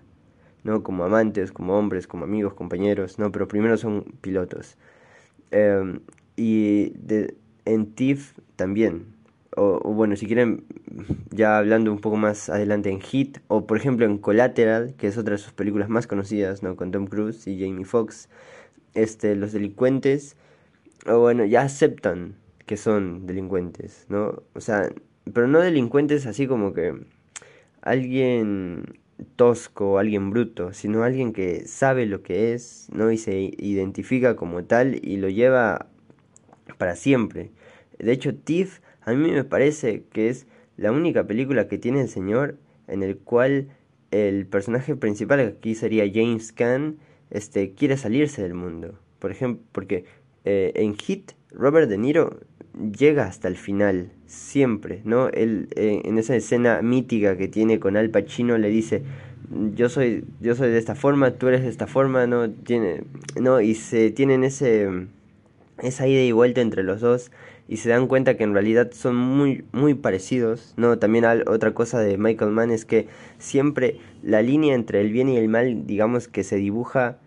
¿no? 0.65 0.83
Como 0.83 1.05
amantes, 1.05 1.53
como 1.53 1.79
hombres, 1.79 2.07
como 2.07 2.25
amigos, 2.25 2.55
compañeros, 2.55 3.19
¿no? 3.19 3.33
Pero 3.33 3.49
primero 3.49 3.77
son 3.77 4.05
pilotos. 4.21 4.77
Em, 5.51 6.01
y 6.37 6.93
en 7.65 7.95
TIFF 7.95 8.39
también. 8.57 9.07
O, 9.57 9.81
o, 9.83 9.93
bueno, 9.93 10.15
si 10.17 10.27
quieren, 10.27 10.65
ya 11.31 11.59
hablando 11.59 11.91
un 11.93 12.01
poco 12.01 12.17
más 12.17 12.49
adelante 12.49 12.91
en 12.91 13.01
Hit, 13.01 13.39
o 13.49 13.67
por 13.67 13.77
ejemplo 13.77 14.07
en 14.07 14.19
Collateral, 14.19 14.95
que 14.97 15.09
es 15.09 15.19
otra 15.19 15.33
de 15.33 15.39
sus 15.39 15.53
películas 15.53 15.89
más 15.89 16.07
conocidas, 16.07 16.63
¿no? 16.63 16.77
Con 16.77 16.91
Tom 16.93 17.07
Cruise 17.07 17.47
y 17.47 17.59
Jamie 17.59 17.85
Foxx 17.85 18.29
este, 18.95 19.35
los 19.37 19.53
delincuentes, 19.53 20.37
o 21.07 21.19
bueno, 21.21 21.45
ya 21.45 21.63
aceptan 21.63 22.37
que 22.67 22.77
son 22.77 23.27
delincuentes, 23.27 24.07
¿no? 24.09 24.43
O 24.55 24.61
sea, 24.61 24.91
pero 25.33 25.49
no 25.49 25.61
delincuentes 25.61 26.27
así 26.27 26.47
como 26.47 26.73
que 26.73 26.95
alguien 27.83 28.99
tosco, 29.37 29.99
alguien 29.99 30.31
bruto, 30.31 30.73
sino 30.73 31.03
alguien 31.03 31.33
que 31.33 31.67
sabe 31.67 32.07
lo 32.07 32.23
que 32.23 32.53
es, 32.53 32.89
¿no? 32.93 33.11
Y 33.11 33.19
se 33.19 33.53
identifica 33.59 34.37
como 34.37 34.65
tal 34.65 35.01
y 35.03 35.17
lo 35.17 35.29
lleva 35.29 35.87
para 36.79 36.97
siempre. 36.97 37.51
De 37.99 38.13
hecho, 38.13 38.35
Tiff 38.35 38.81
a 39.03 39.13
mí 39.13 39.31
me 39.31 39.45
parece 39.45 40.05
que 40.13 40.29
es 40.29 40.47
la 40.77 40.93
única 40.93 41.27
película 41.27 41.69
que 41.69 41.79
tiene 41.79 42.03
el 42.03 42.09
señor 42.09 42.57
en 42.87 43.03
el 43.03 43.19
cual 43.19 43.69
el 44.11 44.47
personaje 44.47 44.97
principal, 44.97 45.41
aquí 45.41 45.75
sería 45.75 46.11
James 46.13 46.53
Caan, 46.53 46.99
este, 47.31 47.73
quiere 47.73 47.97
salirse 47.97 48.43
del 48.43 48.55
mundo. 48.55 48.99
Por 49.19 49.31
ejemplo, 49.31 49.65
porque 49.73 50.05
eh, 50.45 50.73
en 50.77 50.95
Hit, 50.95 51.33
Robert 51.51 51.89
De 51.89 51.99
Niro 51.99 52.41
llega 52.97 53.27
hasta 53.27 53.49
el 53.49 53.57
final, 53.57 54.11
siempre, 54.27 55.03
¿no? 55.05 55.29
Él, 55.29 55.69
eh, 55.77 56.03
en 56.05 56.19
esa 56.19 56.37
escena 56.37 56.83
mítica 56.83 57.37
que 57.37 57.49
tiene 57.49 57.79
con 57.79 57.97
Al 57.97 58.11
Pacino, 58.11 58.59
le 58.59 58.69
dice, 58.69 59.03
yo 59.75 59.89
soy, 59.89 60.25
yo 60.41 60.55
soy 60.55 60.71
de 60.71 60.79
esta 60.79 60.95
forma, 60.95 61.33
tú 61.33 61.49
eres 61.49 61.63
de 61.63 61.69
esta 61.69 61.87
forma, 61.87 62.27
¿no? 62.27 62.51
Tiene, 62.51 63.03
¿no? 63.41 63.61
Y 63.61 63.75
se 63.75 64.11
tienen 64.11 64.45
ese, 64.45 64.89
esa 65.83 66.07
ida 66.07 66.23
y 66.23 66.33
vuelta 66.33 66.61
entre 66.61 66.83
los 66.83 67.01
dos 67.01 67.31
y 67.69 67.77
se 67.77 67.91
dan 67.91 68.07
cuenta 68.07 68.37
que 68.37 68.45
en 68.45 68.55
realidad 68.55 68.91
son 68.93 69.15
muy 69.15 69.65
muy 69.73 69.95
parecidos 69.95 70.73
no 70.77 70.99
también 70.99 71.25
otra 71.47 71.75
cosa 71.75 72.01
de 72.01 72.17
Michael 72.17 72.51
Mann 72.51 72.71
es 72.71 72.87
que 72.87 73.09
siempre 73.39 73.99
la 74.23 74.41
línea 74.41 74.75
entre 74.75 75.03
el 75.03 75.13
bien 75.13 75.29
y 75.29 75.37
el 75.37 75.49
mal 75.49 75.87
digamos 75.87 76.29
que 76.29 76.45
se 76.45 76.57
dibuja 76.57 77.19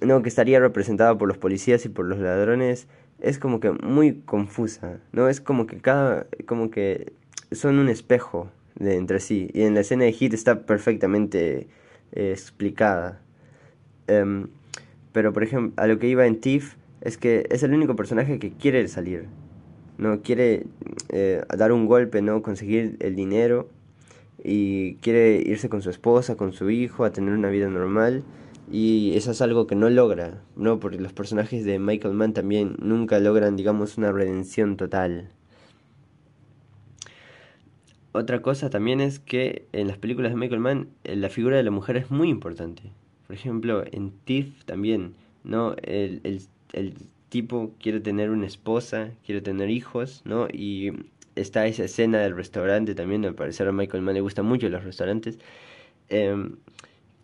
no 0.00 0.22
que 0.22 0.30
estaría 0.30 0.58
representada 0.60 1.16
por 1.18 1.28
los 1.28 1.36
policías 1.36 1.84
y 1.84 1.90
por 1.90 2.06
los 2.06 2.18
ladrones 2.18 2.88
es 3.20 3.38
como 3.38 3.60
que 3.60 3.70
muy 3.72 4.20
confusa 4.20 4.98
no 5.12 5.28
es 5.28 5.40
como 5.40 5.66
que 5.66 5.78
cada 5.78 6.26
como 6.46 6.70
que 6.70 7.12
son 7.52 7.78
un 7.78 7.88
espejo 7.88 8.50
de 8.74 8.96
entre 8.96 9.20
sí. 9.20 9.50
Y 9.54 9.62
en 9.62 9.74
la 9.74 9.80
escena 9.80 10.04
de 10.04 10.12
Hit 10.12 10.34
está 10.34 10.66
perfectamente 10.66 11.68
eh, 12.12 12.30
explicada. 12.32 13.20
Um, 14.08 14.48
pero 15.12 15.32
por 15.32 15.42
ejemplo 15.42 15.82
a 15.82 15.86
lo 15.86 15.98
que 15.98 16.08
iba 16.08 16.26
en 16.26 16.40
Tiff 16.40 16.76
es 17.00 17.16
que 17.16 17.46
es 17.50 17.62
el 17.62 17.72
único 17.72 17.96
personaje 17.96 18.38
que 18.38 18.52
quiere 18.52 18.86
salir 18.88 19.28
no 19.98 20.20
quiere 20.22 20.66
eh, 21.08 21.42
dar 21.56 21.72
un 21.72 21.86
golpe, 21.86 22.22
no 22.22 22.42
conseguir 22.42 22.96
el 23.00 23.16
dinero 23.16 23.68
y 24.42 24.96
quiere 24.96 25.42
irse 25.44 25.68
con 25.68 25.82
su 25.82 25.90
esposa, 25.90 26.36
con 26.36 26.52
su 26.52 26.70
hijo, 26.70 27.04
a 27.04 27.12
tener 27.12 27.34
una 27.34 27.48
vida 27.48 27.68
normal 27.68 28.22
y 28.70 29.14
eso 29.16 29.30
es 29.30 29.40
algo 29.40 29.66
que 29.66 29.74
no 29.74 29.88
logra, 29.90 30.42
no 30.56 30.80
porque 30.80 30.98
los 30.98 31.12
personajes 31.12 31.64
de 31.64 31.78
Michael 31.78 32.14
Mann 32.14 32.32
también 32.32 32.76
nunca 32.80 33.18
logran, 33.18 33.56
digamos, 33.56 33.96
una 33.96 34.12
redención 34.12 34.76
total. 34.76 35.30
Otra 38.12 38.40
cosa 38.40 38.70
también 38.70 39.00
es 39.00 39.18
que 39.18 39.66
en 39.72 39.88
las 39.88 39.98
películas 39.98 40.32
de 40.32 40.36
Michael 40.36 40.60
Mann 40.60 40.88
eh, 41.04 41.16
la 41.16 41.28
figura 41.28 41.56
de 41.58 41.62
la 41.62 41.70
mujer 41.70 41.96
es 41.96 42.10
muy 42.10 42.30
importante. 42.30 42.92
Por 43.26 43.36
ejemplo, 43.36 43.84
en 43.90 44.12
Thief 44.24 44.64
también, 44.64 45.14
¿no? 45.44 45.74
El, 45.82 46.20
el, 46.24 46.40
el 46.72 46.94
tipo 47.28 47.72
quiere 47.80 48.00
tener 48.00 48.30
una 48.30 48.46
esposa, 48.46 49.10
quiere 49.24 49.42
tener 49.42 49.68
hijos, 49.68 50.22
¿no? 50.24 50.48
Y 50.50 50.92
está 51.34 51.66
esa 51.66 51.84
escena 51.84 52.18
del 52.20 52.34
restaurante 52.34 52.94
también, 52.94 53.24
al 53.26 53.34
parecer 53.34 53.68
a 53.68 53.72
Michael 53.72 54.02
Mann 54.02 54.14
le 54.14 54.22
gustan 54.22 54.46
mucho 54.46 54.68
los 54.68 54.82
restaurantes, 54.82 55.38
eh, 56.08 56.34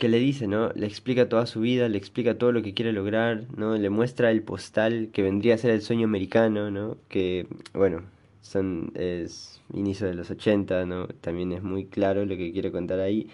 que 0.02 0.08
le 0.08 0.18
dice, 0.18 0.48
¿no? 0.48 0.72
Le 0.74 0.88
explica 0.88 1.28
toda 1.28 1.46
su 1.46 1.60
vida, 1.60 1.88
le 1.88 1.96
explica 1.96 2.36
todo 2.36 2.50
lo 2.50 2.60
que 2.60 2.74
quiere 2.74 2.92
lograr, 2.92 3.44
¿no? 3.56 3.76
Le 3.76 3.88
muestra 3.88 4.32
el 4.32 4.42
postal 4.42 5.10
que 5.12 5.22
vendría 5.22 5.54
a 5.54 5.58
ser 5.58 5.70
el 5.70 5.80
sueño 5.80 6.08
americano, 6.08 6.72
¿no? 6.72 6.96
Que, 7.08 7.46
bueno, 7.72 8.02
son, 8.40 8.90
es 8.96 9.60
inicio 9.72 10.08
de 10.08 10.14
los 10.14 10.28
80, 10.28 10.86
¿no? 10.86 11.06
También 11.06 11.52
es 11.52 11.62
muy 11.62 11.84
claro 11.84 12.26
lo 12.26 12.36
que 12.36 12.50
quiere 12.50 12.72
contar 12.72 12.98
ahí. 12.98 13.28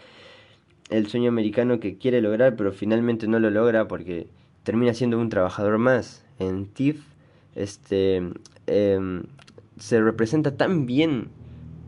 El 0.90 1.06
sueño 1.06 1.30
americano 1.30 1.80
que 1.80 1.96
quiere 1.96 2.20
lograr, 2.20 2.54
pero 2.54 2.70
finalmente 2.72 3.28
no 3.28 3.38
lo 3.38 3.48
logra 3.48 3.88
porque 3.88 4.26
termina 4.62 4.92
siendo 4.92 5.18
un 5.18 5.30
trabajador 5.30 5.78
más, 5.78 6.22
en 6.38 6.66
TIFF 6.66 7.00
este, 7.54 8.16
em, 8.66 9.22
se 9.78 10.02
representa 10.02 10.54
tan 10.58 10.84
bien 10.84 11.28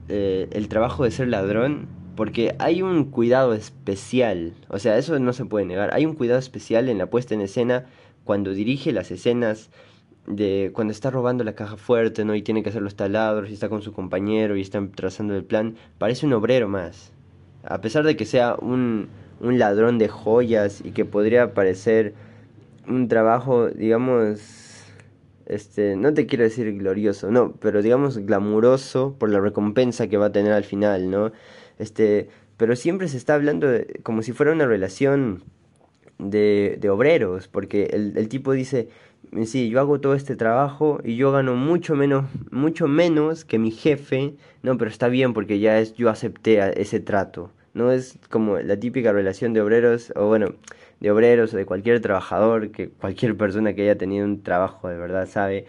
eh, 0.08 0.48
el 0.52 0.68
trabajo 0.68 1.04
de 1.04 1.10
ser 1.10 1.28
ladrón 1.28 1.99
porque 2.20 2.54
hay 2.58 2.82
un 2.82 3.06
cuidado 3.06 3.54
especial, 3.54 4.52
o 4.68 4.78
sea, 4.78 4.98
eso 4.98 5.18
no 5.18 5.32
se 5.32 5.46
puede 5.46 5.64
negar, 5.64 5.94
hay 5.94 6.04
un 6.04 6.14
cuidado 6.14 6.38
especial 6.38 6.90
en 6.90 6.98
la 6.98 7.06
puesta 7.06 7.32
en 7.32 7.40
escena 7.40 7.86
cuando 8.24 8.52
dirige 8.52 8.92
las 8.92 9.10
escenas 9.10 9.70
de 10.26 10.70
cuando 10.74 10.92
está 10.92 11.08
robando 11.08 11.44
la 11.44 11.54
caja 11.54 11.78
fuerte, 11.78 12.26
¿no? 12.26 12.34
Y 12.34 12.42
tiene 12.42 12.62
que 12.62 12.68
hacer 12.68 12.82
los 12.82 12.94
taladros 12.94 13.48
y 13.48 13.54
está 13.54 13.70
con 13.70 13.80
su 13.80 13.94
compañero 13.94 14.54
y 14.54 14.60
están 14.60 14.92
trazando 14.92 15.34
el 15.34 15.44
plan, 15.44 15.76
parece 15.96 16.26
un 16.26 16.34
obrero 16.34 16.68
más. 16.68 17.10
A 17.64 17.80
pesar 17.80 18.04
de 18.04 18.16
que 18.16 18.26
sea 18.26 18.54
un, 18.60 19.08
un 19.40 19.58
ladrón 19.58 19.96
de 19.96 20.08
joyas 20.08 20.82
y 20.84 20.90
que 20.90 21.06
podría 21.06 21.54
parecer 21.54 22.12
un 22.86 23.08
trabajo, 23.08 23.70
digamos, 23.70 24.84
este, 25.46 25.96
no 25.96 26.12
te 26.12 26.26
quiero 26.26 26.44
decir 26.44 26.70
glorioso, 26.76 27.30
no, 27.30 27.52
pero 27.52 27.80
digamos 27.80 28.18
glamuroso 28.18 29.16
por 29.18 29.30
la 29.30 29.40
recompensa 29.40 30.08
que 30.08 30.18
va 30.18 30.26
a 30.26 30.32
tener 30.32 30.52
al 30.52 30.64
final, 30.64 31.10
¿no? 31.10 31.32
Este, 31.80 32.28
pero 32.56 32.76
siempre 32.76 33.08
se 33.08 33.16
está 33.16 33.34
hablando 33.34 33.66
de, 33.66 34.00
como 34.02 34.22
si 34.22 34.32
fuera 34.32 34.52
una 34.52 34.66
relación 34.66 35.42
de, 36.18 36.76
de 36.78 36.90
obreros, 36.90 37.48
porque 37.48 37.84
el, 37.92 38.16
el 38.18 38.28
tipo 38.28 38.52
dice, 38.52 38.88
sí, 39.46 39.70
yo 39.70 39.80
hago 39.80 40.00
todo 40.00 40.14
este 40.14 40.36
trabajo 40.36 41.00
y 41.02 41.16
yo 41.16 41.32
gano 41.32 41.54
mucho 41.56 41.96
menos, 41.96 42.26
mucho 42.50 42.86
menos 42.86 43.44
que 43.46 43.58
mi 43.58 43.70
jefe, 43.70 44.34
no, 44.62 44.76
pero 44.76 44.90
está 44.90 45.08
bien 45.08 45.32
porque 45.32 45.58
ya 45.58 45.78
es, 45.78 45.94
yo 45.94 46.10
acepté 46.10 46.80
ese 46.80 47.00
trato, 47.00 47.50
No 47.72 47.92
es 47.92 48.18
como 48.28 48.58
la 48.58 48.78
típica 48.78 49.12
relación 49.12 49.54
de 49.54 49.62
obreros, 49.62 50.12
o 50.16 50.26
bueno, 50.26 50.54
de 51.00 51.10
obreros 51.10 51.54
o 51.54 51.56
de 51.56 51.64
cualquier 51.64 52.00
trabajador, 52.00 52.70
que 52.72 52.90
cualquier 52.90 53.36
persona 53.36 53.74
que 53.74 53.82
haya 53.82 53.96
tenido 53.96 54.26
un 54.26 54.42
trabajo 54.42 54.88
de 54.88 54.98
verdad 54.98 55.26
sabe 55.28 55.64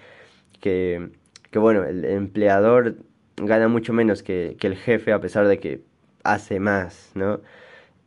que, 0.59 1.09
que 1.51 1.59
bueno, 1.59 1.85
el 1.85 2.03
empleador 2.05 2.97
gana 3.37 3.67
mucho 3.69 3.93
menos 3.93 4.23
que, 4.23 4.57
que 4.59 4.67
el 4.67 4.75
jefe 4.75 5.13
a 5.13 5.21
pesar 5.21 5.47
de 5.47 5.59
que 5.59 5.90
hace 6.23 6.59
más, 6.59 7.11
¿no? 7.15 7.39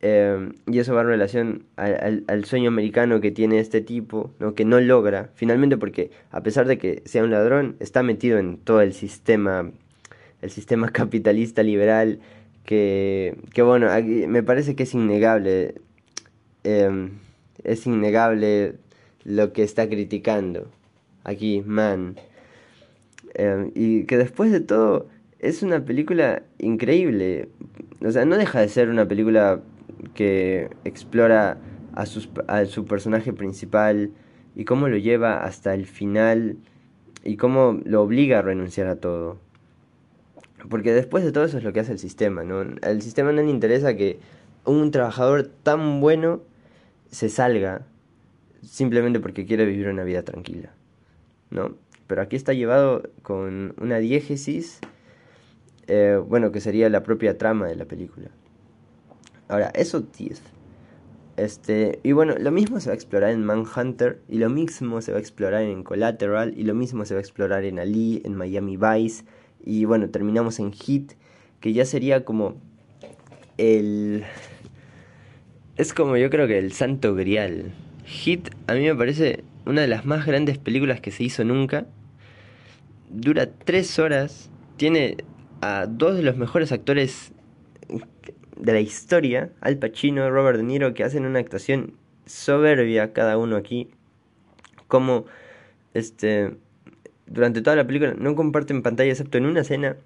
Eh, 0.01 0.51
y 0.67 0.79
eso 0.79 0.93
va 0.93 1.01
en 1.01 1.07
relación 1.07 1.65
al, 1.77 2.45
sueño 2.45 2.69
americano 2.69 3.21
que 3.21 3.31
tiene 3.31 3.59
este 3.59 3.81
tipo, 3.81 4.31
¿no? 4.39 4.53
que 4.53 4.63
no 4.65 4.79
logra, 4.79 5.31
finalmente 5.33 5.77
porque 5.77 6.11
a 6.29 6.43
pesar 6.43 6.67
de 6.67 6.77
que 6.77 7.01
sea 7.05 7.23
un 7.23 7.31
ladrón, 7.31 7.75
está 7.79 8.03
metido 8.03 8.37
en 8.37 8.57
todo 8.57 8.81
el 8.81 8.93
sistema, 8.93 9.71
el 10.41 10.51
sistema 10.51 10.89
capitalista 10.91 11.63
liberal, 11.63 12.19
que, 12.65 13.37
que 13.53 13.61
bueno, 13.61 13.89
me 14.27 14.43
parece 14.43 14.75
que 14.75 14.83
es 14.83 14.93
innegable, 14.93 15.75
eh, 16.63 17.09
es 17.63 17.87
innegable 17.87 18.75
lo 19.23 19.53
que 19.53 19.63
está 19.63 19.87
criticando 19.89 20.67
aquí, 21.23 21.63
man. 21.65 22.15
Eh, 23.33 23.71
y 23.75 24.03
que 24.03 24.17
después 24.17 24.51
de 24.51 24.61
todo 24.61 25.07
es 25.47 25.63
una 25.63 25.85
película 25.85 26.43
increíble, 26.59 27.49
o 28.01 28.11
sea, 28.11 28.25
no 28.25 28.37
deja 28.37 28.61
de 28.61 28.67
ser 28.67 28.89
una 28.89 29.07
película 29.07 29.61
que 30.13 30.69
explora 30.83 31.57
a, 31.93 32.05
sus, 32.05 32.29
a 32.47 32.65
su 32.65 32.85
personaje 32.85 33.33
principal 33.33 34.11
y 34.55 34.65
cómo 34.65 34.87
lo 34.87 34.97
lleva 34.97 35.43
hasta 35.43 35.73
el 35.73 35.85
final 35.85 36.57
y 37.23 37.37
cómo 37.37 37.79
lo 37.85 38.01
obliga 38.01 38.39
a 38.39 38.41
renunciar 38.41 38.87
a 38.87 38.97
todo. 38.97 39.37
Porque 40.69 40.93
después 40.93 41.23
de 41.23 41.31
todo 41.31 41.45
eso 41.45 41.57
es 41.57 41.63
lo 41.63 41.73
que 41.73 41.79
hace 41.79 41.91
el 41.91 41.99
sistema, 41.99 42.43
¿no? 42.43 42.65
Al 42.81 43.01
sistema 43.01 43.31
no 43.31 43.41
le 43.41 43.49
interesa 43.49 43.95
que 43.95 44.19
un 44.65 44.91
trabajador 44.91 45.49
tan 45.63 46.01
bueno 46.01 46.41
se 47.11 47.29
salga 47.29 47.85
simplemente 48.63 49.19
porque 49.19 49.45
quiere 49.45 49.65
vivir 49.65 49.87
una 49.87 50.03
vida 50.03 50.23
tranquila, 50.23 50.71
¿no? 51.51 51.75
Pero 52.07 52.21
aquí 52.21 52.35
está 52.35 52.53
llevado 52.53 53.03
con 53.21 53.73
una 53.79 53.97
diégesis, 53.97 54.79
eh, 55.87 56.21
bueno, 56.27 56.51
que 56.51 56.61
sería 56.61 56.89
la 56.89 57.03
propia 57.03 57.37
trama 57.37 57.67
de 57.67 57.75
la 57.75 57.85
película. 57.85 58.29
Ahora, 59.47 59.71
eso 59.75 60.03
Teeth. 60.03 60.39
Este, 61.37 61.99
y 62.03 62.13
bueno, 62.13 62.35
lo 62.39 62.51
mismo 62.51 62.79
se 62.79 62.89
va 62.89 62.93
a 62.93 62.95
explorar 62.95 63.31
en 63.31 63.43
Manhunter, 63.43 64.21
y 64.29 64.37
lo 64.37 64.49
mismo 64.49 65.01
se 65.01 65.11
va 65.11 65.17
a 65.17 65.21
explorar 65.21 65.63
en 65.63 65.83
Collateral, 65.83 66.53
y 66.57 66.63
lo 66.63 66.73
mismo 66.73 67.05
se 67.05 67.13
va 67.13 67.19
a 67.19 67.21
explorar 67.21 67.65
en 67.65 67.79
Ali, 67.79 68.21
en 68.23 68.35
Miami 68.35 68.77
Vice, 68.77 69.25
y 69.63 69.85
bueno, 69.85 70.09
terminamos 70.09 70.59
en 70.59 70.71
Hit, 70.71 71.13
que 71.59 71.73
ya 71.73 71.85
sería 71.85 72.23
como 72.23 72.55
el... 73.57 74.23
Es 75.77 75.93
como 75.93 76.15
yo 76.15 76.29
creo 76.29 76.47
que 76.47 76.57
el 76.57 76.71
santo 76.71 77.15
grial. 77.15 77.73
Hit 78.05 78.49
a 78.67 78.75
mí 78.75 78.81
me 78.81 78.95
parece 78.95 79.43
una 79.65 79.81
de 79.81 79.87
las 79.87 80.05
más 80.05 80.25
grandes 80.25 80.57
películas 80.57 81.01
que 81.01 81.11
se 81.11 81.23
hizo 81.23 81.43
nunca. 81.43 81.85
Dura 83.09 83.49
tres 83.51 83.99
horas, 83.99 84.49
tiene 84.77 85.17
a 85.65 85.87
dos 85.87 86.15
de 86.15 86.21
los 86.21 86.37
mejores 86.37 86.71
actores 86.71 87.31
de 88.57 88.73
la 88.73 88.79
historia, 88.79 89.49
Al 89.61 89.77
Pacino, 89.77 90.29
Robert 90.29 90.57
De 90.57 90.63
Niro, 90.63 90.93
que 90.93 91.03
hacen 91.03 91.25
una 91.25 91.39
actuación 91.39 91.93
soberbia 92.27 93.13
cada 93.13 93.37
uno 93.37 93.55
aquí, 93.55 93.89
como 94.87 95.25
este 95.93 96.51
durante 97.27 97.63
toda 97.63 97.75
la 97.75 97.87
película 97.87 98.13
no 98.15 98.35
comparten 98.35 98.83
pantalla 98.83 99.09
excepto 99.09 99.39
en 99.39 99.47
una 99.47 99.61
escena 99.61 99.97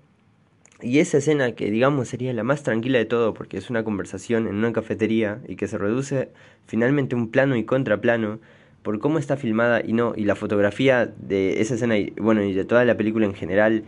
y 0.82 1.00
esa 1.00 1.18
escena 1.18 1.52
que 1.52 1.70
digamos 1.70 2.08
sería 2.08 2.32
la 2.32 2.44
más 2.44 2.64
tranquila 2.64 2.98
de 2.98 3.04
todo 3.04 3.34
porque 3.34 3.58
es 3.58 3.70
una 3.70 3.84
conversación 3.84 4.48
en 4.48 4.56
una 4.56 4.72
cafetería 4.72 5.42
y 5.46 5.58
que 5.58 5.68
se 5.68 5.78
reduce 5.78 6.30
finalmente 6.66 7.16
un 7.16 7.30
plano 7.30 7.58
y 7.58 7.66
contraplano 7.66 8.40
por 8.84 9.00
cómo 9.00 9.20
está 9.20 9.36
filmada 9.36 9.82
y 9.86 9.92
no 9.92 10.14
y 10.16 10.24
la 10.24 10.36
fotografía 10.36 11.08
de 11.08 11.60
esa 11.60 11.76
escena 11.76 11.98
y 11.98 12.12
bueno 12.12 12.42
y 12.44 12.54
de 12.54 12.64
toda 12.64 12.86
la 12.86 12.96
película 12.96 13.26
en 13.26 13.34
general 13.34 13.84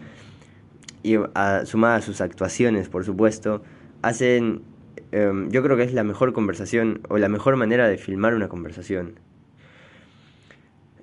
y 1.04 1.16
sumada 1.66 1.96
a 1.96 2.02
sus 2.02 2.22
actuaciones 2.22 2.90
por 2.90 3.06
supuesto 3.06 3.64
hacen, 4.02 4.62
em, 5.12 5.50
yo 5.50 5.64
creo 5.64 5.78
que 5.78 5.84
es 5.84 5.94
la 5.94 6.04
mejor 6.04 6.34
conversación 6.34 7.02
o 7.10 7.18
la 7.18 7.30
mejor 7.30 7.56
manera 7.56 7.88
de 7.88 7.98
filmar 7.98 8.34
una 8.34 8.50
conversación. 8.50 9.20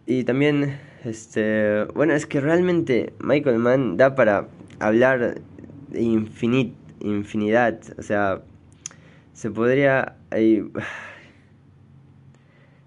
Y 0.07 0.25
también, 0.25 0.79
este, 1.05 1.85
bueno, 1.95 2.15
es 2.15 2.27
que 2.27 2.41
realmente 2.41 3.13
Michael 3.21 3.59
Mann 3.59 3.97
da 3.97 4.15
para 4.15 4.49
hablar 4.79 5.41
de 5.89 6.01
infinit, 6.01 6.75
infinidad, 7.01 7.81
o 7.99 8.03
sea, 8.03 8.43
se 9.35 9.51
podría... 9.51 10.17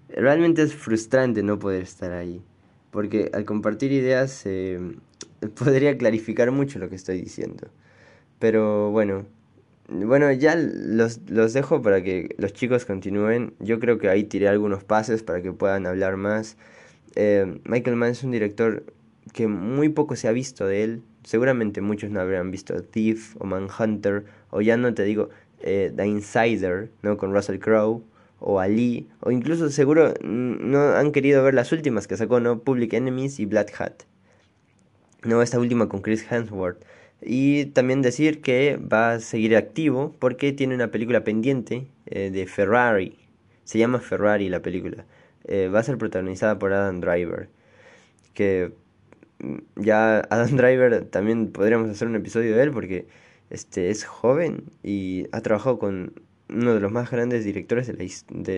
realmente 0.08 0.62
es 0.62 0.74
frustrante 0.74 1.42
no 1.42 1.58
poder 1.58 1.82
estar 1.82 2.12
ahí, 2.12 2.42
porque 2.90 3.30
al 3.32 3.44
compartir 3.44 3.92
ideas 3.92 4.44
podría 5.54 5.96
clarificar 5.96 6.50
mucho 6.50 6.78
lo 6.78 6.88
que 6.88 6.96
estoy 6.96 7.20
diciendo. 7.20 7.68
Pero 8.38 8.90
bueno, 8.90 9.26
bueno, 9.88 10.32
ya 10.32 10.56
los, 10.56 11.20
los 11.28 11.52
dejo 11.52 11.82
para 11.82 12.02
que 12.02 12.34
los 12.38 12.52
chicos 12.52 12.84
continúen. 12.84 13.54
Yo 13.60 13.80
creo 13.80 13.98
que 13.98 14.08
ahí 14.08 14.24
tiré 14.24 14.48
algunos 14.48 14.84
pases 14.84 15.22
para 15.22 15.42
que 15.42 15.52
puedan 15.52 15.86
hablar 15.86 16.16
más. 16.16 16.56
Eh, 17.14 17.60
Michael 17.64 17.96
Mann 17.96 18.10
es 18.10 18.24
un 18.24 18.30
director 18.30 18.84
que 19.32 19.48
muy 19.48 19.88
poco 19.88 20.16
se 20.16 20.28
ha 20.28 20.32
visto 20.32 20.66
de 20.66 20.84
él. 20.84 21.02
Seguramente 21.24 21.80
muchos 21.80 22.10
no 22.10 22.20
habrán 22.20 22.50
visto 22.50 22.82
Thief 22.82 23.36
o 23.38 23.46
Manhunter 23.46 24.24
o 24.50 24.60
ya 24.60 24.76
no 24.76 24.92
te 24.94 25.04
digo 25.04 25.28
eh, 25.60 25.92
The 25.94 26.06
Insider, 26.06 26.90
¿no? 27.02 27.16
Con 27.16 27.32
Russell 27.32 27.58
Crowe 27.58 28.02
o 28.40 28.58
Ali 28.58 29.08
o 29.20 29.30
incluso 29.30 29.70
seguro 29.70 30.14
no 30.22 30.80
han 30.96 31.12
querido 31.12 31.44
ver 31.44 31.54
las 31.54 31.70
últimas 31.72 32.08
que 32.08 32.16
sacó, 32.16 32.40
¿no? 32.40 32.60
Public 32.60 32.92
Enemies 32.94 33.38
y 33.38 33.46
Black 33.46 33.80
Hat. 33.80 34.02
No, 35.24 35.40
esta 35.40 35.58
última 35.58 35.88
con 35.88 36.02
Chris 36.02 36.26
Hemsworth. 36.30 36.84
Y 37.20 37.66
también 37.66 38.02
decir 38.02 38.42
que 38.42 38.76
va 38.76 39.12
a 39.12 39.20
seguir 39.20 39.56
activo 39.56 40.16
porque 40.18 40.52
tiene 40.52 40.74
una 40.74 40.90
película 40.90 41.22
pendiente 41.22 41.86
eh, 42.06 42.30
de 42.30 42.46
Ferrari. 42.46 43.18
Se 43.64 43.78
llama 43.78 44.00
Ferrari 44.00 44.48
la 44.48 44.60
película. 44.62 45.06
Eh, 45.44 45.68
va 45.68 45.80
a 45.80 45.82
ser 45.84 45.98
protagonizada 45.98 46.58
por 46.58 46.72
Adam 46.72 47.00
Driver. 47.00 47.48
Que 48.34 48.72
mm, 49.38 49.58
ya 49.76 50.18
Adam 50.30 50.56
Driver 50.56 51.04
también 51.04 51.52
podríamos 51.52 51.88
hacer 51.90 52.08
un 52.08 52.16
episodio 52.16 52.56
de 52.56 52.62
él 52.64 52.72
porque 52.72 53.06
este 53.50 53.90
es 53.90 54.04
joven 54.04 54.64
y 54.82 55.26
ha 55.32 55.40
trabajado 55.42 55.78
con 55.78 56.14
uno 56.48 56.74
de 56.74 56.80
los 56.80 56.92
más 56.92 57.10
grandes 57.10 57.44
directores 57.44 57.86
de, 57.86 57.92
la, 57.94 58.04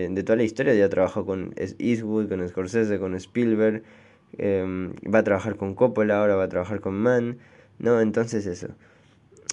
de, 0.09 0.23
toda 0.23 0.37
la 0.37 0.43
historia. 0.43 0.73
Ya 0.73 0.85
ha 0.85 0.89
trabajado 0.89 1.25
con 1.27 1.53
Eastwood, 1.77 2.29
con 2.29 2.47
Scorsese, 2.47 2.99
con 2.99 3.13
Spielberg. 3.15 3.83
Em, 4.37 4.93
va 5.13 5.19
a 5.19 5.23
trabajar 5.23 5.55
con 5.55 5.75
Coppola, 5.75 6.19
ahora 6.19 6.35
va 6.35 6.43
a 6.45 6.49
trabajar 6.49 6.81
con 6.81 6.95
Mann. 6.95 7.37
No, 7.79 8.01
entonces 8.01 8.45
eso. 8.45 8.69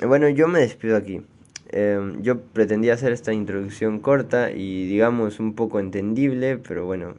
Bueno, 0.07 0.29
yo 0.29 0.49
me 0.49 0.61
despido 0.61 0.97
aquí. 0.97 1.23
Em, 1.71 2.23
yo 2.23 2.41
pretendía 2.41 2.95
hacer 2.95 3.13
esta 3.13 3.33
introducción 3.33 4.01
corta 4.01 4.51
y 4.51 4.87
digamos 4.87 5.41
un 5.41 5.55
poco 5.55 5.81
entendible, 5.81 6.59
pero 6.59 6.85
bueno, 6.87 7.15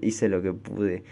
hice 0.00 0.28
lo 0.28 0.42
que 0.42 0.52
pude. 0.52 1.04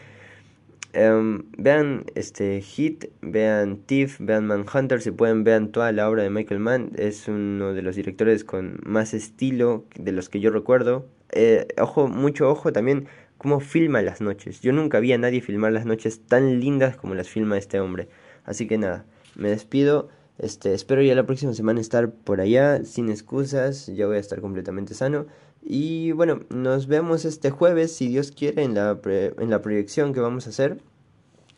Em, 0.92 1.42
vean 1.58 2.04
este 2.14 2.60
Hit, 2.60 3.06
vean 3.20 3.78
Thief, 3.78 4.18
vean 4.20 4.46
Manhunter, 4.46 5.00
si 5.00 5.10
pueden 5.10 5.42
vean 5.42 5.72
toda 5.72 5.90
la 5.90 6.08
obra 6.08 6.22
de 6.22 6.30
Michael 6.30 6.60
Mann, 6.60 6.92
es 6.96 7.26
uno 7.26 7.74
de 7.74 7.82
los 7.82 7.96
directores 7.96 8.44
con 8.44 8.78
más 8.84 9.12
estilo 9.12 9.84
de 9.96 10.12
los 10.12 10.28
que 10.28 10.38
yo 10.38 10.50
recuerdo. 10.50 11.06
Eh, 11.32 11.66
ojo, 11.80 12.06
mucho 12.06 12.48
ojo 12.48 12.72
también 12.72 13.08
cómo 13.44 13.60
filma 13.60 14.00
las 14.00 14.22
noches. 14.22 14.62
Yo 14.62 14.72
nunca 14.72 15.00
vi 15.00 15.12
a 15.12 15.18
nadie 15.18 15.42
filmar 15.42 15.70
las 15.70 15.84
noches 15.84 16.22
tan 16.26 16.60
lindas 16.60 16.96
como 16.96 17.14
las 17.14 17.28
filma 17.28 17.58
este 17.58 17.78
hombre. 17.78 18.08
Así 18.46 18.66
que 18.66 18.78
nada, 18.78 19.04
me 19.34 19.50
despido. 19.50 20.08
Este, 20.38 20.72
espero 20.72 21.02
ya 21.02 21.14
la 21.14 21.26
próxima 21.26 21.52
semana 21.52 21.78
estar 21.78 22.10
por 22.10 22.40
allá, 22.40 22.82
sin 22.84 23.10
excusas, 23.10 23.86
ya 23.88 24.06
voy 24.06 24.16
a 24.16 24.20
estar 24.20 24.40
completamente 24.40 24.94
sano. 24.94 25.26
Y 25.62 26.12
bueno, 26.12 26.40
nos 26.48 26.86
vemos 26.86 27.26
este 27.26 27.50
jueves, 27.50 27.94
si 27.94 28.08
Dios 28.08 28.32
quiere, 28.32 28.62
en 28.62 28.72
la, 28.72 28.98
en 29.04 29.50
la 29.50 29.60
proyección 29.60 30.14
que 30.14 30.20
vamos 30.20 30.46
a 30.46 30.50
hacer. 30.50 30.78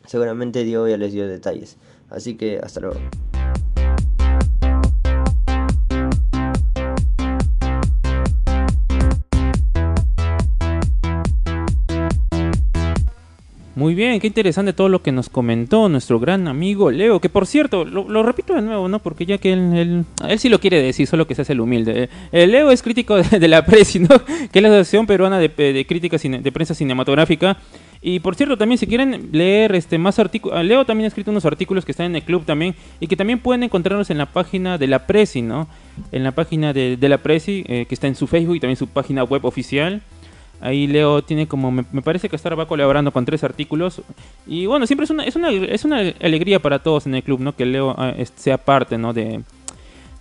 Seguramente 0.06 0.64
Dios 0.64 0.90
ya 0.90 0.96
les 0.96 1.12
dio 1.12 1.28
detalles. 1.28 1.76
Así 2.10 2.36
que 2.36 2.58
hasta 2.58 2.80
luego. 2.80 2.98
Muy 13.86 13.94
bien, 13.94 14.18
qué 14.18 14.26
interesante 14.26 14.72
todo 14.72 14.88
lo 14.88 15.00
que 15.00 15.12
nos 15.12 15.28
comentó 15.28 15.88
nuestro 15.88 16.18
gran 16.18 16.48
amigo 16.48 16.90
Leo, 16.90 17.20
que 17.20 17.28
por 17.28 17.46
cierto, 17.46 17.84
lo, 17.84 18.24
repito 18.24 18.52
de 18.52 18.60
nuevo, 18.60 18.88
¿no? 18.88 18.98
Porque 18.98 19.26
ya 19.26 19.38
que 19.38 19.52
él, 19.52 20.04
él, 20.28 20.38
sí 20.40 20.48
lo 20.48 20.58
quiere 20.58 20.82
decir, 20.82 21.06
solo 21.06 21.28
que 21.28 21.36
se 21.36 21.42
hace 21.42 21.52
el 21.52 21.60
humilde. 21.60 22.08
Eh, 22.32 22.48
Leo 22.48 22.72
es 22.72 22.82
crítico 22.82 23.14
de, 23.14 23.46
la 23.46 23.64
Presi, 23.64 24.00
¿no? 24.00 24.08
Que 24.50 24.58
es 24.58 24.62
la 24.64 24.70
Asociación 24.70 25.06
Peruana 25.06 25.38
de, 25.38 25.46
de 25.50 25.86
Crítica 25.86 26.16
de 26.18 26.50
Prensa 26.50 26.74
Cinematográfica. 26.74 27.58
Y 28.02 28.18
por 28.18 28.34
cierto, 28.34 28.58
también 28.58 28.76
si 28.76 28.88
quieren 28.88 29.28
leer 29.30 29.72
este 29.76 29.98
más 29.98 30.18
artículos, 30.18 30.64
Leo 30.64 30.84
también 30.84 31.04
ha 31.04 31.06
escrito 31.08 31.30
unos 31.30 31.44
artículos 31.44 31.84
que 31.84 31.92
están 31.92 32.06
en 32.06 32.16
el 32.16 32.24
club 32.24 32.44
también 32.44 32.74
y 32.98 33.06
que 33.06 33.14
también 33.14 33.38
pueden 33.38 33.62
encontrarlos 33.62 34.10
en 34.10 34.18
la 34.18 34.26
página 34.26 34.78
de 34.78 34.88
la 34.88 35.06
Presi, 35.06 35.42
¿no? 35.42 35.68
En 36.10 36.24
la 36.24 36.32
página 36.32 36.72
de, 36.72 36.96
de 36.96 37.08
la 37.08 37.18
Presi, 37.18 37.64
eh, 37.68 37.86
que 37.88 37.94
está 37.94 38.08
en 38.08 38.16
su 38.16 38.26
Facebook 38.26 38.56
y 38.56 38.60
también 38.60 38.76
su 38.78 38.88
página 38.88 39.22
web 39.22 39.44
oficial. 39.44 40.02
Ahí 40.60 40.86
Leo 40.86 41.22
tiene 41.22 41.46
como, 41.46 41.70
me, 41.70 41.84
parece 42.02 42.28
que 42.28 42.36
ahora 42.42 42.56
va 42.56 42.68
colaborando 42.68 43.12
con 43.12 43.24
tres 43.24 43.44
artículos. 43.44 44.02
Y 44.46 44.66
bueno, 44.66 44.86
siempre 44.86 45.04
es 45.04 45.10
una, 45.10 45.24
es 45.24 45.36
una, 45.36 45.50
es 45.50 45.84
una 45.84 45.98
alegría 46.20 46.60
para 46.60 46.78
todos 46.78 47.06
en 47.06 47.14
el 47.14 47.22
club, 47.22 47.40
¿no? 47.40 47.54
Que 47.54 47.66
Leo 47.66 47.94
ah, 47.96 48.14
sea 48.36 48.56
parte, 48.56 48.96
¿no? 48.96 49.12
De, 49.12 49.42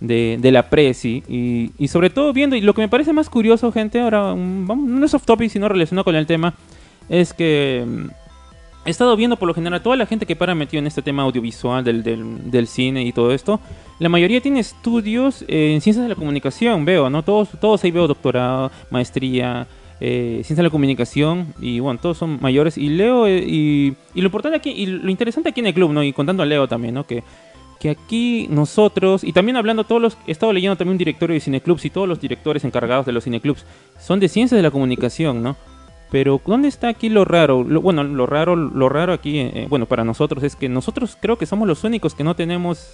de, 0.00 0.38
de 0.40 0.52
la 0.52 0.68
Presi. 0.68 1.22
Y, 1.28 1.72
y 1.78 1.88
sobre 1.88 2.10
todo 2.10 2.32
viendo, 2.32 2.56
y 2.56 2.60
lo 2.60 2.74
que 2.74 2.82
me 2.82 2.88
parece 2.88 3.12
más 3.12 3.30
curioso, 3.30 3.72
gente, 3.72 4.00
ahora, 4.00 4.34
mm, 4.34 4.66
vamos, 4.66 4.88
no 4.88 5.06
es 5.06 5.14
off 5.14 5.24
topic, 5.24 5.50
sino 5.50 5.68
relacionado 5.68 6.04
con 6.04 6.14
el 6.14 6.26
tema, 6.26 6.54
es 7.08 7.32
que 7.32 7.84
mm, 7.86 8.06
he 8.86 8.90
estado 8.90 9.16
viendo 9.16 9.36
por 9.36 9.48
lo 9.48 9.54
general 9.54 9.82
toda 9.82 9.96
la 9.96 10.06
gente 10.06 10.26
que 10.26 10.36
para 10.36 10.54
metido 10.54 10.80
en 10.80 10.86
este 10.86 11.02
tema 11.02 11.22
audiovisual 11.22 11.82
del, 11.82 12.02
del, 12.02 12.50
del 12.50 12.66
cine 12.66 13.04
y 13.04 13.12
todo 13.12 13.32
esto. 13.32 13.60
La 13.98 14.08
mayoría 14.08 14.40
tiene 14.40 14.60
estudios 14.60 15.44
en 15.48 15.80
ciencias 15.80 16.04
de 16.04 16.10
la 16.10 16.14
comunicación, 16.14 16.84
veo, 16.84 17.08
¿no? 17.08 17.22
Todos, 17.22 17.48
todos 17.60 17.82
ahí 17.82 17.90
veo 17.90 18.06
doctorado, 18.06 18.70
maestría, 18.90 19.66
eh, 20.00 20.34
ciencias 20.44 20.58
de 20.58 20.62
la 20.64 20.70
comunicación 20.70 21.54
y 21.60 21.80
bueno, 21.80 21.98
todos 22.00 22.18
son 22.18 22.38
mayores. 22.40 22.76
Y 22.78 22.88
Leo, 22.90 23.26
eh, 23.26 23.44
y, 23.46 23.94
y 24.14 24.20
lo 24.20 24.26
importante 24.26 24.56
aquí, 24.58 24.70
y 24.70 24.86
lo 24.86 25.10
interesante 25.10 25.48
aquí 25.50 25.60
en 25.60 25.66
el 25.66 25.74
club, 25.74 25.92
¿no? 25.92 26.02
Y 26.02 26.12
contando 26.12 26.42
a 26.42 26.46
Leo 26.46 26.68
también, 26.68 26.94
¿no? 26.94 27.04
Que, 27.06 27.22
que 27.80 27.90
aquí 27.90 28.46
nosotros, 28.50 29.22
y 29.24 29.32
también 29.32 29.56
hablando 29.56 29.84
todos 29.84 30.00
los, 30.00 30.18
he 30.26 30.32
estado 30.32 30.52
leyendo 30.52 30.76
también 30.76 30.92
un 30.94 30.98
directorio 30.98 31.34
de 31.34 31.40
cineclubs 31.40 31.84
y 31.84 31.90
todos 31.90 32.08
los 32.08 32.20
directores 32.20 32.64
encargados 32.64 33.04
de 33.06 33.12
los 33.12 33.24
cineclubs 33.24 33.64
son 34.00 34.18
de 34.20 34.28
ciencias 34.28 34.56
de 34.58 34.62
la 34.62 34.70
comunicación, 34.70 35.42
¿no? 35.42 35.56
Pero 36.10 36.40
¿dónde 36.46 36.68
está 36.68 36.88
aquí 36.88 37.08
lo 37.08 37.24
raro? 37.24 37.64
Lo- 37.64 37.80
bueno, 37.80 38.04
lo 38.04 38.26
raro, 38.26 38.54
lo 38.54 38.88
raro 38.88 39.12
aquí, 39.12 39.40
eh, 39.40 39.66
bueno, 39.68 39.86
para 39.86 40.04
nosotros 40.04 40.42
es 40.44 40.54
que 40.56 40.68
nosotros 40.68 41.18
creo 41.20 41.36
que 41.36 41.46
somos 41.46 41.66
los 41.66 41.84
únicos 41.84 42.14
que 42.14 42.22
no 42.24 42.36
tenemos 42.36 42.92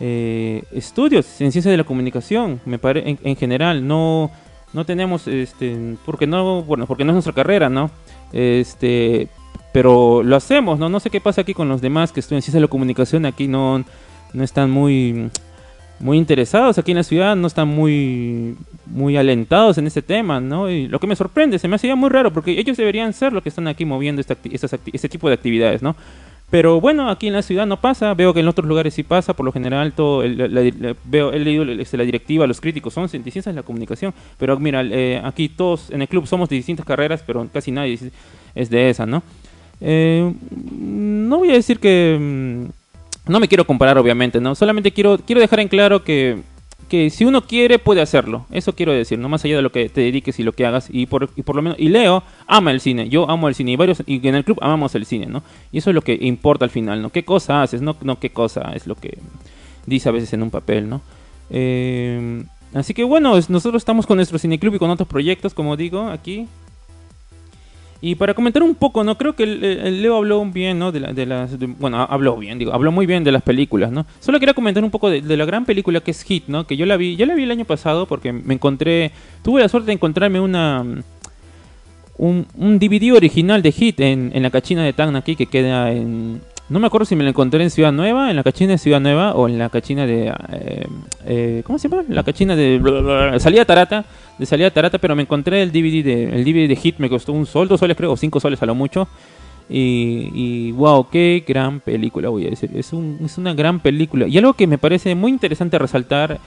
eh, 0.00 0.62
estudios 0.72 1.26
en 1.40 1.52
ciencias 1.52 1.66
de 1.70 1.76
la 1.76 1.84
comunicación, 1.84 2.60
me 2.64 2.78
pare, 2.78 3.08
en, 3.08 3.18
en 3.22 3.36
general 3.36 3.86
no 3.86 4.30
no 4.74 4.84
tenemos 4.84 5.26
este 5.26 5.96
porque 6.04 6.26
no 6.26 6.62
bueno 6.62 6.86
porque 6.86 7.04
no 7.04 7.12
es 7.12 7.14
nuestra 7.14 7.32
carrera, 7.32 7.68
¿no? 7.68 7.90
Este 8.32 9.28
pero 9.72 10.22
lo 10.22 10.36
hacemos, 10.36 10.78
¿no? 10.78 10.88
No 10.88 11.00
sé 11.00 11.10
qué 11.10 11.20
pasa 11.20 11.40
aquí 11.40 11.54
con 11.54 11.68
los 11.68 11.80
demás 11.80 12.12
que 12.12 12.20
estudian 12.20 12.42
ciencias 12.42 12.54
de 12.54 12.60
la 12.60 12.68
comunicación, 12.68 13.24
aquí 13.24 13.48
no 13.48 13.84
no 14.32 14.44
están 14.44 14.70
muy 14.70 15.30
muy 16.00 16.18
interesados 16.18 16.76
aquí 16.76 16.90
en 16.90 16.98
la 16.98 17.04
ciudad, 17.04 17.36
no 17.36 17.46
están 17.46 17.68
muy 17.68 18.56
muy 18.86 19.16
alentados 19.16 19.78
en 19.78 19.86
este 19.86 20.02
tema, 20.02 20.40
¿no? 20.40 20.68
Y 20.68 20.88
lo 20.88 20.98
que 20.98 21.06
me 21.06 21.16
sorprende, 21.16 21.58
se 21.58 21.68
me 21.68 21.76
hacía 21.76 21.94
muy 21.94 22.10
raro 22.10 22.32
porque 22.32 22.58
ellos 22.58 22.76
deberían 22.76 23.12
ser 23.12 23.32
los 23.32 23.42
que 23.42 23.48
están 23.48 23.68
aquí 23.68 23.84
moviendo 23.84 24.20
este 24.20 25.08
tipo 25.08 25.28
de 25.28 25.34
actividades, 25.34 25.82
¿no? 25.82 25.96
Pero 26.54 26.80
bueno, 26.80 27.10
aquí 27.10 27.26
en 27.26 27.32
la 27.32 27.42
ciudad 27.42 27.66
no 27.66 27.80
pasa, 27.80 28.14
veo 28.14 28.32
que 28.32 28.38
en 28.38 28.46
otros 28.46 28.68
lugares 28.68 28.94
sí 28.94 29.02
pasa, 29.02 29.34
por 29.34 29.44
lo 29.44 29.50
general 29.50 29.92
todo, 29.92 30.22
la- 30.22 30.94
veo, 31.04 31.32
he 31.32 31.40
leído 31.40 31.64
este, 31.64 31.96
la 31.96 32.04
directiva, 32.04 32.46
los 32.46 32.60
críticos 32.60 32.94
son 32.94 33.06
de 33.06 33.08
ciencias 33.08 33.44
de 33.46 33.54
la 33.54 33.64
comunicación, 33.64 34.14
pero 34.38 34.56
mira, 34.60 34.80
eh, 34.84 35.20
aquí 35.24 35.48
todos 35.48 35.90
en 35.90 36.02
el 36.02 36.06
club 36.06 36.28
somos 36.28 36.48
de 36.48 36.54
distintas 36.54 36.86
carreras, 36.86 37.24
pero 37.26 37.44
casi 37.52 37.72
nadie 37.72 37.94
es- 37.94 38.04
es 38.54 38.70
de 38.70 38.88
esa, 38.88 39.04
¿no? 39.04 39.24
Eh, 39.80 40.32
no 40.78 41.38
voy 41.38 41.50
a 41.50 41.54
decir 41.54 41.80
que... 41.80 42.16
mm, 42.20 43.30
No 43.32 43.40
me 43.40 43.48
quiero 43.48 43.64
comparar, 43.66 43.98
obviamente, 43.98 44.40
¿no? 44.40 44.54
Solamente 44.54 44.92
quiero, 44.92 45.18
quiero 45.18 45.40
dejar 45.40 45.58
en 45.58 45.66
claro 45.66 46.04
que, 46.04 46.38
que 46.84 47.10
si 47.10 47.24
uno 47.24 47.42
quiere, 47.42 47.78
puede 47.78 48.00
hacerlo. 48.00 48.46
Eso 48.50 48.74
quiero 48.74 48.92
decir, 48.92 49.18
no 49.18 49.28
más 49.28 49.44
allá 49.44 49.56
de 49.56 49.62
lo 49.62 49.72
que 49.72 49.88
te 49.88 50.00
dediques 50.00 50.38
y 50.38 50.42
lo 50.42 50.52
que 50.52 50.66
hagas. 50.66 50.88
Y 50.90 51.06
por, 51.06 51.30
y 51.36 51.42
por 51.42 51.56
lo 51.56 51.62
menos, 51.62 51.78
y 51.78 51.88
Leo 51.88 52.22
ama 52.46 52.70
el 52.70 52.80
cine, 52.80 53.08
yo 53.08 53.28
amo 53.28 53.48
el 53.48 53.54
cine, 53.54 53.72
y 53.72 53.76
varios, 53.76 54.02
y 54.06 54.26
en 54.26 54.34
el 54.34 54.44
club 54.44 54.58
amamos 54.60 54.94
el 54.94 55.06
cine, 55.06 55.26
¿no? 55.26 55.42
Y 55.72 55.78
eso 55.78 55.90
es 55.90 55.94
lo 55.94 56.02
que 56.02 56.18
importa 56.20 56.64
al 56.64 56.70
final, 56.70 57.02
¿no? 57.02 57.10
¿Qué 57.10 57.24
cosa 57.24 57.62
haces? 57.62 57.82
No, 57.82 57.96
no 58.02 58.18
qué 58.18 58.30
cosa 58.30 58.72
es 58.74 58.86
lo 58.86 58.94
que 58.94 59.18
dice 59.86 60.08
a 60.08 60.12
veces 60.12 60.32
en 60.32 60.42
un 60.42 60.50
papel, 60.50 60.88
¿no? 60.88 61.00
Eh, 61.50 62.42
así 62.74 62.94
que 62.94 63.04
bueno, 63.04 63.34
nosotros 63.48 63.80
estamos 63.80 64.06
con 64.06 64.16
nuestro 64.16 64.38
cineclub 64.38 64.74
y 64.74 64.78
con 64.78 64.90
otros 64.90 65.08
proyectos, 65.08 65.54
como 65.54 65.76
digo, 65.76 66.08
aquí. 66.08 66.46
Y 68.06 68.16
para 68.16 68.34
comentar 68.34 68.62
un 68.62 68.74
poco, 68.74 69.02
¿no? 69.02 69.16
Creo 69.16 69.34
que 69.34 69.44
el, 69.44 70.02
Leo 70.02 70.18
habló 70.18 70.44
bien, 70.44 70.78
¿no? 70.78 70.92
De, 70.92 71.00
la- 71.00 71.14
de 71.14 71.24
las... 71.24 71.58
bueno, 71.78 72.02
habló 72.02 72.36
bien, 72.36 72.58
digo, 72.58 72.74
habló 72.74 72.92
muy 72.92 73.06
bien 73.06 73.24
de 73.24 73.32
las 73.32 73.42
películas, 73.42 73.90
¿no? 73.92 74.04
Solo 74.20 74.38
quería 74.38 74.52
comentar 74.52 74.84
un 74.84 74.90
poco 74.90 75.08
de, 75.08 75.22
la 75.22 75.44
gran 75.46 75.64
película 75.64 76.00
que 76.00 76.10
es 76.10 76.22
Hit, 76.22 76.44
¿no? 76.46 76.66
Que 76.66 76.76
yo 76.76 76.84
la 76.84 76.98
vi, 76.98 77.16
yo 77.16 77.24
la 77.24 77.34
vi 77.34 77.44
el 77.44 77.50
año 77.50 77.64
pasado 77.64 78.04
porque 78.04 78.30
me 78.30 78.52
encontré... 78.52 79.10
Tuve 79.42 79.62
la 79.62 79.70
suerte 79.70 79.86
de 79.86 79.94
encontrarme 79.94 80.38
una... 80.38 80.84
Un, 82.18 82.46
un 82.58 82.78
DVD 82.78 83.12
original 83.14 83.62
de 83.62 83.72
Hit 83.72 83.98
en, 84.00 84.32
en 84.34 84.42
la 84.42 84.50
cachina 84.50 84.84
de 84.84 84.92
Tacna 84.92 85.20
aquí 85.20 85.34
que 85.34 85.46
queda 85.46 85.90
en... 85.90 86.42
No 86.68 86.80
me 86.80 86.86
acuerdo 86.86 87.04
si 87.04 87.14
me 87.14 87.24
la 87.24 87.30
encontré 87.30 87.62
en 87.62 87.70
Ciudad 87.70 87.92
Nueva, 87.92 88.30
en 88.30 88.36
la 88.36 88.42
cachina 88.42 88.72
de 88.72 88.78
Ciudad 88.78 89.00
Nueva 89.00 89.34
o 89.34 89.48
en 89.48 89.58
la 89.58 89.68
cachina 89.68 90.06
de... 90.06 90.28
eh, 90.52 90.86
eh, 91.26 91.62
¿Cómo 91.66 91.78
se 91.78 91.88
llama? 91.88 92.04
La 92.08 92.22
cachina 92.22 92.56
de... 92.56 92.80
Salida 93.38 93.64
Tarata. 93.66 94.04
De 94.38 94.46
salida 94.46 94.70
Tarata, 94.70 94.98
pero 94.98 95.14
me 95.14 95.22
encontré 95.22 95.62
el 95.62 95.70
DVD 95.70 96.02
de, 96.02 96.24
el 96.24 96.42
DVD 96.44 96.66
de 96.66 96.76
Hit, 96.76 96.98
me 96.98 97.10
costó 97.10 97.32
un 97.32 97.46
sol, 97.46 97.68
dos 97.68 97.80
soles 97.80 97.96
creo, 97.96 98.12
o 98.12 98.16
cinco 98.16 98.40
soles 98.40 98.62
a 98.62 98.66
lo 98.66 98.74
mucho. 98.74 99.06
Y, 99.68 100.30
y 100.34 100.72
wow, 100.72 101.08
qué 101.10 101.44
gran 101.46 101.80
película 101.80 102.30
voy 102.30 102.46
a 102.46 102.50
decir. 102.50 102.70
Es, 102.74 102.92
un, 102.92 103.18
es 103.22 103.36
una 103.38 103.54
gran 103.54 103.80
película. 103.80 104.26
Y 104.26 104.36
algo 104.38 104.54
que 104.54 104.66
me 104.66 104.78
parece 104.78 105.14
muy 105.14 105.30
interesante 105.30 105.78
resaltar 105.78 106.40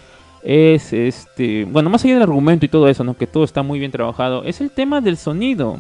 es 0.44 0.94
este, 0.94 1.66
bueno, 1.66 1.90
más 1.90 2.04
allá 2.04 2.16
del 2.16 2.24
argumento 2.24 2.66
y 2.66 2.70
todo 2.70 2.88
eso, 2.88 3.04
¿no? 3.04 3.16
Que 3.16 3.28
todo 3.28 3.44
está 3.44 3.64
muy 3.64 3.80
bien 3.80 3.92
trabajado, 3.92 4.44
es 4.44 4.62
el 4.62 4.72
tema 4.72 5.00
del 5.00 5.18
sonido. 5.18 5.78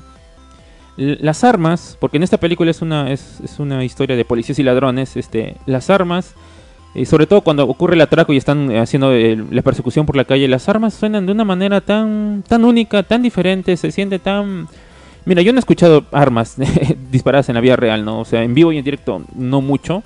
Las 0.98 1.44
armas, 1.44 1.96
porque 2.00 2.18
en 2.18 2.24
esta 2.24 2.40
película 2.40 2.72
es 2.72 2.82
una, 2.82 3.12
es, 3.12 3.40
una 3.60 3.86
historia 3.86 4.16
de 4.16 4.26
policías 4.26 4.58
y 4.58 4.64
ladrones, 4.64 5.16
este, 5.16 5.56
las 5.68 5.92
armas, 5.92 6.34
y 6.96 7.06
sobre 7.06 7.28
todo 7.28 7.42
cuando 7.42 7.66
ocurre 7.68 7.94
el 7.94 8.02
atraco 8.02 8.34
y 8.34 8.38
están 8.38 8.72
eh, 8.72 8.80
haciendo 8.80 9.12
la 9.14 9.62
persecución 9.62 10.08
por 10.08 10.16
la 10.16 10.26
calle, 10.26 10.48
las 10.48 10.68
armas 10.68 10.96
suenan 10.96 11.28
de 11.28 11.32
una 11.34 11.46
manera 11.46 11.82
tan, 11.82 12.44
tan 12.48 12.66
única, 12.66 13.04
tan 13.04 13.22
diferente, 13.22 13.78
se 13.78 13.92
siente 13.92 14.18
tan... 14.18 14.68
Mira, 15.26 15.44
yo 15.44 15.54
no 15.54 15.60
he 15.60 15.60
escuchado 15.60 16.06
armas 16.12 16.56
disparadas 17.12 17.50
en 17.50 17.56
la 17.56 17.62
vida 17.62 17.76
real, 17.76 18.04
¿no? 18.04 18.22
O 18.22 18.26
sea, 18.26 18.42
en 18.42 18.56
vivo 18.56 18.72
y 18.72 18.80
en 18.80 18.84
directo 18.84 19.22
no 19.36 19.62
mucho. 19.62 20.02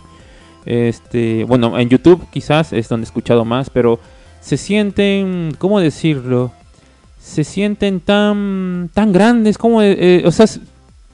Este, 0.65 1.45
bueno, 1.45 1.79
en 1.79 1.87
YouTube 1.87 2.27
quizás 2.31 2.73
es 2.73 2.89
donde 2.89 3.05
he 3.05 3.07
escuchado 3.07 3.45
más, 3.45 3.69
pero 3.69 3.99
se 4.41 4.57
sienten, 4.57 5.55
¿cómo 5.57 5.79
decirlo? 5.79 6.51
Se 7.17 7.45
sienten 7.45 8.01
tan, 8.01 8.89
tan 8.93 9.13
grandes, 9.13 9.57
como, 9.57 9.81
eh, 9.81 10.23
o 10.25 10.31
sea, 10.31 10.47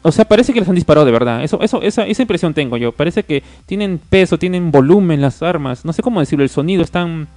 o 0.04 0.12
sea, 0.12 0.26
parece 0.26 0.54
que 0.54 0.60
les 0.60 0.70
han 0.70 0.76
disparado 0.76 1.06
de 1.06 1.12
verdad. 1.12 1.44
Eso, 1.44 1.60
eso, 1.62 1.82
esa, 1.82 2.06
esa 2.06 2.22
impresión 2.22 2.54
tengo 2.54 2.78
yo. 2.78 2.92
Parece 2.92 3.24
que 3.24 3.44
tienen 3.66 4.00
peso, 4.10 4.38
tienen 4.38 4.72
volumen 4.72 5.22
las 5.22 5.42
armas. 5.44 5.84
No 5.86 5.92
sé 5.94 6.02
cómo 6.02 6.20
decirlo. 6.20 6.44
El 6.44 6.50
sonido 6.50 6.82
es 6.84 6.92
tan, 6.92 7.28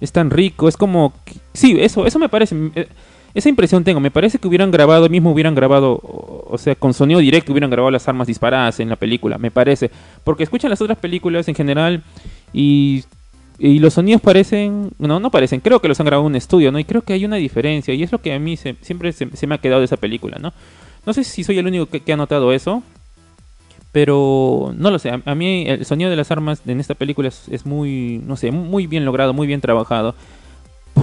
es 0.00 0.12
tan 0.12 0.30
rico. 0.30 0.68
Es 0.68 0.76
como, 0.76 1.12
sí, 1.54 1.76
eso, 1.80 2.06
eso 2.06 2.18
me 2.18 2.28
parece. 2.28 2.54
eh, 2.74 2.88
Esa 3.34 3.48
impresión 3.48 3.84
tengo. 3.84 4.00
Me 4.00 4.10
parece 4.10 4.38
que 4.38 4.48
hubieran 4.48 4.70
grabado, 4.70 5.08
mismo 5.08 5.30
hubieran 5.32 5.54
grabado, 5.54 6.00
o, 6.02 6.58
sea, 6.58 6.74
con 6.74 6.92
sonido 6.92 7.20
directo 7.20 7.52
hubieran 7.52 7.70
grabado 7.70 7.90
las 7.90 8.08
armas 8.08 8.26
disparadas 8.26 8.80
en 8.80 8.88
la 8.88 8.96
película. 8.96 9.38
Me 9.38 9.50
parece, 9.50 9.90
porque 10.24 10.42
escuchan 10.42 10.70
las 10.70 10.80
otras 10.82 10.98
películas 10.98 11.48
en 11.48 11.54
general 11.54 12.02
y 12.52 13.04
y 13.60 13.80
los 13.80 13.94
sonidos 13.94 14.20
parecen, 14.22 14.90
no, 15.00 15.18
no 15.18 15.32
parecen, 15.32 15.58
creo 15.58 15.80
que 15.80 15.88
los 15.88 15.98
han 15.98 16.06
grabado 16.06 16.24
en 16.28 16.30
un 16.32 16.36
estudio, 16.36 16.70
¿no? 16.70 16.78
Y 16.78 16.84
creo 16.84 17.02
que 17.02 17.12
hay 17.14 17.24
una 17.24 17.34
diferencia, 17.34 17.92
y 17.92 18.04
es 18.04 18.12
lo 18.12 18.18
que 18.20 18.32
a 18.32 18.38
mí 18.38 18.56
se- 18.56 18.76
siempre 18.82 19.10
se 19.10 19.46
me 19.48 19.56
ha 19.56 19.58
quedado 19.58 19.80
de 19.80 19.86
esa 19.86 19.96
película, 19.96 20.38
¿no? 20.40 20.52
No 21.06 21.12
sé 21.12 21.24
si 21.24 21.44
soy 21.44 21.58
el 21.58 21.66
único 21.66 21.86
que, 21.86 22.12
ha 22.12 22.16
notado 22.16 22.52
eso, 22.52 22.82
pero 23.92 24.74
no 24.76 24.90
lo 24.90 24.98
sé, 24.98 25.10
a, 25.24 25.34
mí 25.34 25.64
el 25.66 25.84
sonido 25.84 26.10
de 26.10 26.16
las 26.16 26.30
armas 26.30 26.60
en 26.66 26.80
esta 26.80 26.94
película 26.94 27.28
es, 27.28 27.66
muy, 27.66 28.20
no 28.26 28.36
sé, 28.36 28.50
muy 28.50 28.86
bien 28.86 29.04
logrado, 29.04 29.32
muy 29.32 29.46
bien 29.46 29.60
trabajado. 29.60 30.14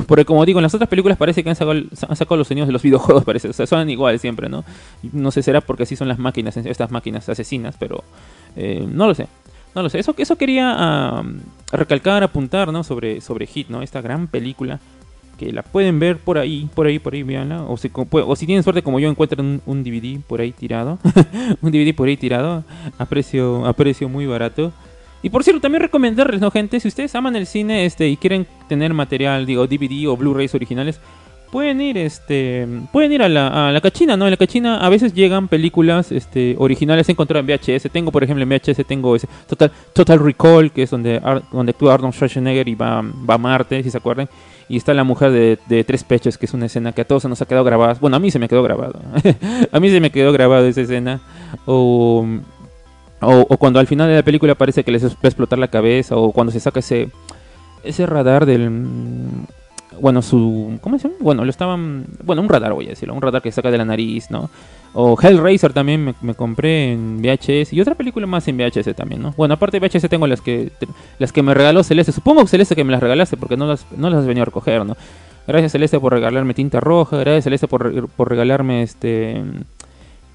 Porque 0.08 0.26
como 0.26 0.46
digo, 0.46 0.60
en 0.60 0.64
las 0.64 0.74
otras 0.76 0.90
películas 0.90 1.18
parece 1.18 1.44
que 1.44 1.50
han 1.50 1.56
sacado, 1.56 2.38
los 2.38 2.48
sonidos 2.48 2.68
de 2.68 2.74
los 2.74 2.84
videojuegos, 2.84 3.24
parece, 3.26 3.50
o 3.50 3.54
sea, 3.54 3.66
suenan 3.66 3.90
igual 3.90 4.20
siempre, 4.20 4.50
¿no? 4.50 4.64
No 5.14 5.32
sé, 5.32 5.42
será 5.42 5.62
porque 5.62 5.84
así 5.84 5.96
son 5.96 6.08
las 6.08 6.20
máquinas, 6.20 6.58
estas 6.58 6.92
máquinas 6.92 7.28
asesinas, 7.30 7.76
pero 7.80 8.04
eh, 8.56 8.86
no 8.88 9.08
lo 9.08 9.16
sé. 9.16 9.28
No 9.74 9.84
lo 9.84 9.90
sé, 9.90 10.00
eso, 10.00 10.16
eso 10.18 10.38
quería 10.38 10.74
ah, 10.78 11.24
recalcar, 11.72 12.24
apuntar, 12.24 12.72
¿no? 12.72 12.84
Sobre, 12.84 13.20
sobre 13.20 13.46
Hit, 13.46 13.68
¿no? 13.70 13.82
Esta 13.82 14.02
gran 14.02 14.28
película 14.28 14.80
que 15.38 15.52
la 15.52 15.62
pueden 15.64 16.00
ver 16.00 16.18
por 16.18 16.38
ahí, 16.38 16.70
por 16.74 16.88
ahí, 16.88 17.00
por 17.00 17.14
ahí, 17.14 17.24
véanla. 17.24 17.64
O 17.64 17.78
si, 17.78 17.90
co- 17.90 18.08
o 18.12 18.36
si 18.36 18.46
tienen 18.46 18.64
suerte 18.64 18.82
como 18.82 19.00
yo, 19.00 19.10
encuentran 19.10 19.46
un, 19.46 19.62
un 19.66 19.84
DVD 19.84 20.20
por 20.26 20.42
ahí 20.42 20.52
tirado. 20.52 20.98
un 21.62 21.72
DVD 21.72 21.94
por 21.94 22.08
ahí 22.08 22.18
tirado 22.18 22.64
a 22.98 23.06
precio, 23.06 23.66
a 23.66 23.74
precio 23.74 24.10
muy 24.10 24.26
barato. 24.26 24.72
Y 25.24 25.30
por 25.30 25.44
cierto, 25.44 25.62
también 25.62 25.82
recomendarles, 25.82 26.40
¿no, 26.40 26.52
gente? 26.52 26.80
Si 26.80 26.88
ustedes 26.88 27.16
aman 27.16 27.36
el 27.36 27.48
cine 27.48 27.86
este 27.86 28.08
y 28.08 28.16
quieren 28.18 28.46
tener 28.70 28.94
material, 28.94 29.46
digo, 29.46 29.66
DVD 29.66 30.08
o 30.08 30.16
Blu-rays 30.16 30.54
originales, 30.54 31.00
pueden 31.56 31.80
ir, 31.80 31.98
este, 31.98 32.68
pueden 32.92 33.14
ir 33.14 33.22
a 33.24 33.30
la, 33.30 33.70
a 33.70 33.72
la 33.72 33.80
cachina, 33.80 34.18
¿no? 34.18 34.26
En 34.26 34.32
la 34.32 34.36
cachina 34.36 34.78
a 34.80 34.90
veces 34.90 35.14
llegan 35.14 35.48
películas, 35.48 36.12
este, 36.12 36.54
originales 36.60 37.08
encontradas 37.08 37.48
en 37.48 37.56
VHS. 37.78 37.90
Tengo, 37.94 38.12
por 38.12 38.26
ejemplo, 38.26 38.44
en 38.44 38.50
VHS 38.50 38.86
tengo 38.86 39.16
ese 39.16 39.30
Total, 39.48 39.72
Total 39.94 40.20
Recall, 40.20 40.70
que 40.74 40.84
es 40.84 40.90
donde, 40.92 41.22
Ar- 41.24 41.44
donde 41.54 41.70
actúa 41.70 41.94
Arnold 41.94 42.14
Schwarzenegger 42.14 42.68
y 42.68 42.76
va, 42.76 43.02
va 43.02 43.36
a 43.36 43.38
Marte, 43.38 43.82
si 43.84 43.90
se 43.90 43.98
acuerdan. 43.98 44.28
Y 44.68 44.76
está 44.76 44.94
la 44.94 45.06
mujer 45.06 45.32
de, 45.32 45.58
de 45.70 45.86
tres 45.86 46.04
pechos, 46.04 46.38
que 46.38 46.46
es 46.46 46.54
una 46.54 46.66
escena 46.66 46.92
que 46.92 47.00
a 47.04 47.06
todos 47.06 47.22
se 47.22 47.30
nos 47.30 47.42
ha 47.42 47.46
quedado 47.46 47.64
grabada. 47.64 47.96
Bueno, 48.02 48.18
a 48.18 48.20
mí 48.20 48.32
se 48.32 48.40
me 48.40 48.50
quedó 48.50 48.62
grabado. 48.62 49.00
a 49.72 49.80
mí 49.80 49.90
se 49.90 50.02
me 50.02 50.10
quedó 50.10 50.34
grabada 50.34 50.68
esa 50.68 50.82
escena. 50.82 51.22
O, 51.66 52.28
o, 53.22 53.46
o 53.48 53.58
cuando 53.58 53.80
al 53.80 53.88
final 53.88 54.10
de 54.10 54.16
la 54.16 54.24
película 54.24 54.56
parece 54.56 54.84
que 54.84 54.92
les 54.92 55.06
va 55.06 55.08
a 55.24 55.28
explotar 55.28 55.58
la 55.58 55.70
cabeza. 55.70 56.18
O 56.18 56.34
cuando 56.34 56.52
se 56.52 56.60
saca 56.60 56.82
ese, 56.82 57.08
ese 57.86 58.06
radar 58.06 58.46
del... 58.46 58.70
Bueno, 60.02 60.22
su... 60.22 60.78
¿Cómo 60.82 60.98
se 60.98 61.08
llama? 61.08 61.16
Bueno, 61.20 61.44
lo 61.44 61.50
estaban... 61.50 62.06
Bueno, 62.24 62.42
un 62.42 62.50
radar, 62.50 62.74
voy 62.74 62.86
a 62.86 62.90
decirlo. 62.90 63.14
Un 63.14 63.22
radar 63.22 63.42
que 63.42 63.52
saca 63.52 63.72
de 63.72 63.78
la 63.78 63.86
nariz, 63.86 64.30
¿no? 64.30 64.50
O 64.94 65.18
Hellraiser 65.22 65.74
también 65.74 66.16
me, 66.22 66.34
compré 66.34 66.94
en 66.94 67.22
VHS. 67.22 67.74
Y 67.74 67.82
otra 67.82 67.96
película 67.96 68.26
más 68.28 68.48
en 68.48 68.58
VHS 68.58 68.96
también, 68.96 69.22
¿no? 69.22 69.34
Bueno, 69.36 69.56
aparte 69.56 69.80
de 69.80 69.88
VHS 69.88 70.10
tengo 70.10 70.28
las 70.28 70.42
que 70.42 70.72
las 71.20 71.32
que 71.32 71.42
me 71.42 71.54
regaló 71.54 71.84
Celeste. 71.84 72.12
Supongo, 72.12 72.48
Celeste, 72.48 72.76
que 72.76 72.84
me 72.84 72.92
las 72.92 73.02
regalaste 73.02 73.38
porque 73.38 73.58
no 73.58 73.68
las, 73.68 73.86
no 73.98 74.10
las 74.10 74.20
has 74.20 74.26
venido 74.26 74.44
a 74.44 74.46
recoger, 74.46 74.86
¿no? 74.86 74.96
Gracias, 75.48 75.74
Celeste, 75.74 76.00
por 76.00 76.14
regalarme 76.14 76.54
tinta 76.54 76.80
roja. 76.80 77.18
Gracias, 77.18 77.44
Celeste, 77.44 77.68
por, 77.68 78.08
por 78.10 78.30
regalarme 78.30 78.84
este 78.84 79.44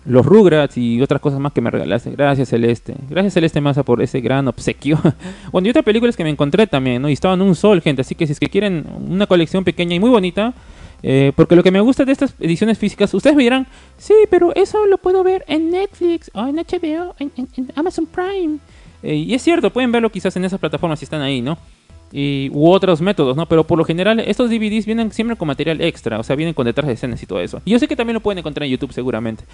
los 0.04 0.24
Rugrats 0.24 0.76
y 0.78 1.00
otras 1.02 1.20
cosas 1.20 1.40
más 1.40 1.52
que 1.52 1.60
me 1.60 1.70
regalaste. 1.70 2.10
Gracias, 2.10 2.48
Celeste. 2.48 2.94
Gracias, 3.08 3.34
Celeste 3.34 3.60
Massa, 3.60 3.82
por 3.82 4.02
ese 4.02 4.20
gran 4.20 4.48
obsequio. 4.48 4.98
bueno, 5.52 5.66
y 5.66 5.70
otras 5.70 5.84
películas 5.84 6.16
que 6.16 6.24
me 6.24 6.30
encontré 6.30 6.66
también, 6.66 7.02
¿no? 7.02 7.08
Y 7.08 7.12
estaban 7.12 7.42
un 7.42 7.54
sol, 7.54 7.80
gente. 7.82 8.02
Así 8.02 8.14
que 8.14 8.26
si 8.26 8.32
es 8.32 8.40
que 8.40 8.48
quieren 8.48 8.86
una 9.08 9.26
colección 9.26 9.64
pequeña 9.64 9.94
y 9.94 10.00
muy 10.00 10.10
bonita, 10.10 10.54
eh, 11.02 11.32
porque 11.36 11.56
lo 11.56 11.62
que 11.62 11.70
me 11.70 11.80
gusta 11.80 12.04
de 12.04 12.12
estas 12.12 12.34
ediciones 12.40 12.78
físicas, 12.78 13.12
ustedes 13.14 13.36
me 13.36 13.42
dirán, 13.42 13.66
sí, 13.98 14.14
pero 14.30 14.54
eso 14.54 14.86
lo 14.86 14.98
puedo 14.98 15.22
ver 15.22 15.44
en 15.48 15.70
Netflix 15.70 16.30
o 16.34 16.46
en 16.46 16.56
HBO, 16.56 17.14
en, 17.18 17.32
Amazon 17.74 18.06
Prime. 18.06 18.58
Eh, 19.02 19.14
y 19.14 19.34
es 19.34 19.42
cierto, 19.42 19.70
pueden 19.70 19.92
verlo 19.92 20.10
quizás 20.10 20.36
en 20.36 20.44
esas 20.44 20.60
plataformas 20.60 20.98
si 20.98 21.04
están 21.04 21.22
ahí, 21.22 21.40
¿no? 21.40 21.58
Y, 22.12 22.50
u 22.52 22.68
otros 22.68 23.00
métodos, 23.00 23.36
¿no? 23.36 23.46
Pero 23.46 23.64
por 23.64 23.78
lo 23.78 23.84
general 23.84 24.18
estos 24.20 24.50
DVDs 24.50 24.84
vienen 24.84 25.12
siempre 25.12 25.36
con 25.36 25.46
material 25.46 25.80
extra, 25.80 26.18
o 26.18 26.22
sea, 26.22 26.34
vienen 26.34 26.54
con 26.54 26.66
detrás 26.66 26.86
de 26.88 26.94
escenas 26.94 27.22
y 27.22 27.26
todo 27.26 27.40
eso. 27.40 27.62
Y 27.64 27.70
yo 27.70 27.78
sé 27.78 27.86
que 27.86 27.96
también 27.96 28.14
lo 28.14 28.20
pueden 28.20 28.38
encontrar 28.38 28.64
en 28.64 28.72
YouTube 28.72 28.92
seguramente. 28.92 29.44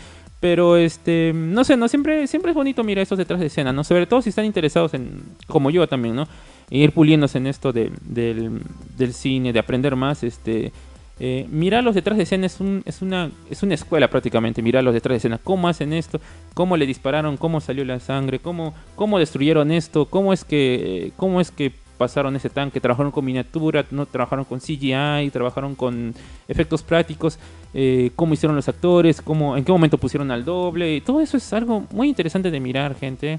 Pero 0.41 0.77
este, 0.77 1.33
no 1.35 1.65
sé, 1.65 1.77
no 1.77 1.89
siempre 1.89 2.27
siempre 2.27 2.53
es 2.53 2.55
bonito 2.55 2.83
mirar 2.83 3.03
estos 3.03 3.19
detrás 3.19 3.41
de 3.41 3.47
escena, 3.47 3.73
¿no? 3.73 3.85
Sobre 3.85 4.07
todo 4.07 4.23
si 4.23 4.31
están 4.31 4.45
interesados 4.45 4.95
en 4.95 5.23
como 5.47 5.71
yo 5.71 5.87
también, 5.87 6.17
¿no? 6.17 6.27
Ir 6.71 6.93
puliéndose 6.93 7.39
en 7.39 7.47
esto 7.47 7.73
de, 7.73 7.93
del, 8.03 8.61
del 8.97 9.13
cine, 9.13 9.53
de 9.53 9.59
aprender 9.59 9.95
más, 9.95 10.25
este 10.25 10.73
eh, 11.19 11.47
mirarlos 11.49 11.95
detrás 11.95 12.19
de 12.19 12.25
escena 12.25 12.45
es, 12.45 12.61
un, 12.61 12.83
es, 12.85 13.01
una, 13.01 13.31
es 13.49 13.63
una 13.63 13.75
escuela 13.75 14.09
prácticamente, 14.09 14.61
mirarlos 14.61 14.93
detrás 14.93 15.15
de 15.15 15.17
escena, 15.17 15.41
cómo 15.43 15.67
hacen 15.67 15.95
esto, 15.95 16.21
cómo 16.53 16.77
le 16.77 16.85
dispararon, 16.85 17.39
cómo 17.39 17.63
salió 17.63 17.87
la 17.87 18.01
sangre, 18.01 18.39
cómo, 18.39 18.75
cómo 18.97 19.19
destruyeron 19.19 19.71
esto, 19.71 20.05
cómo 20.05 20.35
es 20.35 20.45
que, 20.45 21.07
eh, 21.07 21.13
cómo 21.17 21.41
es 21.41 21.51
que 21.51 21.73
pasaron 21.97 22.37
ese 22.37 22.51
tanque, 22.51 22.81
trabajaron 22.81 23.13
con 23.13 23.25
miniatura, 23.25 23.85
no 23.91 24.07
trabajaron 24.07 24.45
con 24.45 24.61
CGI, 24.61 25.31
trabajaron 25.33 25.75
con 25.75 26.15
efectos 26.49 26.83
prácticos, 26.83 27.39
eh, 27.75 28.11
cómo 28.17 28.35
hicieron 28.35 28.57
los 28.57 28.69
actores, 28.69 29.21
cómo, 29.23 29.57
en 29.57 29.65
qué 29.65 29.73
momento 29.73 29.99
pusieron 29.99 30.31
al 30.31 30.45
doble, 30.45 31.01
todo 31.01 31.21
eso 31.21 31.37
es 31.37 31.53
algo 31.53 31.85
muy 31.93 32.09
interesante 32.09 32.51
de 32.51 32.61
mirar, 32.61 32.95
gente, 32.95 33.39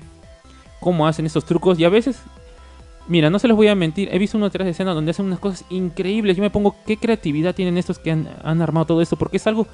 cómo 0.80 1.08
hacen 1.08 1.26
esos 1.26 1.46
trucos 1.46 1.80
y 1.80 1.86
a 1.86 1.90
veces 1.90 2.22
Mira, 3.08 3.30
no 3.30 3.40
se 3.40 3.48
los 3.48 3.56
voy 3.56 3.68
a 3.68 3.76
mentir, 3.76 4.10
he 4.12 4.20
visto 4.20 4.38
una 4.38 4.48
detrás 4.48 4.66
de 4.66 4.72
escena 4.72 4.94
donde 4.94 5.12
hacen 5.12 5.26
unas 5.26 5.40
cosas 5.40 5.64
increíbles. 5.70 6.36
Yo 6.36 6.44
me 6.44 6.50
pongo 6.50 6.76
qué 6.86 6.98
creatividad 6.98 7.56
tienen 7.56 7.78
estos 7.78 8.00
que 8.00 8.12
han, 8.12 8.28
armado 8.44 8.86
todo 8.86 9.02
esto, 9.02 9.16
porque 9.16 9.38
es 9.38 9.48
algo. 9.48 9.66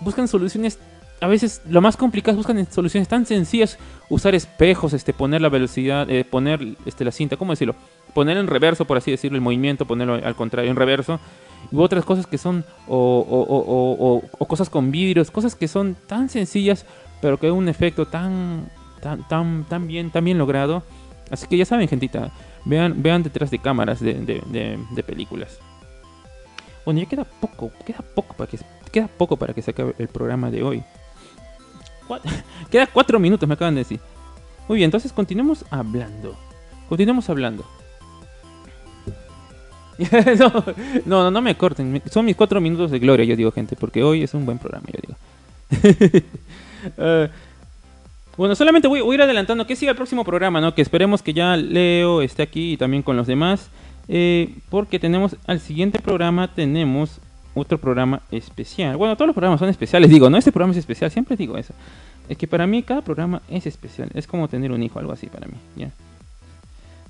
Buscan 0.00 0.26
soluciones. 0.26 0.78
A 1.20 1.28
veces 1.28 1.62
lo 1.68 1.80
más 1.80 1.96
complicado 1.96 2.36
buscan 2.36 2.58
en 2.58 2.70
soluciones 2.70 3.06
tan 3.06 3.26
sencillas. 3.26 3.78
Usar 4.08 4.34
espejos, 4.34 4.92
este, 4.92 5.12
poner 5.12 5.40
la 5.40 5.50
velocidad, 5.50 6.10
eh, 6.10 6.24
poner 6.24 6.76
este, 6.84 7.04
la 7.04 7.12
cinta, 7.12 7.36
¿cómo 7.36 7.52
decirlo? 7.52 7.76
Poner 8.14 8.36
en 8.36 8.46
reverso, 8.46 8.84
por 8.84 8.96
así 8.96 9.10
decirlo, 9.10 9.36
el 9.36 9.42
movimiento, 9.42 9.86
ponerlo 9.86 10.14
al 10.14 10.34
contrario, 10.36 10.70
en 10.70 10.76
reverso. 10.76 11.18
Y 11.72 11.76
otras 11.76 12.04
cosas 12.04 12.26
que 12.26 12.38
son, 12.38 12.64
o, 12.86 12.96
o- 12.96 13.42
o- 13.42 14.22
o- 14.38 14.46
cosas 14.46 14.70
con 14.70 14.90
vidrios, 14.90 15.30
cosas 15.30 15.54
que 15.56 15.66
son 15.66 15.96
tan 16.06 16.28
sencillas, 16.28 16.86
pero 17.20 17.38
que 17.38 17.50
un 17.50 17.68
efecto 17.68 18.06
tan, 18.06 18.70
tan, 19.00 19.26
tan, 19.28 19.64
tan 19.64 19.86
bien, 19.88 20.10
tan 20.10 20.24
bien 20.24 20.38
logrado. 20.38 20.82
Así 21.30 21.46
que 21.48 21.56
ya 21.56 21.64
saben, 21.64 21.88
gentita, 21.88 22.30
vean, 22.64 23.02
vean 23.02 23.22
detrás 23.22 23.50
de 23.50 23.58
cámaras 23.58 23.98
de, 24.00 24.14
de- 24.14 24.42
de- 24.46 24.78
de 24.90 25.02
películas. 25.02 25.58
Bueno, 26.84 27.00
ya 27.00 27.06
queda 27.08 27.24
poco, 27.24 27.70
queda 27.86 28.00
poco 28.14 28.34
para 28.36 28.50
que 28.50 28.58
queda 28.92 29.08
poco 29.08 29.36
para 29.38 29.54
que 29.54 29.62
se 29.62 29.70
acabe 29.72 29.94
el 29.98 30.06
programa 30.08 30.50
de 30.50 30.62
hoy. 30.62 30.82
Queda 32.70 32.86
cuatro 32.86 33.18
minutos, 33.18 33.48
me 33.48 33.54
acaban 33.54 33.74
de 33.74 33.80
decir. 33.80 33.98
Muy 34.68 34.76
bien, 34.76 34.88
entonces 34.88 35.10
continuemos 35.12 35.64
hablando. 35.70 36.36
Continuemos 36.88 37.28
hablando. 37.30 37.64
no, 40.38 40.64
no, 41.06 41.30
no, 41.30 41.40
me 41.42 41.56
corten. 41.56 42.02
Son 42.10 42.24
mis 42.24 42.36
cuatro 42.36 42.60
minutos 42.60 42.90
de 42.90 42.98
gloria, 42.98 43.24
yo 43.24 43.36
digo, 43.36 43.52
gente, 43.52 43.76
porque 43.76 44.02
hoy 44.02 44.22
es 44.22 44.34
un 44.34 44.46
buen 44.46 44.58
programa, 44.58 44.86
yo 44.92 45.00
digo. 45.02 46.24
Eh, 46.98 47.28
bueno, 48.36 48.54
solamente 48.54 48.88
voy, 48.88 49.00
voy 49.00 49.14
a 49.14 49.16
ir 49.16 49.22
adelantando 49.22 49.66
que 49.66 49.76
siga 49.76 49.90
el 49.90 49.96
próximo 49.96 50.24
programa, 50.24 50.60
¿no? 50.60 50.74
Que 50.74 50.82
esperemos 50.82 51.22
que 51.22 51.32
ya 51.32 51.56
Leo 51.56 52.22
esté 52.22 52.42
aquí 52.42 52.72
y 52.72 52.76
también 52.76 53.02
con 53.02 53.16
los 53.16 53.26
demás. 53.26 53.70
eh, 54.08 54.54
porque 54.68 54.98
tenemos 54.98 55.36
al 55.46 55.60
siguiente 55.60 55.98
programa, 55.98 56.54
tenemos 56.54 57.20
otro 57.54 57.78
programa 57.78 58.20
especial. 58.30 58.96
Bueno, 58.96 59.16
todos 59.16 59.28
los 59.28 59.34
programas 59.34 59.60
son 59.60 59.68
especiales, 59.68 60.10
digo, 60.10 60.28
¿no? 60.28 60.36
Este 60.36 60.52
programa 60.52 60.72
es 60.72 60.78
especial, 60.78 61.10
siempre 61.10 61.36
digo 61.36 61.56
eso. 61.56 61.72
Es 62.28 62.36
que 62.36 62.46
para 62.46 62.66
mí 62.66 62.82
cada 62.82 63.02
programa 63.02 63.42
es 63.48 63.66
especial. 63.66 64.10
Es 64.14 64.26
como 64.26 64.48
tener 64.48 64.72
un 64.72 64.82
hijo, 64.82 64.98
algo 64.98 65.12
así 65.12 65.26
para 65.26 65.46
mí, 65.46 65.54
¿ya? 65.76 65.90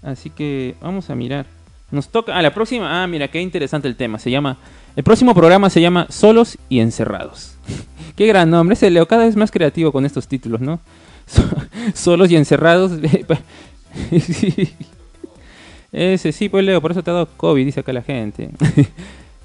Así 0.02 0.30
que 0.30 0.74
vamos 0.80 1.08
a 1.10 1.14
mirar. 1.14 1.46
Nos 1.94 2.08
toca. 2.08 2.36
Ah, 2.36 2.42
la 2.42 2.52
próxima. 2.52 3.02
Ah, 3.02 3.06
mira, 3.06 3.28
qué 3.28 3.40
interesante 3.40 3.86
el 3.88 3.96
tema. 3.96 4.18
Se 4.18 4.30
llama. 4.30 4.58
El 4.96 5.04
próximo 5.04 5.34
programa 5.34 5.70
se 5.70 5.80
llama 5.80 6.06
Solos 6.10 6.58
y 6.68 6.80
Encerrados. 6.80 7.56
qué 8.16 8.26
gran 8.26 8.50
nombre. 8.50 8.74
Ese 8.74 8.90
Leo 8.90 9.06
cada 9.06 9.24
vez 9.24 9.36
más 9.36 9.50
creativo 9.50 9.92
con 9.92 10.04
estos 10.04 10.26
títulos, 10.28 10.60
¿no? 10.60 10.80
So- 11.26 11.42
Solos 11.94 12.30
y 12.30 12.36
Encerrados. 12.36 12.92
Sí. 14.10 14.70
Ese 15.92 16.32
sí, 16.32 16.48
pues 16.48 16.64
Leo, 16.64 16.80
por 16.80 16.90
eso 16.90 17.02
te 17.04 17.10
ha 17.10 17.14
dado 17.14 17.28
COVID, 17.36 17.64
dice 17.64 17.78
acá 17.80 17.92
la 17.92 18.02
gente. 18.02 18.50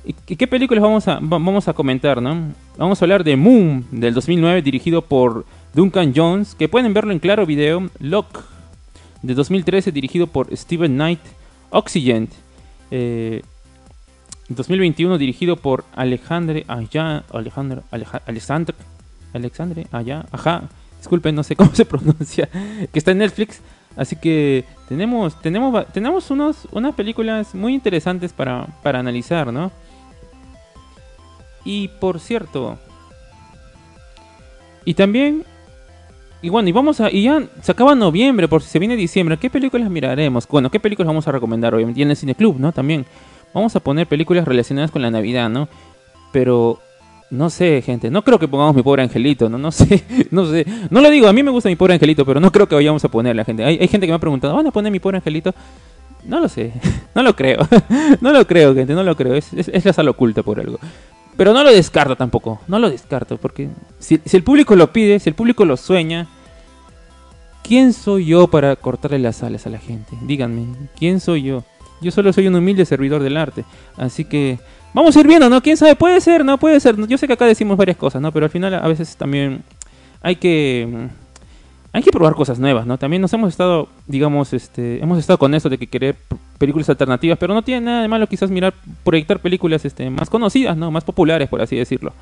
¿Y 0.04 0.36
qué- 0.36 0.48
películas 0.48 0.82
vamos 0.82 1.08
a, 1.08 1.16
va- 1.20 1.38
vamos 1.38 1.68
a 1.68 1.74
comentar, 1.74 2.20
no? 2.20 2.52
Vamos 2.78 3.00
a 3.00 3.06
hablar 3.06 3.24
de 3.24 3.36
Moon, 3.36 3.86
del 3.92 4.16
2009, 4.16 4.64
dirigido 4.64 5.04
por 5.04 5.46
Duncan 5.76 6.14
Jones, 6.16 6.56
que 6.56 6.68
pueden 6.68 6.96
verlo 6.96 7.12
en 7.12 7.20
claro 7.20 7.46
video. 7.46 7.88
Lock, 8.00 8.44
de 9.22 9.36
2013, 9.36 9.92
dirigido 9.92 10.26
por 10.26 10.56
Steven 10.58 10.96
Knight. 10.96 11.20
Oxygen, 11.72 12.30
eh, 12.92 13.42
2021, 14.50 15.18
dirigido 15.18 15.56
por 15.58 15.86
Alejandre 15.96 16.66
Aya, 16.68 17.24
Alejandro, 17.32 17.84
Aleja- 17.92 18.22
Alexandre, 18.26 18.76
Alexandre 19.34 19.88
Aya, 19.92 20.26
ajá, 20.32 20.64
disculpen, 20.98 21.36
no 21.36 21.44
sé 21.44 21.56
cómo 21.56 21.72
se 21.76 21.86
pronuncia, 21.86 22.50
que 22.92 22.98
está 23.00 23.12
en 23.12 23.20
Netflix. 23.20 23.62
Así 23.96 24.16
que 24.16 24.66
tenemos, 24.88 25.40
tenemos, 25.42 25.86
tenemos 25.92 26.32
unos, 26.32 26.68
unas 26.72 26.96
películas 26.96 27.54
muy 27.54 27.74
interesantes 27.74 28.32
para, 28.34 28.68
para 28.82 29.00
analizar, 29.00 29.52
¿no? 29.52 29.72
Y 31.66 31.90
por 32.00 32.20
cierto, 32.20 32.80
y 34.86 34.94
también, 34.94 35.44
y 36.42 36.50
bueno, 36.50 36.70
y 36.70 36.72
vamos 36.72 37.02
a, 37.02 37.12
y 37.12 37.24
ya 37.24 37.44
se 37.62 37.72
acaba 37.72 37.96
noviembre, 37.96 38.48
por 38.48 38.62
si 38.62 38.70
se 38.70 38.80
viene 38.80 38.96
diciembre, 38.96 39.38
¿qué 39.38 39.50
películas 39.50 39.90
miraremos? 39.90 40.48
Bueno, 40.48 40.72
¿qué 40.72 40.80
películas 40.80 41.08
vamos 41.08 41.28
a 41.28 41.32
recomendar 41.32 41.76
obviamente? 41.76 42.00
Y 42.00 42.04
en 42.04 42.12
el 42.12 42.16
Cine 42.16 42.36
Club, 42.36 42.58
¿no? 42.60 42.72
También 42.72 43.06
vamos 43.54 43.76
a 43.76 43.80
poner 43.82 44.08
películas 44.08 44.48
relacionadas 44.48 44.92
con 44.92 45.02
la 45.02 45.12
Navidad, 45.12 45.50
¿no? 45.50 45.68
Pero 46.32 46.80
no 47.30 47.50
sé, 47.50 47.82
gente, 47.82 48.10
no 48.10 48.24
creo 48.24 48.40
que 48.40 48.48
pongamos 48.48 48.76
mi 48.76 48.82
pobre 48.82 49.04
angelito, 49.04 49.50
no, 49.50 49.58
no 49.58 49.72
sé, 49.74 50.04
no 50.32 50.46
sé. 50.46 50.66
No 50.90 51.02
lo 51.02 51.10
digo, 51.10 51.28
a 51.28 51.34
mí 51.34 51.44
me 51.44 51.52
gusta 51.52 51.70
mi 51.70 51.76
pobre 51.76 51.96
angelito, 51.96 52.26
pero 52.26 52.40
no 52.40 52.52
creo 52.52 52.68
que 52.68 52.76
vayamos 52.76 53.04
a 53.04 53.10
ponerla, 53.10 53.44
gente. 53.44 53.64
Hay, 53.66 53.78
hay 53.80 53.88
gente 53.88 54.08
que 54.08 54.12
me 54.12 54.18
ha 54.18 54.20
preguntado, 54.20 54.56
¿van 54.56 54.68
a 54.68 54.72
poner 54.72 54.92
mi 54.92 55.00
pobre 55.00 55.18
angelito? 55.18 55.54
No 56.24 56.40
lo 56.40 56.48
sé, 56.48 56.72
no 57.16 57.22
lo 57.22 57.36
creo, 57.36 57.68
no 58.22 58.32
lo 58.32 58.48
creo, 58.48 58.74
gente, 58.74 58.94
no 58.94 59.04
lo 59.04 59.16
creo. 59.16 59.36
Es, 59.36 59.54
es, 59.54 59.68
es 59.68 59.86
la 59.86 59.94
sala 59.94 60.12
oculta 60.12 60.42
por 60.42 60.60
algo. 60.60 60.80
Pero 61.40 61.54
no 61.54 61.64
lo 61.64 61.72
descarto 61.72 62.18
tampoco, 62.18 62.60
no 62.68 62.80
lo 62.80 62.90
descarto, 62.90 63.38
porque 63.38 63.70
si, 63.98 64.20
el 64.30 64.44
público 64.44 64.76
lo 64.76 64.92
pide, 64.92 65.20
si 65.20 65.30
el 65.30 65.36
público 65.36 65.64
lo 65.64 65.78
sueña, 65.78 66.28
¿quién 67.64 67.94
soy 67.94 68.26
yo 68.26 68.48
para 68.48 68.76
cortarle 68.76 69.20
las 69.20 69.42
alas 69.42 69.66
a 69.66 69.70
la 69.70 69.78
gente? 69.78 70.18
Díganme, 70.24 70.66
¿quién 70.98 71.22
soy 71.22 71.44
yo? 71.44 71.64
Yo 72.02 72.12
solo 72.12 72.34
soy 72.34 72.48
un 72.48 72.56
humilde 72.56 72.84
servidor 72.84 73.24
del 73.24 73.38
arte, 73.38 73.64
así 73.96 74.26
que 74.26 74.60
vamos 74.94 75.16
a 75.16 75.22
ir 75.22 75.28
viendo, 75.28 75.50
¿no? 75.50 75.62
¿Quién 75.62 75.78
sabe? 75.78 75.96
Puede 75.96 76.20
ser, 76.20 76.44
¿no? 76.44 76.58
Puede 76.58 76.78
ser. 76.82 76.98
Yo 77.08 77.18
sé 77.18 77.26
que 77.26 77.34
acá 77.36 77.46
decimos 77.46 77.78
varias 77.78 77.96
cosas, 77.96 78.22
¿no? 78.22 78.34
Pero 78.34 78.46
al 78.46 78.52
final 78.52 78.74
a 78.74 78.88
veces 78.90 79.16
también 79.16 79.64
hay 80.22 80.36
que... 80.36 81.08
hay 81.92 82.04
que 82.04 82.12
probar 82.12 82.36
cosas 82.36 82.60
nuevas, 82.60 82.86
¿no? 82.86 82.98
También 82.98 83.22
nos 83.22 83.34
hemos 83.34 83.50
estado, 83.50 83.90
digamos, 84.06 84.54
este, 84.54 85.02
hemos 85.02 85.18
estado 85.18 85.40
con 85.40 85.54
eso 85.56 85.70
de 85.70 85.78
que 85.78 85.88
querer 85.88 86.16
películas 86.58 86.90
alternativas, 86.90 87.38
pero 87.40 87.54
no 87.54 87.64
tiene 87.64 87.82
nada 87.82 88.02
de 88.04 88.08
malo 88.08 88.28
quizás 88.28 88.52
mirar, 88.52 88.74
proyectar 89.04 89.40
películas 89.40 89.84
este, 89.86 90.10
más 90.10 90.30
conocidas, 90.30 90.78
¿no? 90.78 90.92
Más 90.92 91.04
populares, 91.04 91.50
por 91.50 91.62
así 91.62 91.76
decirlo. 91.76 92.14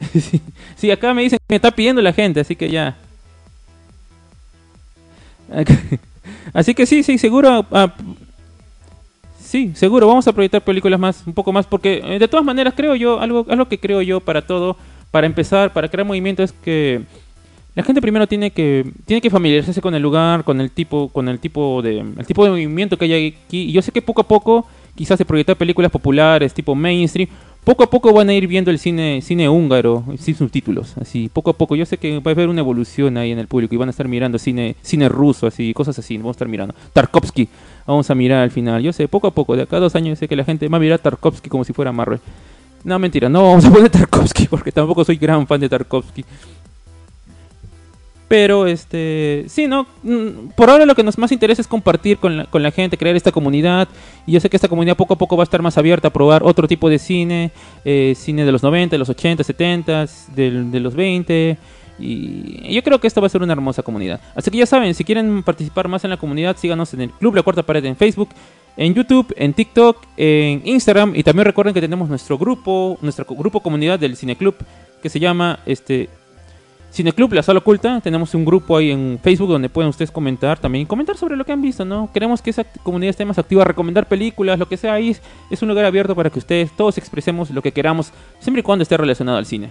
sí, 0.12 0.42
sí, 0.76 0.90
acá 0.90 1.14
me 1.14 1.22
dicen 1.22 1.38
que 1.38 1.54
me 1.54 1.56
está 1.56 1.70
pidiendo 1.70 2.02
la 2.02 2.12
gente, 2.12 2.40
así 2.40 2.54
que 2.54 2.70
ya. 2.70 2.96
Así 6.52 6.74
que 6.74 6.84
sí, 6.86 7.02
sí, 7.02 7.18
seguro. 7.18 7.64
ah, 7.72 7.94
sí, 9.40 9.72
seguro, 9.74 10.06
vamos 10.06 10.28
a 10.28 10.32
proyectar 10.32 10.62
películas 10.62 11.00
más, 11.00 11.26
un 11.26 11.32
poco 11.32 11.52
más, 11.52 11.66
porque 11.66 12.02
eh, 12.04 12.18
de 12.18 12.28
todas 12.28 12.44
maneras 12.44 12.74
creo 12.76 12.94
yo, 12.94 13.20
algo, 13.20 13.46
algo 13.48 13.66
que 13.66 13.78
creo 13.78 14.02
yo 14.02 14.20
para 14.20 14.42
todo, 14.42 14.76
para 15.10 15.26
empezar, 15.26 15.72
para 15.72 15.88
crear 15.88 16.06
movimiento 16.06 16.42
es 16.42 16.52
que 16.52 17.02
la 17.74 17.84
gente 17.84 18.00
primero 18.00 18.26
tiene 18.26 18.50
que 18.50 18.84
tiene 19.04 19.20
que 19.20 19.30
familiarizarse 19.30 19.80
con 19.80 19.94
el 19.94 20.02
lugar, 20.02 20.44
con 20.44 20.60
el 20.60 20.70
tipo, 20.70 21.08
con 21.10 21.28
el 21.28 21.38
tipo 21.38 21.80
de 21.82 22.00
el 22.00 22.26
tipo 22.26 22.44
de 22.44 22.50
movimiento 22.50 22.96
que 22.96 23.04
hay 23.04 23.38
aquí. 23.46 23.62
Y 23.62 23.72
yo 23.72 23.82
sé 23.82 23.92
que 23.92 24.02
poco 24.02 24.22
a 24.22 24.26
poco, 24.26 24.66
quizás 24.94 25.18
de 25.18 25.24
proyectar 25.24 25.56
películas 25.56 25.90
populares, 25.90 26.52
tipo 26.52 26.74
mainstream, 26.74 27.28
poco 27.62 27.84
a 27.84 27.90
poco 27.90 28.12
van 28.12 28.30
a 28.30 28.34
ir 28.34 28.46
viendo 28.46 28.70
el 28.70 28.78
cine 28.78 29.20
cine 29.22 29.48
húngaro 29.48 30.04
sin 30.18 30.34
subtítulos, 30.34 30.96
así 30.98 31.30
poco 31.32 31.50
a 31.50 31.52
poco. 31.52 31.76
Yo 31.76 31.86
sé 31.86 31.98
que 31.98 32.18
va 32.18 32.30
a 32.30 32.34
haber 32.34 32.48
una 32.48 32.60
evolución 32.60 33.16
ahí 33.16 33.30
en 33.30 33.38
el 33.38 33.46
público 33.46 33.74
y 33.74 33.78
van 33.78 33.88
a 33.88 33.90
estar 33.90 34.08
mirando 34.08 34.38
cine 34.38 34.74
cine 34.82 35.08
ruso, 35.08 35.46
así 35.46 35.72
cosas 35.72 35.98
así. 35.98 36.16
Vamos 36.16 36.30
a 36.30 36.36
estar 36.38 36.48
mirando 36.48 36.74
Tarkovsky, 36.92 37.48
vamos 37.86 38.10
a 38.10 38.14
mirar 38.14 38.42
al 38.42 38.50
final. 38.50 38.82
Yo 38.82 38.92
sé 38.92 39.06
poco 39.06 39.28
a 39.28 39.30
poco, 39.30 39.54
de 39.54 39.62
acá 39.62 39.76
a 39.76 39.80
dos 39.80 39.94
años, 39.94 40.18
sé 40.18 40.26
que 40.26 40.34
la 40.34 40.44
gente 40.44 40.66
va 40.68 40.78
a 40.78 40.80
mirar 40.80 40.98
Tarkovsky 40.98 41.48
como 41.48 41.62
si 41.64 41.72
fuera 41.72 41.92
Marvel. 41.92 42.18
No, 42.84 42.98
mentira, 42.98 43.28
no 43.28 43.42
vamos 43.42 43.64
a 43.64 43.70
poner 43.70 43.90
Tarkovsky 43.90 44.46
porque 44.50 44.72
tampoco 44.72 45.04
soy 45.04 45.16
gran 45.16 45.46
fan 45.46 45.60
de 45.60 45.68
Tarkovsky. 45.68 46.24
Pero, 48.28 48.66
este, 48.66 49.44
sí, 49.48 49.66
¿no? 49.66 49.86
Mm, 50.02 50.50
Por 50.54 50.68
ahora 50.68 50.84
lo 50.84 50.94
que 50.94 51.02
nos 51.02 51.16
más 51.16 51.32
interesa 51.32 51.62
es 51.62 51.66
compartir 51.68 52.18
con 52.18 52.36
la, 52.36 52.44
con 52.44 52.62
la 52.62 52.70
gente, 52.70 52.98
crear 52.98 53.16
esta 53.16 53.32
comunidad. 53.32 53.88
Y 54.26 54.32
yo 54.32 54.40
sé 54.40 54.50
que 54.50 54.56
esta 54.58 54.68
comunidad 54.68 54.96
poco 54.98 55.14
a 55.14 55.18
poco 55.18 55.36
va 55.36 55.42
a 55.42 55.44
estar 55.44 55.62
más 55.62 55.78
abierta 55.78 56.08
a 56.08 56.12
probar 56.12 56.42
otro 56.42 56.68
tipo 56.68 56.90
de 56.90 56.98
cine. 56.98 57.50
eh, 57.86 58.12
cine 58.16 58.44
de 58.44 58.52
los 58.52 58.62
90, 58.62 58.94
de 58.94 58.98
los 58.98 59.08
80, 59.08 59.42
70, 59.44 60.04
del- 60.34 60.70
de 60.70 60.80
los 60.80 60.94
20. 60.94 61.56
Y 61.98 62.74
yo 62.74 62.82
creo 62.82 63.00
que 63.00 63.06
esta 63.06 63.20
va 63.20 63.26
a 63.26 63.30
ser 63.30 63.42
una 63.42 63.54
hermosa 63.54 63.82
comunidad. 63.82 64.20
Así 64.34 64.50
que 64.50 64.58
ya 64.58 64.66
saben, 64.66 64.94
si 64.94 65.04
quieren 65.04 65.42
participar 65.42 65.88
más 65.88 66.04
en 66.04 66.10
la 66.10 66.16
comunidad, 66.16 66.56
síganos 66.56 66.92
en 66.94 67.00
el 67.00 67.10
Club 67.10 67.34
La 67.34 67.42
Cuarta 67.42 67.62
Pared 67.64 67.84
en 67.86 67.96
Facebook, 67.96 68.28
en 68.76 68.94
YouTube, 68.94 69.32
en 69.36 69.52
TikTok, 69.54 70.04
en 70.16 70.60
Instagram. 70.64 71.14
Y 71.16 71.22
también 71.22 71.46
recuerden 71.46 71.74
que 71.74 71.80
tenemos 71.80 72.08
nuestro 72.08 72.36
grupo, 72.38 72.98
nuestro 73.02 73.24
grupo 73.24 73.60
comunidad 73.60 73.98
del 73.98 74.16
Cineclub, 74.16 74.54
que 75.02 75.08
se 75.08 75.18
llama 75.18 75.58
este 75.66 76.08
Cineclub 76.98 77.32
La 77.32 77.44
Sala 77.44 77.60
Oculta. 77.60 78.00
Tenemos 78.00 78.34
un 78.34 78.44
grupo 78.44 78.76
ahí 78.76 78.90
en 78.90 79.20
Facebook 79.22 79.50
donde 79.50 79.68
pueden 79.68 79.88
ustedes 79.88 80.10
comentar 80.10 80.58
también, 80.58 80.84
comentar 80.84 81.16
sobre 81.16 81.36
lo 81.36 81.44
que 81.44 81.52
han 81.52 81.62
visto, 81.62 81.84
¿no? 81.84 82.10
Queremos 82.12 82.42
que 82.42 82.50
esa 82.50 82.64
comunidad 82.82 83.10
esté 83.10 83.24
más 83.24 83.38
activa, 83.38 83.62
recomendar 83.62 84.08
películas, 84.08 84.58
lo 84.58 84.66
que 84.66 84.76
sea 84.76 84.94
ahí. 84.94 85.14
Es, 85.48 85.62
un 85.62 85.68
lugar 85.68 85.84
abierto 85.84 86.16
para 86.16 86.28
que 86.28 86.40
ustedes 86.40 86.72
todos 86.76 86.98
expresemos 86.98 87.50
lo 87.50 87.62
que 87.62 87.70
queramos, 87.70 88.12
siempre 88.40 88.60
y 88.60 88.62
cuando 88.64 88.82
esté 88.82 88.96
relacionado 88.96 89.38
al 89.38 89.46
cine. 89.46 89.70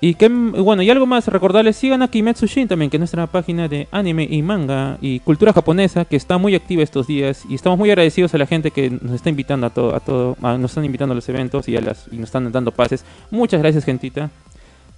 Y 0.00 0.14
que, 0.14 0.28
bueno, 0.28 0.82
y 0.82 0.90
algo 0.90 1.06
más, 1.06 1.28
recordarles, 1.28 1.76
sigan 1.76 2.02
a 2.02 2.08
Kimetsu 2.08 2.46
Shin 2.46 2.66
también, 2.66 2.90
que 2.90 2.96
es 2.96 3.00
nuestra 3.00 3.28
página 3.28 3.68
de 3.68 3.86
anime 3.92 4.26
y 4.28 4.42
manga 4.42 4.98
y 5.00 5.20
cultura 5.20 5.52
japonesa, 5.52 6.04
que 6.04 6.16
está 6.16 6.38
muy 6.38 6.56
activa 6.56 6.82
estos 6.82 7.06
días. 7.06 7.44
Y 7.48 7.54
estamos 7.54 7.78
muy 7.78 7.88
agradecidos 7.90 8.34
a 8.34 8.38
la 8.38 8.46
gente 8.46 8.72
que 8.72 8.90
nos 8.90 9.12
está 9.12 9.30
invitando 9.30 9.68
a 9.68 9.70
todo, 9.70 9.94
a 9.94 10.00
todo, 10.00 10.36
nos 10.40 10.72
están 10.72 10.84
invitando 10.84 11.12
a 11.12 11.14
los 11.14 11.28
eventos 11.28 11.68
y, 11.68 11.76
a 11.76 11.80
las, 11.80 12.06
y 12.10 12.16
nos 12.16 12.30
están 12.30 12.50
dando 12.50 12.72
pases. 12.72 13.04
Muchas 13.30 13.60
gracias, 13.60 13.84
gentita. 13.84 14.30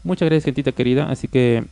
Muchas 0.04 0.26
gracias, 0.26 0.44
gentita 0.44 0.72
querida. 0.72 1.10
Así 1.10 1.28
que, 1.28 1.64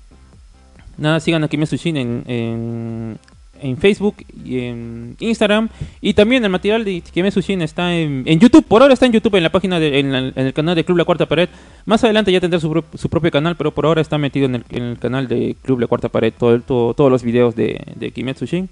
nada, 0.97 1.21
sigan 1.21 1.45
a 1.45 1.49
Kimetsu 1.49 1.77
Shin 1.77 1.97
en, 1.97 2.23
en, 2.27 3.19
en 3.63 3.77
Facebook 3.79 4.17
y 4.45 4.61
en 4.61 5.17
Instagram. 5.19 5.69
Y 6.01 6.15
también 6.15 6.45
el 6.45 6.51
material 6.51 6.85
de 6.85 7.01
Kimetsu 7.01 7.41
Shin 7.41 7.63
está 7.63 7.95
en, 7.95 8.23
en 8.27 8.39
YouTube. 8.39 8.65
Por 8.67 8.83
ahora 8.83 8.95
está 8.95 9.07
en 9.07 9.13
YouTube, 9.13 9.37
en 9.37 9.43
la 9.43 9.51
página, 9.51 9.81
de, 9.81 9.99
en, 9.99 10.13
la- 10.13 10.19
en 10.19 10.47
el 10.47 10.53
canal 10.53 10.75
de 10.77 10.85
Club 10.85 10.99
La 10.99 11.05
Cuarta 11.05 11.27
Pared. 11.27 11.49
Más 11.87 12.05
adelante 12.05 12.31
ya 12.33 12.41
tendrá 12.41 12.61
su, 12.61 12.85
su 12.95 13.09
propio 13.09 13.31
canal, 13.31 13.57
pero 13.57 13.73
por 13.73 13.87
ahora 13.87 14.01
está 14.03 14.19
metido 14.19 14.47
en 14.47 14.57
el, 14.57 14.65
el 14.71 14.99
canal 14.99 15.27
de 15.27 15.57
Club 15.63 15.81
La 15.81 15.87
Cuarta 15.87 16.09
Pared. 16.09 16.33
Todo, 16.39 16.61
todo- 16.61 16.95
todos 16.95 17.11
los 17.11 17.23
videos 17.23 17.57
de, 17.57 17.81
de 17.97 18.11
Kimetsu 18.11 18.45
Shin. 18.45 18.69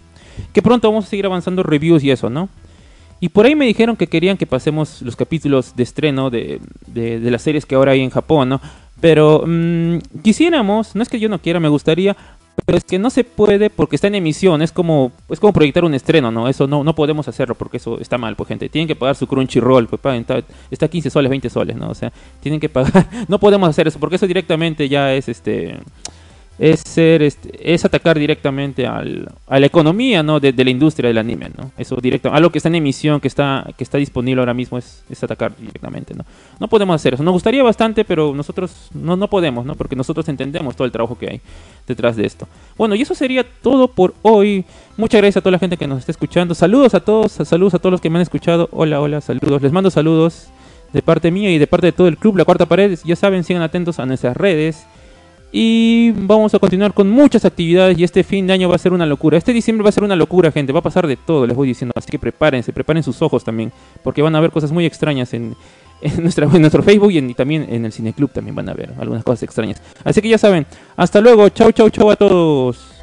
Que 0.53 0.61
pronto 0.61 0.89
vamos 0.89 1.07
a 1.07 1.09
seguir 1.09 1.25
avanzando 1.25 1.63
reviews 1.63 2.05
y 2.05 2.11
eso, 2.11 2.29
¿no? 2.29 2.51
Y 3.19 3.31
por 3.31 3.47
ahí 3.47 3.55
me 3.55 3.65
dijeron 3.65 3.97
que 3.97 4.09
querían 4.09 4.37
que 4.37 4.45
pasemos 4.45 5.01
los 5.01 5.17
capítulos 5.17 5.75
de 5.75 5.83
estreno 5.83 6.29
de, 6.29 6.61
de, 6.87 7.19
de 7.19 7.31
las 7.31 7.41
series 7.41 7.65
que 7.65 7.75
ahora 7.75 7.93
hay 7.93 8.03
en 8.03 8.11
Japón, 8.11 8.51
¿no? 8.51 8.61
Pero 9.01 9.45
mm, 9.47 9.99
quisiéramos, 10.23 10.95
no 10.95 11.03
es 11.03 11.09
que 11.09 11.21
yo 11.21 11.29
no 11.29 11.41
quiera, 11.41 11.61
me 11.61 11.69
gustaría, 11.69 12.17
pero 12.65 12.79
es 12.79 12.85
que 12.85 12.99
no 12.99 13.11
se 13.11 13.25
puede 13.25 13.69
porque 13.69 13.97
está 13.97 14.09
en 14.09 14.15
emisión, 14.15 14.63
es 14.63 14.73
como 14.73 15.13
es 15.29 15.39
como 15.39 15.53
proyectar 15.53 15.85
un 15.85 15.95
estreno, 15.95 16.31
¿no? 16.31 16.49
Eso 16.49 16.67
no 16.67 16.83
no 16.83 16.95
podemos 16.95 17.29
hacerlo 17.29 17.55
porque 17.55 17.77
eso 17.77 18.01
está 18.01 18.17
mal, 18.17 18.35
pues 18.35 18.49
gente. 18.49 18.69
Tienen 18.69 18.89
que 18.89 18.97
pagar 18.97 19.15
su 19.15 19.27
Crunchyroll, 19.27 19.87
pues 19.87 20.01
paguen, 20.01 20.23
está, 20.23 20.43
está 20.71 20.89
15 20.89 21.11
soles, 21.11 21.31
20 21.31 21.51
soles, 21.51 21.77
¿no? 21.77 21.91
O 21.91 21.95
sea, 21.95 22.13
tienen 22.41 22.61
que 22.61 22.69
pagar. 22.69 23.07
No 23.29 23.39
podemos 23.39 23.69
hacer 23.69 23.89
eso 23.89 23.99
porque 23.99 24.17
eso 24.17 24.27
directamente 24.27 24.89
ya 24.89 25.13
es 25.15 25.29
este 25.29 25.79
es 26.59 26.81
ser 26.81 27.23
es 27.23 27.85
atacar 27.85 28.19
directamente 28.19 28.87
al, 28.87 29.29
a 29.47 29.61
la 29.61 29.67
economía 29.67 30.23
no 30.23 30.41
de, 30.41 30.53
de 30.53 30.65
la 30.65 30.71
industria 30.71 31.09
del 31.09 31.19
anime 31.19 31.51
no 31.57 31.71
eso 31.77 31.97
directo 31.97 32.33
algo 32.33 32.51
que 32.51 32.59
está 32.59 32.69
en 32.69 32.77
emisión 32.77 33.21
que 33.21 33.29
está 33.29 33.67
que 33.77 33.85
está 33.85 33.99
disponible 33.99 34.41
ahora 34.41 34.55
mismo 34.55 34.79
es, 34.79 35.05
es 35.11 35.23
atacar 35.23 35.55
directamente 35.57 36.15
no 36.15 36.25
no 36.59 36.69
podemos 36.69 36.95
hacer 36.95 37.15
eso. 37.15 37.23
Nos 37.23 37.33
gustaría 37.33 37.63
bastante 37.63 38.05
pero 38.05 38.35
nosotros 38.35 38.89
no 38.95 39.17
no 39.17 39.29
podemos 39.29 39.67
no 39.67 39.75
porque 39.75 39.97
nosotros 39.97 40.29
entendemos 40.29 40.75
todo 40.77 40.87
el 40.87 40.93
trabajo 40.93 41.19
que 41.19 41.29
hay 41.29 41.41
detrás 41.87 42.17
de 42.17 42.27
esto. 42.27 42.49
Bueno 42.77 42.95
y 42.95 43.03
eso 43.03 43.15
sería 43.15 43.45
todo 43.45 43.89
por 43.89 44.15
hoy. 44.23 44.65
Muchas 44.97 45.21
gracias 45.21 45.39
a 45.39 45.41
toda 45.43 45.53
la 45.53 45.59
gente 45.59 45.77
que 45.77 45.87
nos 45.87 46.01
está 46.01 46.13
escuchando. 46.13 46.55
Saludos 46.55 46.95
a 46.95 47.01
todos 47.01 47.33
saludos 47.33 47.75
a 47.75 47.79
todos 47.79 47.93
los 47.93 48.01
que 48.01 48.11
me 48.11 48.19
han 48.19 48.23
escuchado. 48.23 48.69
Hola 48.73 49.01
hola 49.01 49.21
saludos. 49.21 49.63
Les 49.63 49.73
mando 49.73 49.91
saludos 49.91 50.49
de 50.93 51.03
parte 51.03 51.31
mía 51.31 51.51
y 51.51 51.59
de 51.59 51.67
parte 51.67 51.89
de 51.89 51.93
todo 51.93 52.09
el 52.09 52.17
club 52.17 52.37
La 52.37 52.45
Cuarta 52.45 52.67
Pared. 52.67 52.99
Ya 53.05 53.17
saben 53.17 53.45
sigan 53.45 53.63
atentos 53.63 53.99
a 53.99 54.07
nuestras 54.07 54.37
redes 54.37 54.87
y 55.59 56.11
vamos 56.11 56.53
a 56.53 56.59
continuar 56.59 56.93
con 56.93 57.09
muchas 57.09 57.47
actividades 57.47 57.99
y 57.99 58.05
este 58.05 58.23
fin 58.23 58.47
de 58.47 58.53
año 58.53 58.69
va 58.69 58.75
a 58.75 58.79
ser 58.79 58.93
una 58.93 59.07
locura. 59.07 59.39
Este 59.39 59.55
diciembre 59.55 59.83
va 59.85 59.89
a 59.89 59.93
ser 59.93 60.05
una 60.05 60.15
locura, 60.15 60.53
gente. 60.53 60.71
Va 60.71 60.81
a 60.81 60.83
pasar 60.83 61.07
de 61.07 61.17
todo, 61.17 61.47
les 61.47 61.57
voy 61.57 61.67
diciendo. 61.67 61.95
Así 61.97 62.11
que 62.11 62.19
prepárense, 62.19 62.75
preparen 62.75 63.03
sus 63.03 63.23
ojos 63.23 63.43
también. 63.43 63.73
Porque 64.03 64.21
van 64.21 64.37
a 64.37 64.41
ver 64.41 64.51
cosas 64.51 64.71
muy 64.71 64.85
extrañas 64.85 65.33
en, 65.33 65.57
en, 66.03 66.23
nuestro 66.23 66.83
Facebook 66.83 67.11
y 67.11 67.33
también 67.33 67.67
en 67.71 67.87
el 67.87 67.93
Cineclub 67.95 68.33
también 68.33 68.55
van 68.55 68.69
a 68.69 68.75
ver 68.75 68.93
algunas 68.99 69.25
cosas 69.25 69.45
extrañas. 69.45 69.81
Así 70.05 70.21
que 70.21 70.29
ya 70.29 70.37
saben. 70.37 70.67
Hasta 70.95 71.23
luego. 71.23 71.49
Chau, 71.49 71.73
chau, 71.73 71.89
chau 71.89 72.11
a 72.11 72.17
todos. 72.17 72.96